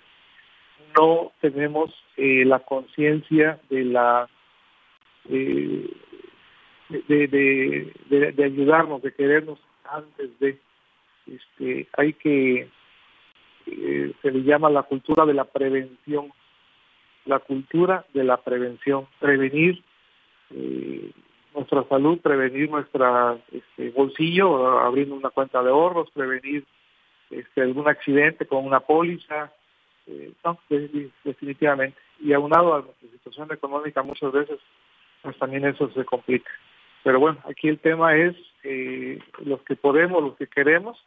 No 0.96 1.32
tenemos 1.40 1.92
eh, 2.16 2.44
la 2.44 2.60
conciencia 2.60 3.60
de 3.68 3.84
la 3.84 4.28
eh, 5.28 5.90
de, 6.90 7.92
de, 8.08 8.32
de, 8.32 8.44
ayudarnos, 8.44 9.02
de 9.02 9.14
querernos 9.14 9.58
antes 9.88 10.38
de 10.40 10.58
este 11.26 11.88
hay 11.96 12.12
que 12.14 12.68
eh, 13.66 14.12
se 14.20 14.30
le 14.30 14.42
llama 14.42 14.70
la 14.70 14.82
cultura 14.82 15.24
de 15.24 15.34
la 15.34 15.44
prevención 15.44 16.32
la 17.26 17.38
cultura 17.38 18.04
de 18.12 18.24
la 18.24 18.38
prevención 18.38 19.06
prevenir 19.18 19.82
eh, 20.50 21.12
nuestra 21.54 21.84
salud 21.84 22.18
prevenir 22.20 22.70
nuestra 22.70 23.38
este, 23.52 23.90
bolsillo 23.90 24.80
abriendo 24.80 25.14
una 25.14 25.30
cuenta 25.30 25.62
de 25.62 25.70
ahorros 25.70 26.10
prevenir 26.10 26.64
este, 27.30 27.62
algún 27.62 27.88
accidente 27.88 28.46
con 28.46 28.64
una 28.64 28.80
póliza 28.80 29.52
eh, 30.10 30.32
no, 30.44 30.58
definitivamente. 31.24 31.96
Y 32.20 32.32
aunado 32.32 32.74
a 32.74 32.82
nuestra 32.82 33.08
situación 33.10 33.52
económica 33.52 34.02
muchas 34.02 34.32
veces, 34.32 34.58
pues 35.22 35.38
también 35.38 35.64
eso 35.64 35.90
se 35.92 36.04
complica. 36.04 36.50
Pero 37.02 37.20
bueno, 37.20 37.38
aquí 37.48 37.68
el 37.68 37.78
tema 37.78 38.16
es 38.16 38.36
eh, 38.64 39.18
los 39.44 39.62
que 39.62 39.76
podemos, 39.76 40.22
los 40.22 40.36
que 40.36 40.46
queremos, 40.46 40.98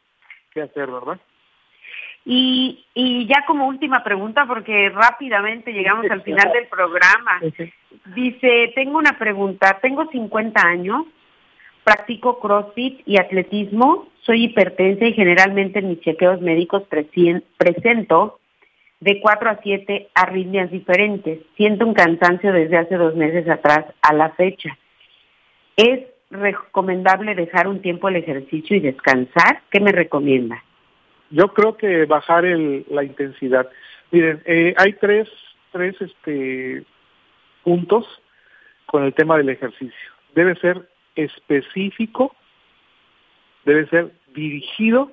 qué 0.52 0.62
hacer, 0.62 0.90
¿verdad? 0.90 1.20
Y, 2.26 2.86
y 2.94 3.28
ya 3.28 3.46
como 3.46 3.68
última 3.68 4.04
pregunta, 4.04 4.46
porque 4.48 4.90
rápidamente 4.90 5.74
llegamos 5.74 6.10
al 6.10 6.22
final 6.22 6.52
del 6.52 6.68
programa. 6.68 7.42
Dice, 8.16 8.72
tengo 8.76 8.98
una 8.98 9.18
pregunta, 9.20 9.80
tengo 9.82 10.08
50 10.10 10.62
años, 10.62 11.06
practico 11.84 12.40
CrossFit 12.40 13.02
y 13.06 13.18
atletismo, 13.18 14.08
soy 14.22 14.46
hipertensa 14.46 15.06
y 15.06 15.14
generalmente 15.14 15.80
en 15.80 15.90
mis 15.90 16.00
chequeos 16.00 16.40
médicos 16.40 16.84
presento 17.58 18.40
de 19.02 19.20
4 19.20 19.50
a 19.50 19.60
7 19.62 20.10
arritmias 20.16 20.72
diferentes. 20.72 21.40
Siento 21.58 21.86
un 21.86 21.94
cansancio 21.94 22.54
desde 22.54 22.78
hace 22.78 22.96
dos 22.96 23.16
meses 23.16 23.48
atrás 23.50 23.86
a 24.02 24.14
la 24.14 24.30
fecha. 24.32 24.78
¿Es 25.76 26.02
recomendable 26.30 27.36
dejar 27.36 27.68
un 27.68 27.82
tiempo 27.82 28.08
el 28.08 28.18
ejercicio 28.18 28.78
y 28.78 28.80
descansar? 28.80 29.62
¿Qué 29.70 29.80
me 29.80 29.92
recomienda? 29.92 30.64
Yo 31.30 31.54
creo 31.54 31.78
que 31.78 32.06
bajar 32.06 32.46
el, 32.46 32.86
la 32.90 33.04
intensidad. 33.04 33.68
Miren, 34.12 34.42
eh, 34.46 34.74
hay 34.78 34.94
tres, 34.94 35.28
tres 35.72 35.96
este, 36.00 36.84
puntos 37.64 38.06
con 38.86 39.04
el 39.04 39.14
tema 39.14 39.38
del 39.38 39.50
ejercicio. 39.50 40.12
Debe 40.36 40.56
ser 40.56 40.88
específico, 41.16 42.36
debe 43.66 43.88
ser 43.88 44.12
dirigido 44.36 45.12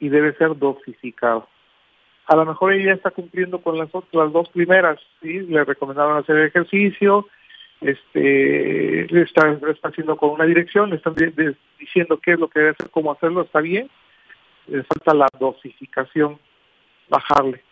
y 0.00 0.08
debe 0.08 0.34
ser 0.34 0.58
dosificado. 0.58 1.48
A 2.26 2.36
lo 2.36 2.44
mejor 2.44 2.72
ella 2.72 2.92
está 2.92 3.10
cumpliendo 3.10 3.62
con 3.62 3.78
las, 3.78 3.88
las 4.12 4.32
dos 4.32 4.48
primeras, 4.50 4.98
¿sí? 5.22 5.40
le 5.40 5.64
recomendaron 5.64 6.18
hacer 6.18 6.36
ejercicio, 6.38 7.28
este, 7.80 9.02
está, 9.22 9.58
está 9.70 9.88
haciendo 9.88 10.16
con 10.16 10.30
una 10.30 10.44
dirección, 10.44 10.90
le 10.90 10.96
están 10.96 11.14
diciendo 11.78 12.18
qué 12.18 12.32
es 12.32 12.38
lo 12.38 12.48
que 12.48 12.60
debe 12.60 12.70
hacer, 12.72 12.90
cómo 12.90 13.12
hacerlo, 13.12 13.42
está 13.42 13.60
bien, 13.60 13.88
le 14.66 14.82
falta 14.84 15.14
la 15.14 15.28
dosificación, 15.38 16.38
bajarle. 17.08 17.62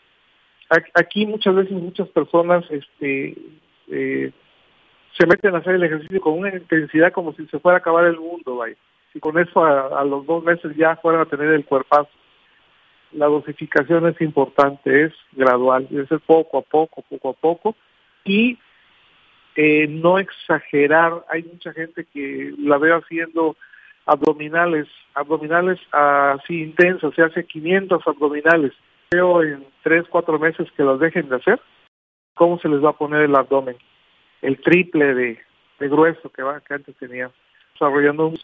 Aquí 0.94 1.26
muchas 1.26 1.54
veces 1.54 1.72
muchas 1.72 2.08
personas 2.08 2.64
este, 2.70 3.36
eh, 3.88 4.32
se 5.16 5.26
meten 5.26 5.54
a 5.54 5.58
hacer 5.58 5.74
el 5.74 5.84
ejercicio 5.84 6.20
con 6.20 6.38
una 6.38 6.54
intensidad 6.54 7.12
como 7.12 7.32
si 7.34 7.46
se 7.46 7.58
fuera 7.58 7.78
a 7.78 7.80
acabar 7.80 8.04
el 8.04 8.18
mundo, 8.18 8.56
vaya. 8.56 8.76
Y 9.14 9.20
con 9.20 9.38
eso 9.38 9.64
a, 9.64 10.04
los 10.04 10.26
dos 10.26 10.42
meses 10.42 10.74
ya 10.76 10.96
fueran 10.96 11.22
a 11.22 11.26
tener 11.26 11.48
el 11.48 11.64
cuerpazo. 11.64 12.10
La 13.12 13.26
dosificación 13.26 14.08
es 14.08 14.20
importante, 14.20 15.04
es 15.04 15.12
gradual, 15.32 15.86
debe 15.88 16.06
ser 16.08 16.18
poco 16.20 16.58
a 16.58 16.62
poco, 16.62 17.02
poco 17.02 17.30
a 17.30 17.32
poco. 17.34 17.76
Y 18.24 18.58
eh, 19.56 19.86
no 19.88 20.18
exagerar. 20.18 21.24
Hay 21.28 21.42
mucha 21.44 21.72
gente 21.72 22.04
que 22.04 22.52
la 22.58 22.78
veo 22.78 22.96
haciendo 22.96 23.56
abdominales, 24.06 24.86
abdominales 25.14 25.78
así 25.92 26.62
intensos, 26.62 27.14
se 27.14 27.22
hace 27.22 27.44
500 27.44 28.06
abdominales. 28.06 28.72
Veo 29.10 29.42
en 29.42 29.64
3, 29.82 30.04
4 30.08 30.38
meses 30.38 30.68
que 30.76 30.82
los 30.82 30.98
dejen 31.00 31.28
de 31.28 31.36
hacer, 31.36 31.60
¿cómo 32.34 32.58
se 32.58 32.68
les 32.68 32.84
va 32.84 32.90
a 32.90 32.98
poner 32.98 33.22
el 33.22 33.36
abdomen? 33.36 33.76
El 34.42 34.60
triple 34.60 35.14
de, 35.14 35.38
grueso 35.78 36.30
que, 36.30 36.42
va, 36.42 36.60
que 36.60 36.74
antes 36.74 36.96
tenía, 36.96 37.30
desarrollando 37.72 38.28
un 38.28 38.38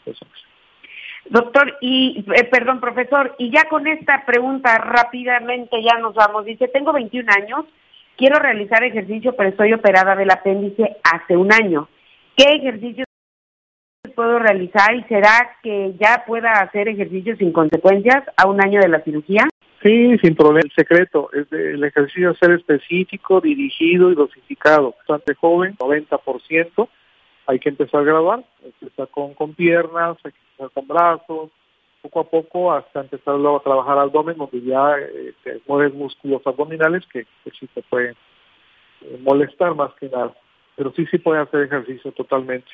Doctor, 1.27 1.77
y 1.83 2.25
eh, 2.35 2.45
perdón, 2.45 2.81
profesor, 2.81 3.35
y 3.39 3.51
ya 3.51 3.69
con 3.69 3.87
esta 3.87 4.25
pregunta 4.25 4.79
rápidamente 4.79 5.83
ya 5.83 5.99
nos 5.99 6.15
vamos. 6.15 6.47
Dice, 6.47 6.69
tengo 6.69 6.93
21 6.93 7.31
años, 7.31 7.67
quiero 8.21 8.39
realizar 8.39 8.85
ejercicio, 8.85 9.35
pero 9.35 9.49
estoy 9.49 9.73
operada 9.73 10.15
del 10.15 10.31
apéndice 10.31 10.99
hace 11.03 11.37
un 11.37 11.51
año. 11.53 11.89
¿Qué 12.37 12.45
ejercicio 12.57 13.05
puedo 14.15 14.39
realizar 14.39 14.95
y 14.95 15.03
será 15.05 15.57
que 15.63 15.95
ya 15.99 16.25
pueda 16.27 16.53
hacer 16.53 16.89
ejercicio 16.89 17.35
sin 17.37 17.51
consecuencias 17.53 18.23
a 18.37 18.47
un 18.47 18.63
año 18.63 18.79
de 18.81 18.89
la 18.89 19.01
cirugía? 19.01 19.49
Sí, 19.83 20.19
sin 20.19 20.35
problema. 20.37 20.61
El 20.65 20.73
secreto 20.73 21.31
es 21.33 21.51
el 21.51 21.83
ejercicio 21.83 22.35
ser 22.35 22.53
específico, 22.53 23.41
dirigido 23.41 24.13
y 24.13 24.15
dosificado. 24.15 24.95
Bastante 24.99 25.35
joven, 25.35 25.75
90%. 25.79 26.89
Hay 27.47 27.59
que 27.59 27.71
empezar 27.71 28.03
a 28.03 28.05
graduar, 28.05 28.45
empezar 28.63 29.09
con, 29.09 29.33
con 29.33 29.55
piernas, 29.55 30.19
hay 30.23 30.33
que 30.33 30.39
empezar 30.51 30.71
con 30.75 30.87
brazos, 30.87 31.51
poco 32.03 32.21
a 32.21 32.25
poco 32.25 32.73
hasta 32.73 33.01
empezar 33.01 33.37
luego 33.37 33.59
a 33.59 33.63
trabajar 33.63 33.99
abdomen, 33.99 34.37
donde 34.37 34.61
ya 34.63 34.97
eh, 34.99 35.61
mueves 35.67 35.95
músculos 35.95 36.43
abdominales 36.47 37.05
que, 37.13 37.27
sí 37.59 37.67
te 37.75 37.83
pueden 37.83 38.17
eh, 39.03 39.21
molestar 39.23 39.75
más 39.75 39.93
que 39.95 40.09
nada. 40.09 40.35
Pero 40.77 40.93
sí, 40.93 41.07
sí 41.07 41.19
puede 41.19 41.41
hacer 41.41 41.63
ejercicio 41.63 42.13
totalmente. 42.13 42.71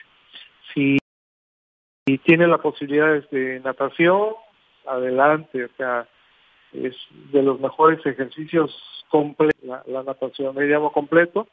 Si, 0.72 0.99
si 2.07 2.18
tiene 2.18 2.47
la 2.47 2.59
posibilidad 2.59 3.22
de 3.31 3.61
natación, 3.61 4.35
adelante, 4.87 5.64
o 5.64 5.68
sea, 5.77 6.07
es 6.72 6.95
de 7.33 7.43
los 7.43 7.61
mejores 7.61 8.05
ejercicios 8.07 8.70
completos, 9.09 9.61
la, 9.62 10.03
natación, 10.03 10.55
me 10.55 10.66
llamo 10.66 10.93
completo. 10.93 11.49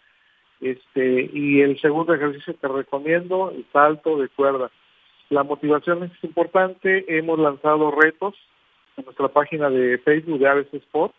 Este, 0.62 1.30
y 1.34 1.62
el 1.62 1.80
segundo 1.82 2.14
ejercicio 2.14 2.56
que 2.58 2.68
recomiendo, 2.68 3.52
el 3.52 3.66
salto 3.74 4.18
de 4.18 4.30
cuerda 4.30 4.72
la 5.34 5.44
motivación 5.44 6.04
es 6.04 6.12
importante. 6.24 7.06
Hemos 7.08 7.40
lanzado 7.40 7.92
retos 7.92 8.36
en 8.98 9.06
nuestra 9.06 9.28
página 9.28 9.70
de 9.70 9.98
Facebook 10.00 10.40
de 10.40 10.48
Aves 10.48 10.74
Sport 10.74 11.14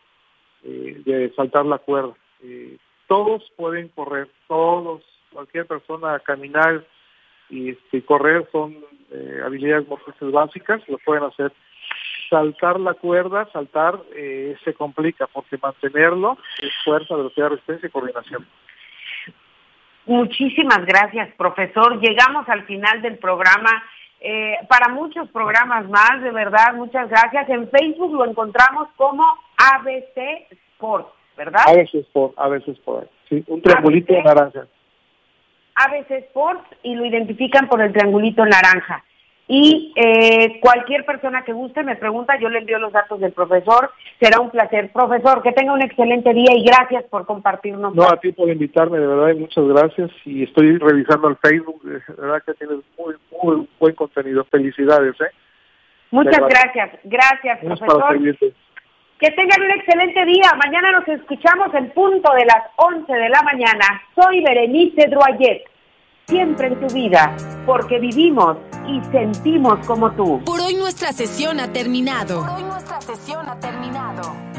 eh, 0.63 1.03
de 1.05 1.33
saltar 1.35 1.67
la 1.67 1.79
cuerda. 1.79 2.15
Eh, 2.43 2.79
todos 3.09 3.43
pueden 3.57 3.89
correr, 3.89 4.29
todos, 4.49 5.03
cualquier 5.33 5.67
persona 5.67 6.19
caminar 6.21 6.85
y 7.51 7.71
este, 7.71 8.03
correr 8.05 8.49
son 8.53 8.77
eh, 9.11 9.41
habilidades 9.45 9.89
motrices 9.89 10.31
básicas, 10.31 10.81
lo 10.89 10.99
pueden 10.99 11.25
hacer. 11.25 11.53
Saltar 12.31 12.81
la 12.81 12.95
cuerda, 12.95 13.47
saltar 13.53 14.01
se 14.65 14.75
complica 14.75 15.27
porque 15.27 15.59
mantenerlo 15.63 16.39
es 16.59 16.73
fuerza, 16.83 17.15
velocidad, 17.15 17.51
resistencia 17.51 17.87
y 17.87 17.91
coordinación. 17.91 18.47
Muchísimas 20.07 20.85
gracias, 20.85 21.35
profesor. 21.37 22.01
Llegamos 22.01 22.49
al 22.49 22.65
final 22.65 23.01
del 23.03 23.19
programa. 23.19 23.83
Eh, 24.27 24.57
para 24.71 24.89
muchos 24.89 25.29
programas 25.29 25.87
más, 25.91 26.23
de 26.23 26.31
verdad, 26.31 26.73
muchas 26.73 27.11
gracias. 27.11 27.47
En 27.51 27.69
Facebook 27.69 28.11
lo 28.15 28.25
encontramos 28.25 28.89
como 28.97 29.23
ABC 29.59 30.47
Sport, 30.51 31.09
¿verdad? 31.37 31.61
ABC 31.67 31.97
Sport, 31.97 32.33
ABC 32.39 32.69
Sport, 32.69 33.11
sí, 33.29 33.45
un 33.49 33.61
triangulito 33.61 34.15
naranja. 34.23 34.67
ABC 35.75 36.11
Sport 36.29 36.65
y 36.83 36.95
lo 36.95 37.05
identifican 37.05 37.69
por 37.69 37.83
el 37.83 37.93
triangulito 37.93 38.47
naranja. 38.47 39.05
Y 39.47 39.93
eh, 39.97 40.59
cualquier 40.61 41.05
persona 41.05 41.45
que 41.45 41.53
guste 41.53 41.83
me 41.83 41.97
pregunta, 41.97 42.39
yo 42.41 42.49
le 42.49 42.61
envío 42.61 42.79
los 42.79 42.93
datos 42.93 43.21
del 43.21 43.33
profesor. 43.33 43.91
Será 44.19 44.41
un 44.41 44.51
placer. 44.51 44.91
Profesor, 44.91 45.43
que 45.43 45.53
tenga 45.53 45.75
un 45.75 45.83
excelente 45.83 46.33
día 46.33 46.57
y 46.57 46.65
gracias 46.65 47.05
por 47.05 47.27
compartirnos. 47.27 47.95
No, 47.95 48.05
a 48.05 48.19
ti 48.19 48.33
por 48.33 48.49
invitarme, 48.49 48.99
de 48.99 49.07
verdad, 49.07 49.29
y 49.31 49.41
muchas 49.41 49.65
gracias. 49.67 50.11
Y 50.25 50.45
estoy 50.45 50.79
revisando 50.79 51.29
el 51.29 51.37
Facebook, 51.37 51.83
de 51.83 52.01
verdad 52.17 52.43
que 52.47 52.55
tienes 52.55 52.79
muy, 52.99 53.15
muy 53.43 53.69
buen 53.79 53.95
contenido. 53.95 54.45
Felicidades, 54.45 55.15
¿eh? 55.21 55.35
Muchas 56.11 56.41
gracias. 56.41 56.91
Gracias, 57.05 57.59
profesor. 57.59 58.19
Que 59.19 59.31
tengan 59.31 59.63
un 59.63 59.71
excelente 59.73 60.25
día. 60.25 60.53
Mañana 60.65 60.93
nos 60.93 61.09
escuchamos 61.09 61.73
en 61.75 61.91
punto 61.91 62.33
de 62.33 62.47
las 62.47 62.63
11 62.77 63.13
de 63.13 63.29
la 63.29 63.43
mañana. 63.43 64.03
Soy 64.15 64.43
Berenice 64.43 65.07
Droyet 65.09 65.65
siempre 66.27 66.69
en 66.69 66.81
tu 66.81 66.95
vida, 66.95 67.37
porque 67.67 67.99
vivimos 67.99 68.57
y 68.89 69.01
sentimos 69.11 69.85
como 69.87 70.11
tú. 70.13 70.41
Por 70.45 70.61
hoy 70.61 70.75
nuestra 70.75 71.13
sesión 71.13 71.61
ha 71.61 71.73
terminado. 71.73 72.41
Por 72.41 72.51
hoy 72.51 72.63
nuestra 72.63 73.01
sesión 73.01 73.49
ha 73.49 73.59
terminado. 73.59 74.54